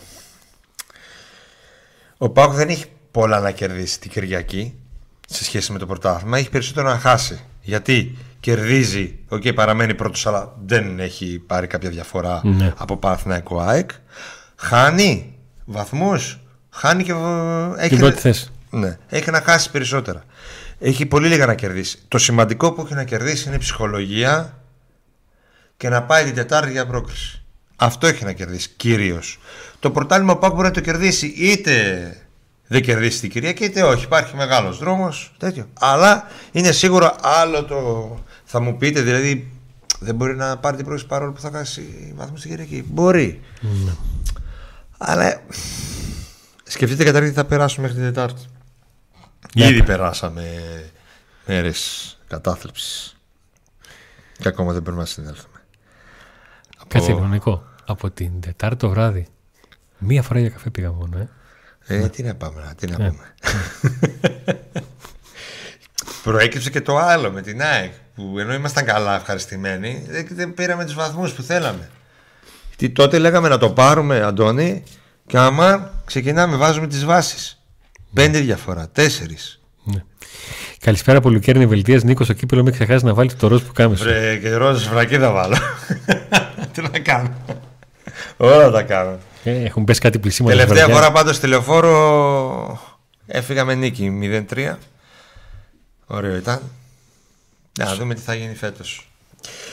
Ο 2.18 2.30
ΠΑΟΚ 2.30 2.53
δεν 2.54 2.70
έχει 2.70 2.86
πολλά 3.12 3.39
να 3.39 3.52
κερδίσει 3.52 4.00
την 4.00 4.12
Κυριακή 4.12 4.74
σε 5.28 5.43
σχέση 5.43 5.72
με 5.72 5.80
το 5.80 5.86
πρωτάθλημα. 5.86 6.38
Έχει 6.38 6.50
περισσότερο 6.50 6.88
να 6.88 7.00
χάσει. 7.00 7.39
Γιατί; 7.62 8.18
Κερδίζει, 8.52 9.16
οκ, 9.28 9.54
παραμένει 9.54 9.93
πρώτος, 9.93 10.28
αλλά 10.28 10.54
δεν 10.66 11.00
έχει 11.00 11.39
πάρει 11.48 11.68
κάποια 11.68 11.89
διαφορά 11.89 12.41
Ναι. 12.43 12.74
από 12.78 12.98
Παναθηναϊκό 12.98 13.60
ΑΕΚ. 13.60 13.89
Χάνει 14.56 15.36
βαθμούς, 15.66 16.39
χάνει 16.70 17.04
και... 17.04 17.12
ε, 17.12 17.80
Έχει, 17.80 17.89
Την 17.89 17.98
πρώτη 17.98 18.20
θέση. 18.20 18.50
ναι, 18.70 18.98
έχει 19.08 19.32
να 19.32 19.41
χάσει 19.41 19.72
περισσότερα. 19.72 20.24
Έχει 20.80 21.06
πολύ 21.06 21.28
λίγα 21.28 21.45
να 21.45 21.54
κερδίσει. 21.56 21.98
Το 22.08 22.18
σημαντικό 22.18 22.72
που 22.74 22.82
έχει 22.86 22.93
να 22.93 23.04
κερδίσει 23.04 23.48
είναι 23.48 23.56
η 23.56 23.60
ψυχολογία 23.60 24.58
και 25.78 25.89
να 25.89 26.04
πάει 26.04 26.24
την 26.24 26.34
Τετάρτη 26.36 26.72
για 26.72 26.86
πρόκριση. 26.88 27.41
Αυτό 27.76 28.08
έχει 28.08 28.24
να 28.24 28.32
κερδίσει 28.32 28.70
κυρίως. 28.78 29.39
Το 29.80 29.91
πρωτάθλημα 29.91 30.34
ο 30.34 30.38
Πάκ 30.38 30.52
μπορεί 30.54 30.68
να 30.68 30.74
το 30.74 30.80
κερδίσει 30.82 31.26
είτε 31.38 31.74
δεν 32.68 32.82
κερδίσει 32.82 33.20
την 33.20 33.30
Κυριακή 33.30 33.64
είτε 33.64 33.84
όχι. 33.84 34.04
Υπάρχει 34.04 34.36
μεγάλος 34.36 34.78
δρόμος 34.78 35.34
τέτοιο. 35.38 35.68
Αλλά 35.80 36.28
είναι 36.52 36.72
σίγουρο 36.72 37.16
άλλο 37.22 37.64
το. 37.64 37.78
Θα 38.50 38.60
μου 38.60 38.78
πείτε 38.78 39.02
δηλαδή 39.02 39.52
δεν 40.00 40.16
μπορεί 40.16 40.36
να 40.36 40.58
πάρει 40.58 40.76
την 40.76 40.86
πρόκριση 40.86 41.08
παρόλο 41.10 41.32
που 41.32 41.39
θα 41.41 41.52
χάσει 41.52 42.14
βαθμού 42.16 42.38
στην 42.38 42.50
Κυριακή. 42.50 42.84
Μπορεί. 42.88 43.41
Αλλά 44.98 45.41
σκεφτείτε 46.64 47.04
καταρχήν 47.04 47.30
τι 47.32 47.38
θα 47.38 47.45
περάσουμε 47.45 47.88
μέχρι 47.88 48.02
την 48.04 48.14
Τετάρτη. 48.14 48.41
Ναι. 49.56 49.66
Ήδη 49.68 49.84
περάσαμε 49.84 50.43
μέρες 51.45 52.18
κατάθλιψης. 52.28 53.16
Και 54.38 54.48
ακόμα 54.48 54.74
δεν 54.74 54.82
πρέπει 54.84 54.98
να 54.98 55.06
συνέλθουμε. 55.06 55.58
Κάτσε 56.88 57.12
λίγο, 57.12 57.26
Νικό. 57.28 57.64
Από 57.86 58.12
την 58.12 58.39
Τετάρτη 58.41 58.76
το 58.78 58.89
βράδυ. 58.89 59.28
Μία 59.98 60.22
φορά 60.24 60.39
για 60.39 60.50
καφέ 60.50 60.70
πήγα 60.70 60.91
μόνο, 60.91 61.18
ε. 61.18 61.30
Ε, 61.89 62.10
τι 62.10 62.24
να 62.24 62.36
πάμε, 62.36 62.62
να- 62.62 62.76
τι 62.76 62.88
να 62.88 62.98
Ναι. 62.98 63.10
πούμε. 63.10 63.34
Προέκυψε 66.28 66.69
και 66.69 66.82
το 66.82 66.97
άλλο 66.97 67.32
με 67.32 67.41
την 67.41 67.61
ΑΕΚ 67.61 67.91
που 68.15 68.39
ενώ 68.39 68.53
ήμασταν 68.53 68.86
καλά 68.86 69.15
ευχαριστημένοι 69.15 70.05
δεν, 70.07 70.28
δεν 70.32 70.53
πήραμε 70.53 70.86
τους 70.86 70.93
βαθμούς 70.93 71.32
που 71.32 71.41
θέλαμε. 71.41 71.89
Τι 72.75 72.89
τότε 72.89 73.17
λέγαμε 73.17 73.47
να 73.47 73.57
το 73.57 73.69
πάρουμε 73.69 74.21
Αντώνη 74.21 74.84
και 75.28 75.38
άμα 75.38 75.91
ξεκινάμε 76.05 76.55
βάζουμε 76.55 76.88
τις 76.88 77.05
βάσεις. 77.05 77.61
Πέντε 78.13 78.39
διαφορά, 78.39 78.89
τέσσερις. 78.91 79.59
Ναι. 79.84 80.03
Καλησπέρα 80.80 81.17
από 81.17 81.30
Λουκέρνη 81.30 81.65
Βελτίας. 81.65 82.03
Νίκος, 82.03 82.25
στο 82.25 82.34
κύπελο 82.34 82.63
με 82.63 82.71
ξεχάσεις 82.71 83.03
να 83.03 83.13
βάλεις 83.13 83.36
το 83.36 83.47
ροζ 83.47 83.61
που 83.61 83.73
κάμεσαι. 83.73 84.03
Βρε 84.03 84.38
και 84.38 84.53
ρόζες 84.53 84.88
φρακή 84.88 85.17
θα 85.17 85.32
βάλω. 85.32 85.57
τι 86.71 86.82
να 86.82 86.99
κάνω. 86.99 87.34
Όλα 88.38 88.71
τα 88.71 88.84
κάνω. 88.84 89.17
Ε, 89.43 89.63
έχουν 89.63 89.84
πέσει 89.84 89.99
κάτι 89.99 90.19
πλησίμα. 90.19 90.49
Τελευταία 90.49 90.88
φορά 90.88 91.11
πάντως 91.11 91.36
στη 91.36 91.47
λεωφόρο 91.47 92.80
έφυγα 93.28 93.65
με 93.65 93.75
νίκη 93.75 94.19
0-3 94.53 94.75
Ωραίο 96.08 96.36
ήταν. 96.36 96.62
Να 97.80 97.95
δούμε 97.95 98.14
τι 98.14 98.22
θα 98.22 98.34
γίνει 98.36 98.55
φέτος. 98.55 99.08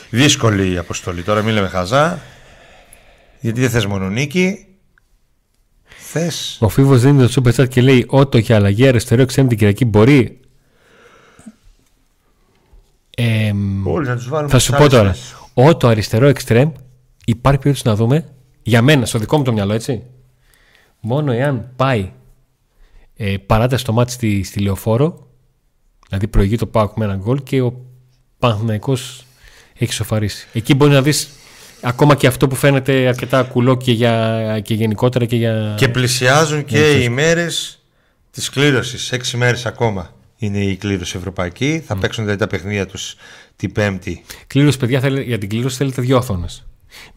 Δύσκολη 0.09 0.71
η 0.71 0.77
αποστολή. 0.77 1.23
Τώρα 1.23 1.41
μην 1.41 1.53
λέμε 1.53 1.67
χαζά. 1.67 2.19
Γιατί 3.39 3.61
δεν 3.61 3.69
θες 3.69 3.85
μόνο 3.85 4.09
νίκη. 4.09 4.65
Θες. 5.97 6.57
Ο 6.61 6.69
Φίβος 6.69 7.01
δίνει 7.01 7.27
το 7.27 7.41
super 7.43 7.53
chat 7.61 7.67
και 7.69 7.81
λέει: 7.81 8.05
Ότο 8.09 8.37
για 8.37 8.55
αλλαγή 8.55 8.87
αριστερό 8.87 9.21
εξέμ 9.21 9.47
την 9.47 9.57
Κυριακή 9.57 9.85
μπορεί. 9.85 10.39
Εμ, 13.17 13.87
Όλοι 13.87 14.07
να 14.07 14.15
τους 14.15 14.29
βάλουμε. 14.29 14.49
θα 14.51 14.59
σου 14.59 14.65
στις 14.65 14.77
πω 14.77 14.83
άλλες 14.83 14.93
τώρα. 14.97 15.13
θέσεις. 15.13 15.35
Ότο 15.53 15.87
αριστερό 15.87 16.27
εξτρέμ 16.27 16.71
υπάρχει 17.25 17.59
περίπτωση 17.59 17.87
να 17.87 17.95
δούμε 17.95 18.29
για 18.63 18.81
μένα, 18.81 19.05
στο 19.05 19.19
δικό 19.19 19.37
μου 19.37 19.43
το 19.43 19.53
μυαλό, 19.53 19.73
έτσι. 19.73 20.03
Μόνο 20.99 21.31
εάν 21.31 21.69
πάει 21.75 22.11
ε, 23.15 23.37
παράταση 23.37 23.81
στο 23.83 23.93
μάτι 23.93 24.11
στη, 24.11 24.43
στη 24.43 24.59
λεωφόρο, 24.59 25.27
δηλαδή 26.07 26.27
προηγεί 26.27 26.55
το 26.55 26.65
Πάοκ 26.65 26.97
με 26.97 27.05
ένα 27.05 27.15
γκολ 27.15 27.43
και 27.43 27.61
ο 27.61 27.73
Παναθηναϊκός 28.39 29.25
έχει 29.77 29.93
σοφαρίσει. 29.93 30.47
Εκεί 30.53 30.73
μπορεί 30.73 30.91
να 30.91 31.01
δεις 31.01 31.29
ακόμα 31.81 32.15
και 32.15 32.27
αυτό 32.27 32.47
που 32.47 32.55
φαίνεται 32.55 33.07
αρκετά 33.07 33.43
κουλό 33.43 33.77
και, 33.77 33.91
για, 33.91 34.59
και 34.63 34.73
γενικότερα 34.73 35.25
και 35.25 35.35
για. 35.35 35.75
Και 35.77 35.89
πλησιάζουν 35.89 36.65
και 36.65 36.91
οι 36.91 37.01
ημέρε 37.03 37.47
της 38.31 38.49
κλήρωσης. 38.49 39.11
Έξι 39.11 39.37
μέρες 39.37 39.65
ακόμα 39.65 40.13
είναι 40.37 40.59
η 40.59 40.75
κλήρωση 40.75 41.17
ευρωπαϊκή. 41.17 41.83
Θα 41.85 41.97
παίξουν 41.97 42.23
δηλαδή 42.23 42.39
τα 42.39 42.47
παιχνίδια 42.47 42.85
τους 42.85 43.15
την 43.55 43.71
Πέμπτη. 43.71 44.23
Κλήρωση, 44.47 44.77
παιδιά, 44.77 44.99
θέλετε, 44.99 45.23
για 45.23 45.37
την 45.37 45.49
κλήρωση 45.49 45.77
θέλετε 45.77 46.01
δύο 46.01 46.17
οθόνες. 46.17 46.65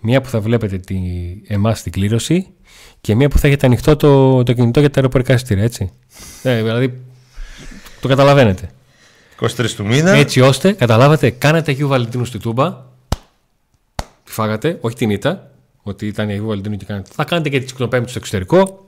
Μία 0.01 0.20
που 0.20 0.28
θα 0.28 0.41
βλέπετε 0.41 0.78
τη, 0.78 0.97
εμάς 1.47 1.82
την 1.82 1.93
κλήρωση 1.93 2.47
και 3.01 3.14
μία 3.14 3.28
που 3.28 3.39
θα 3.39 3.47
έχετε 3.47 3.66
ανοιχτό 3.66 3.97
το, 3.97 4.43
το 4.43 4.53
κινητό 4.53 4.80
για 4.80 4.91
τα 4.91 4.97
αεροπορικά 4.97 5.34
εισιτήρια, 5.34 5.64
έτσι. 5.64 5.91
Ε, 6.43 6.62
δηλαδή, 6.62 7.03
το 8.01 8.09
καταλαβαίνετε. 8.09 8.70
23 9.41 9.70
του 9.76 9.86
μήνα. 9.86 10.11
Έτσι 10.11 10.41
ώστε, 10.41 10.72
καταλάβατε, 10.72 11.30
κάνατε 11.30 11.70
Αγίου 11.70 11.89
Βαλεντίνου 11.89 12.24
στη 12.24 12.39
Τούμπα, 12.39 12.76
τη 14.24 14.32
φάγατε, 14.32 14.78
όχι 14.80 14.97
την 14.97 15.11
ήττα, 15.11 15.51
ότι 15.82 16.07
ήταν 16.07 16.28
η 16.28 16.32
Αγίου 16.32 16.47
Βαλεντίνου 16.47 16.76
και 16.76 16.84
κάνατε. 16.84 17.11
Θα 17.14 17.24
κάνετε 17.24 17.49
και 17.49 17.59
τη 17.59 17.64
Τσικνοπέμπτη 17.64 18.09
στο 18.11 18.18
εξωτερικό. 18.18 18.86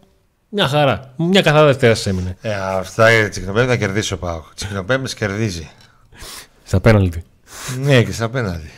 Μια 0.48 0.68
χαρά. 0.68 1.12
Μια 1.16 1.42
καθαρά 1.42 1.66
Δευτέρα 1.66 1.94
σας 1.94 2.06
έμεινε. 2.06 2.36
Ε, 2.40 2.54
αυτά 2.54 3.10
για 3.12 3.28
τσικνοπέμπτη 3.28 3.68
θα 3.68 3.76
κερδίσει 3.76 4.12
ο 4.12 4.18
Πάοκ. 4.18 4.54
Τσικνοπέμπτης 4.54 5.14
κερδίζει. 5.14 5.70
Στα 6.64 6.80
πέναλτι. 6.80 7.22
ναι, 7.80 8.02
και 8.02 8.12
στα 8.12 8.24
απέναντι. 8.24 8.70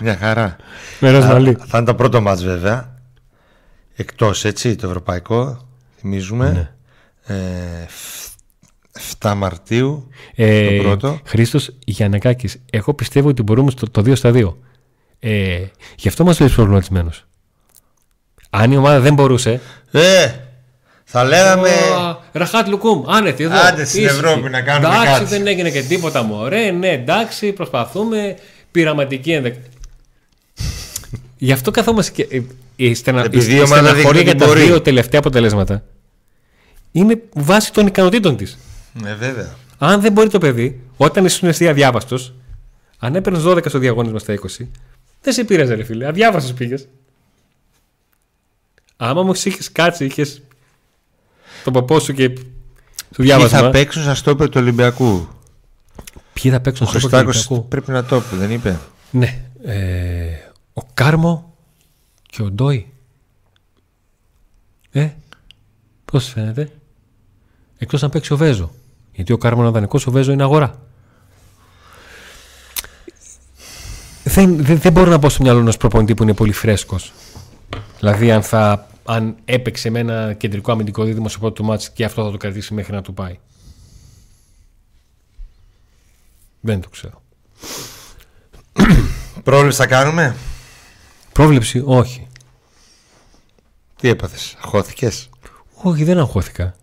Μια 0.00 0.16
χαρά. 0.16 0.56
Με 1.00 1.10
ροζ 1.10 1.24
Α, 1.24 1.26
μαλλί. 1.28 1.58
θα 1.66 1.78
είναι 1.78 1.86
το 1.86 1.94
πρώτο 1.94 2.20
μάτς 2.20 2.44
βέβαια. 2.44 2.92
Εκτός 3.96 4.44
έτσι, 4.44 4.76
το 4.76 4.86
ευρωπαϊκό. 4.86 5.68
Θυμίζουμε. 5.98 6.74
Ε, 7.26 7.34
φ- 7.86 8.23
7 9.20 9.32
Μαρτίου. 9.36 10.08
Ε, 10.34 10.76
το 10.76 10.82
πρώτο. 10.82 11.20
Χρήστος 11.24 11.70
Γιαννακάκης, 11.84 12.60
εγώ 12.70 12.94
πιστεύω 12.94 13.28
ότι 13.28 13.42
μπορούμε 13.42 13.70
στο, 13.70 13.90
το 13.90 14.00
2 14.00 14.16
στα 14.16 14.30
2. 14.34 14.54
Ε, 15.20 15.58
γι' 15.96 16.08
αυτό 16.08 16.24
μας 16.24 16.36
βλέπεις 16.36 16.54
προβληματισμένος. 16.54 17.24
Αν 18.50 18.72
η 18.72 18.76
ομάδα 18.76 19.00
δεν 19.00 19.14
μπορούσε. 19.14 19.60
Ε, 19.90 20.30
θα 21.04 21.24
λέγαμε... 21.24 21.68
«Α, 21.68 22.16
Ραχάτ 22.32 22.68
Λουκούμ, 22.68 23.02
άνετη 23.06 23.42
εδώ. 23.44 23.54
Άντε 23.58 23.84
στην 23.84 24.04
ήσυχη». 24.04 24.18
Ευρώπη 24.18 24.50
να 24.50 24.60
κάνουμε 24.60 24.94
εντάξει, 24.94 25.10
κάτι. 25.10 25.24
δεν 25.24 25.46
έγινε 25.46 25.70
και 25.70 25.82
τίποτα 25.82 26.22
μωρέ. 26.22 26.70
Ναι, 26.70 26.88
εντάξει, 26.88 27.52
προσπαθούμε. 27.52 28.36
Πειραματική 28.70 29.32
ενδεκ... 29.32 29.54
Γι' 31.38 31.52
αυτό 31.52 31.70
καθόμαστε 31.70 32.12
και. 32.22 32.36
ε, 32.36 32.42
Η, 32.76 32.94
στενα... 32.94 33.24
Επειδή 33.24 33.52
η 33.52 33.56
η 33.56 33.60
ομάδα 33.60 33.88
στεναχωρία 33.88 34.02
δείχνει 34.02 34.22
για 34.22 34.30
ότι 34.32 34.40
τα 34.40 34.46
μπορεί. 34.46 34.62
δύο 34.62 34.80
τελευταία 34.80 35.20
αποτελέσματα 35.20 35.82
είναι 36.92 37.22
βάση 37.34 37.72
των 37.72 37.86
ικανοτήτων 37.86 38.36
της. 38.36 38.58
Ναι, 39.00 39.14
βέβαια. 39.14 39.54
Αν 39.78 40.00
δεν 40.00 40.12
μπορεί 40.12 40.28
το 40.28 40.38
παιδί, 40.38 40.80
όταν 40.96 41.24
ήσουν 41.24 41.48
εσύ 41.48 41.68
αδιάβαστος, 41.68 42.34
αν 42.98 43.14
έπαιρνες 43.14 43.42
12 43.46 43.68
στο 43.68 43.78
διαγώνισμα 43.78 44.18
στα 44.18 44.32
20, 44.32 44.66
δεν 45.22 45.32
σε 45.32 45.44
πήραζε, 45.44 45.74
ρε 45.74 45.84
φίλε. 45.84 46.06
Αδιάβαστος 46.06 46.52
πήγες. 46.54 46.88
Άμα 48.96 49.20
όμως 49.20 49.44
είχες 49.44 49.72
κάτσει, 49.72 50.04
είχες 50.04 50.42
τον 51.64 51.72
παππού 51.72 52.00
σου 52.00 52.12
και 52.12 52.22
σου 52.24 52.34
Ποιοι 53.16 53.26
διάβασμα. 53.26 53.58
θα 53.58 53.70
παίξουν 53.70 54.02
στα 54.02 54.14
στόπερ 54.14 54.48
του 54.48 54.60
Ολυμπιακού. 54.60 55.28
Ποιοι 56.32 56.50
θα 56.50 56.60
παίξουν 56.60 56.86
Ο 56.86 56.88
στο 56.90 56.98
Χριστάκος 56.98 57.36
Ολυμπιακό. 57.36 57.68
πρέπει 57.68 57.90
να 57.90 58.04
το 58.04 58.20
πει, 58.20 58.36
δεν 58.36 58.50
είπε; 58.50 58.78
Ναι. 59.10 59.40
Ε, 59.64 60.26
ο 60.72 60.82
Κάρμο 60.94 61.54
και 62.30 62.42
ο 62.42 62.50
Ντόι. 62.50 62.92
Ε, 64.90 65.08
πώς 66.04 66.28
φαίνεται; 66.28 66.70
Εκτός 67.78 68.02
αν 68.02 68.10
παίξει 68.10 68.32
ο 68.32 68.36
Βέζο. 68.36 68.70
Γιατί 69.14 69.32
ο 69.32 69.38
Κάρμο 69.38 69.62
είναι 69.62 69.70
δανεικό, 69.70 70.00
ο 70.06 70.10
Βέζο 70.10 70.32
είναι 70.32 70.42
αγορά. 70.42 70.80
Δεν, 74.24 74.64
δεν, 74.64 74.78
δεν 74.78 74.92
μπορώ 74.92 75.10
να 75.10 75.18
πω 75.18 75.28
στο 75.28 75.42
μυαλό 75.42 75.58
ενός 75.58 75.76
προπονητή 75.76 76.14
που 76.14 76.22
είναι 76.22 76.34
πολύ 76.34 76.52
φρέσκος. 76.52 77.12
Δηλαδή, 77.98 78.30
αν, 78.30 78.42
θα, 78.42 78.88
αν 79.04 79.36
έπαιξε 79.44 79.90
με 79.90 79.98
ένα 79.98 80.32
κεντρικό 80.32 80.72
αμυντικό 80.72 81.04
δίδυμο 81.04 81.28
στο 81.28 81.38
πρώτο 81.38 81.54
του 81.54 81.64
μάτς 81.64 81.90
και 81.90 82.04
αυτό 82.04 82.24
θα 82.24 82.30
το 82.30 82.36
κρατήσει 82.36 82.74
μέχρι 82.74 82.92
να 82.92 83.02
του 83.02 83.14
πάει. 83.14 83.38
Δεν 86.60 86.80
το 86.80 86.88
ξέρω. 86.88 87.22
Πρόβλεψη 89.42 89.78
θα 89.78 89.86
κάνουμε; 89.86 90.36
Πρόβλεψη, 91.32 91.82
όχι. 91.84 92.26
Τι 93.96 94.08
έπαθες, 94.08 94.56
αχώθηκες. 94.62 95.28
Όχι, 95.74 96.04
δεν 96.04 96.18
αγχώθηκα. 96.18 96.74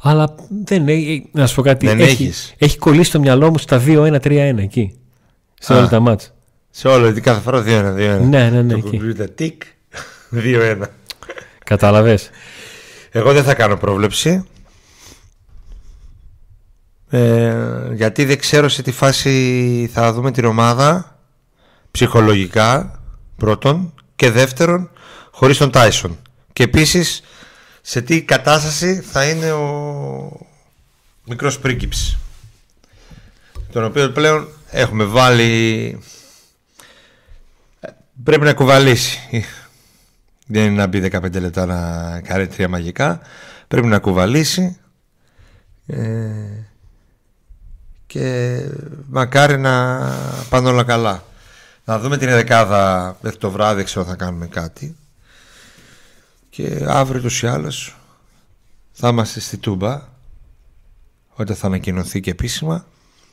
Αλλά 0.00 0.34
δεν 0.64 0.88
έχει. 0.88 1.28
Να 1.32 1.46
σου 1.46 1.54
πω 1.54 1.62
κάτι. 1.62 1.86
Δεν 1.86 2.00
έχει, 2.00 2.10
έχεις. 2.22 2.54
έχει 2.58 2.78
κολλήσει 2.78 3.10
το 3.10 3.20
μυαλό 3.20 3.50
μου 3.50 3.58
στα 3.58 3.82
2-1-3-1 3.86 4.54
εκεί. 4.58 4.98
Σε 5.60 5.74
Α. 5.74 5.76
όλα 5.78 5.88
τα 5.88 6.00
μάτς. 6.00 6.32
Σε 6.70 6.88
όλο, 6.88 7.04
γιατί 7.04 7.20
κάθε 7.20 7.40
φορά 7.40 7.62
2-1, 7.62 7.64
2-1. 7.64 8.20
Ναι, 8.20 8.50
ναι, 8.50 8.62
ναι, 8.62 8.72
Το 8.72 8.78
εκεί. 8.78 8.96
κομπιούτερ 8.96 9.30
τικ, 9.30 9.62
2-1. 10.32 10.76
Κατάλαβες. 11.64 12.30
Εγώ 13.10 13.32
δεν 13.32 13.42
θα 13.44 13.54
κάνω 13.54 13.76
πρόβλεψη. 13.76 14.44
Ε, 17.10 17.54
γιατί 17.92 18.24
δεν 18.24 18.38
ξέρω 18.38 18.68
σε 18.68 18.82
τι 18.82 18.92
φάση 18.92 19.90
θα 19.92 20.12
δούμε 20.12 20.30
την 20.30 20.44
ομάδα 20.44 21.18
ψυχολογικά 21.90 23.00
πρώτον 23.36 23.94
και 24.16 24.30
δεύτερον 24.30 24.90
χωρίς 25.30 25.58
τον 25.58 25.70
Τάισον 25.70 26.18
και 26.52 26.62
επίσης 26.62 27.22
σε 27.88 28.02
τι 28.02 28.22
κατάσταση 28.22 29.00
θα 29.00 29.24
είναι 29.28 29.52
ο 29.52 30.46
μικρός 31.24 31.58
πρίγκιψης 31.58 32.16
τον 33.72 33.84
οποίο 33.84 34.10
πλέον 34.10 34.48
έχουμε 34.70 35.04
βάλει 35.04 35.98
ε, 37.80 37.88
πρέπει 38.24 38.44
να 38.44 38.54
κουβαλήσει. 38.54 39.44
Δεν 40.46 40.64
είναι 40.64 40.74
να 40.74 40.86
μπει 40.86 41.10
15 41.12 41.40
λεπτά 41.40 41.66
να 41.66 42.20
κάνει 42.20 42.46
τρία 42.46 42.68
μαγικά. 42.68 43.20
Πρέπει 43.68 43.86
να 43.86 43.98
κουβαλήσει 43.98 44.78
ε, 45.86 45.98
και 48.06 48.58
μακάρι 49.08 49.58
να 49.58 49.98
πάνε 50.48 50.68
όλα 50.68 50.84
καλά. 50.84 51.24
Να 51.84 51.98
δούμε 51.98 52.16
την 52.16 52.28
δεκάδα. 52.28 53.16
Μέχρι 53.20 53.38
το 53.38 53.50
βράδυ 53.50 53.84
ξέρω 53.84 54.04
θα 54.04 54.14
κάνουμε 54.14 54.46
κάτι 54.46 54.96
και 56.56 56.84
αύριο 56.86 57.20
τους 57.20 57.42
ή 57.42 57.46
άλλως 57.46 57.96
θα 58.92 59.08
είμαστε 59.08 59.40
στη 59.40 59.56
Τούμπα 59.56 60.00
όταν 61.34 61.56
θα 61.56 61.66
ανακοινωθεί 61.66 62.20
και 62.20 62.30
επίσημα 62.30 62.86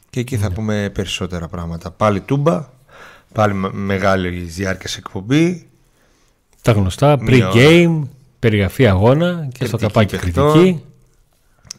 και 0.09 0.19
εκεί 0.19 0.37
θα 0.37 0.51
πούμε 0.51 0.89
περισσότερα 0.93 1.47
πράγματα 1.47 1.91
πάλι 1.91 2.21
Τούμπα 2.21 2.69
πάλι 3.33 3.53
με- 3.53 3.71
μεγάλη 3.73 4.29
διάρκεια 4.39 4.89
εκπομπή 4.97 5.69
Τα 6.61 6.71
γνωστά. 6.71 7.17
Μία 7.21 7.51
Pre-game, 7.53 8.01
περιγραφή 8.39 8.87
αγώνα 8.87 9.47
και 9.53 9.65
στο 9.65 9.77
Κριτική 9.77 9.93
καπάκι 9.93 10.17
παιχτών. 10.17 10.51
κριτική. 10.53 10.83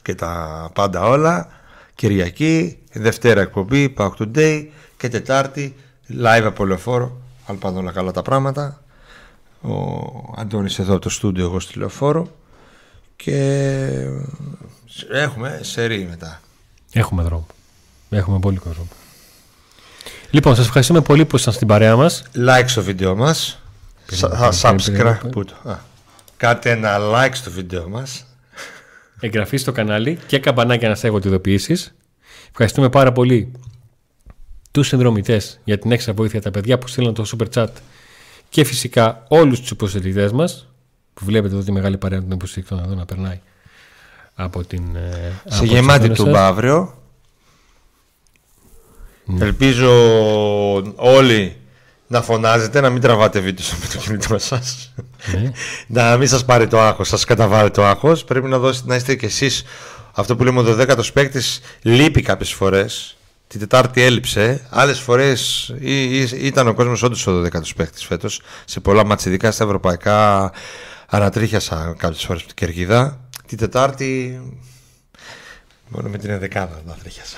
και 0.02 0.14
τα 0.14 0.70
πάντα 0.74 1.02
όλα 1.08 1.48
Κυριακή, 1.94 2.78
Δευτέρα 2.92 3.40
εκπομπή 3.40 3.94
Pack 3.98 4.10
Today 4.18 4.66
και 4.96 5.08
Τετάρτη 5.08 5.74
live 6.10 6.42
από 6.44 6.64
λεωφόρο 6.64 7.20
αν 7.46 7.58
πάνε 7.58 7.78
όλα 7.78 7.92
καλά 7.92 8.10
τα 8.10 8.22
πράγματα 8.22 8.83
ο 9.64 10.34
Αντώνης 10.36 10.78
εδώ 10.78 10.92
από 10.92 11.00
το 11.02 11.08
στούντιο 11.08 11.44
εγώ 11.44 11.60
στη 11.60 11.78
λεωφόρο 11.78 12.30
και 13.16 13.36
έχουμε 15.12 15.60
σερί 15.62 16.06
μετά 16.10 16.40
Έχουμε 16.92 17.22
δρόμο. 17.22 17.46
Έχουμε 18.10 18.38
πολύ 18.38 18.60
δρόμο. 18.64 18.88
Λοιπόν, 20.30 20.54
σας 20.56 20.66
ευχαριστούμε 20.66 21.00
πολύ 21.00 21.20
που 21.24 21.30
ήσασταν 21.36 21.54
στην 21.54 21.66
παρέα 21.66 21.96
μας. 21.96 22.24
like 22.36 22.64
στο 22.66 22.82
βίντεο 22.82 23.16
μας 23.16 23.58
Περίμενε, 24.06 24.52
Σα- 24.52 24.74
περίμενε, 24.74 24.82
περίμενε. 24.84 25.18
subscribe 25.22 25.30
πού 25.32 25.44
το; 25.44 25.70
Α, 25.70 25.76
Κάντε 26.36 26.70
ένα 26.70 26.96
like 26.98 27.30
στο 27.32 27.50
βίντεο 27.50 27.88
μας 27.88 28.26
εγγραφή 29.20 29.56
στο 29.56 29.72
κανάλι 29.72 30.18
και 30.26 30.38
καμπανάκια 30.38 30.88
να 30.88 30.94
στέγονται 30.94 31.28
ειδοποιήσεις. 31.28 31.94
Ευχαριστούμε 32.50 32.88
πάρα 32.88 33.12
πολύ 33.12 33.52
τους 34.70 34.86
συνδρομητές 34.86 35.60
για 35.64 35.78
την 35.78 35.92
έξτρα 35.92 36.12
βοήθεια, 36.12 36.40
τα 36.42 36.50
παιδιά 36.50 36.78
που 36.78 36.88
στείλαν 36.88 37.14
το 37.14 37.24
super 37.38 37.46
chat 37.54 37.66
και 38.54 38.64
φυσικά 38.64 39.24
όλους 39.28 39.60
τους 39.60 39.70
υποστηρικτές 39.70 40.32
μας 40.32 40.68
που 41.14 41.24
βλέπετε 41.24 41.54
εδώ 41.54 41.64
τη 41.64 41.72
μεγάλη 41.72 41.98
παρέα 41.98 42.20
των 42.20 42.30
υποστηρικτών 42.30 42.78
εδώ 42.78 42.94
να 42.94 43.04
περνάει 43.04 43.40
από 44.34 44.64
την 44.64 44.96
ε, 44.96 45.32
από 45.44 45.54
σε 45.54 45.60
τις 45.60 45.70
γεμάτη 45.70 45.98
οθόνες 45.98 46.16
σας. 46.16 46.26
τούμπα 46.26 46.46
αύριο 46.46 46.94
Ελπίζω 49.40 49.90
όλοι 50.96 51.56
να 52.06 52.22
φωνάζετε, 52.22 52.80
να 52.80 52.90
μην 52.90 53.00
τραβάτε 53.00 53.40
βίντεο 53.40 53.66
με 53.80 53.86
το 53.92 53.98
κινητό 53.98 54.38
σας. 54.38 54.92
Ναι. 55.32 55.50
να 55.86 56.16
μην 56.16 56.28
σας 56.28 56.44
πάρει 56.44 56.66
το 56.66 56.80
άγχος, 56.80 57.08
σας 57.08 57.24
καταβάλει 57.24 57.70
το 57.70 57.84
άγχος. 57.84 58.24
Πρέπει 58.24 58.48
να, 58.48 58.58
δώσετε, 58.58 58.88
να 58.88 58.94
είστε 58.94 59.14
κι 59.14 59.24
εσείς 59.24 59.64
αυτό 60.12 60.36
που 60.36 60.44
λέμε 60.44 60.60
ο 60.60 60.76
12ος 60.78 61.12
παίκτης 61.12 61.60
λείπει 61.82 62.22
κάποιες 62.22 62.52
φορές. 62.52 63.16
Την 63.46 63.60
Τετάρτη 63.60 64.02
έλειψε. 64.02 64.60
Άλλες 64.70 64.98
φορές 64.98 65.68
ή- 65.80 66.18
ή- 66.20 66.28
ήταν 66.46 66.68
ο 66.68 66.74
κόσμος 66.74 67.02
όντως 67.02 67.26
ο 67.26 67.32
12ος 67.42 67.74
παίκτης 67.76 68.04
φέτος. 68.04 68.40
Σε 68.64 68.80
πολλά 68.80 69.04
μάτς, 69.06 69.24
ειδικά 69.24 69.50
στα 69.50 69.64
ευρωπαϊκά 69.64 70.52
ανατρίχιασα 71.08 71.94
κάποιες 71.98 72.24
φορές 72.24 72.42
από 72.42 72.54
την 72.54 72.66
κερκίδα. 72.66 73.20
Την 73.46 73.58
Τετάρτη 73.58 74.40
μόνο 75.88 76.08
με 76.08 76.18
την 76.18 76.30
ενδεκάδα 76.30 76.82
να 76.86 76.92
τρίχιασα. 77.02 77.36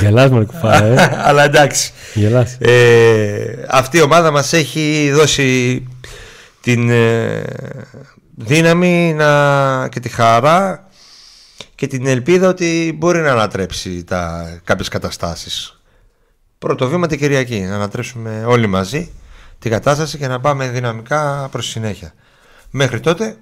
Γελάς 0.00 0.30
με 0.30 0.44
κουφάρα, 0.44 0.84
ε. 0.84 1.16
Αλλά 1.28 1.44
εντάξει. 1.44 1.92
Γελάς. 2.14 2.56
Ε, 2.60 3.66
αυτή 3.68 3.96
η 3.96 4.02
ομάδα 4.02 4.30
μας 4.30 4.52
έχει 4.52 5.10
δώσει 5.14 5.82
την 6.60 6.90
ε, 6.90 7.42
δύναμη 8.36 9.14
να, 9.14 9.88
και 9.88 10.00
τη 10.00 10.08
χαρά 10.08 10.88
και 11.82 11.88
την 11.88 12.06
ελπίδα 12.06 12.48
ότι 12.48 12.94
μπορεί 12.98 13.20
να 13.20 13.30
ανατρέψει 13.30 14.04
τα, 14.04 14.50
κάποιες 14.64 14.88
καταστάσεις. 14.88 15.80
Πρώτο 16.58 16.88
βήμα 16.88 17.06
την 17.06 17.18
Κυριακή, 17.18 17.60
να 17.60 17.74
ανατρέψουμε 17.74 18.44
όλοι 18.44 18.66
μαζί 18.66 19.10
την 19.58 19.70
κατάσταση 19.70 20.18
και 20.18 20.26
να 20.26 20.40
πάμε 20.40 20.68
δυναμικά 20.68 21.48
προς 21.50 21.68
συνέχεια. 21.68 22.14
Μέχρι 22.70 23.00
τότε 23.00 23.36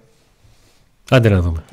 Άντε 1.11 1.29
να 1.29 1.41
δούμε. 1.41 1.65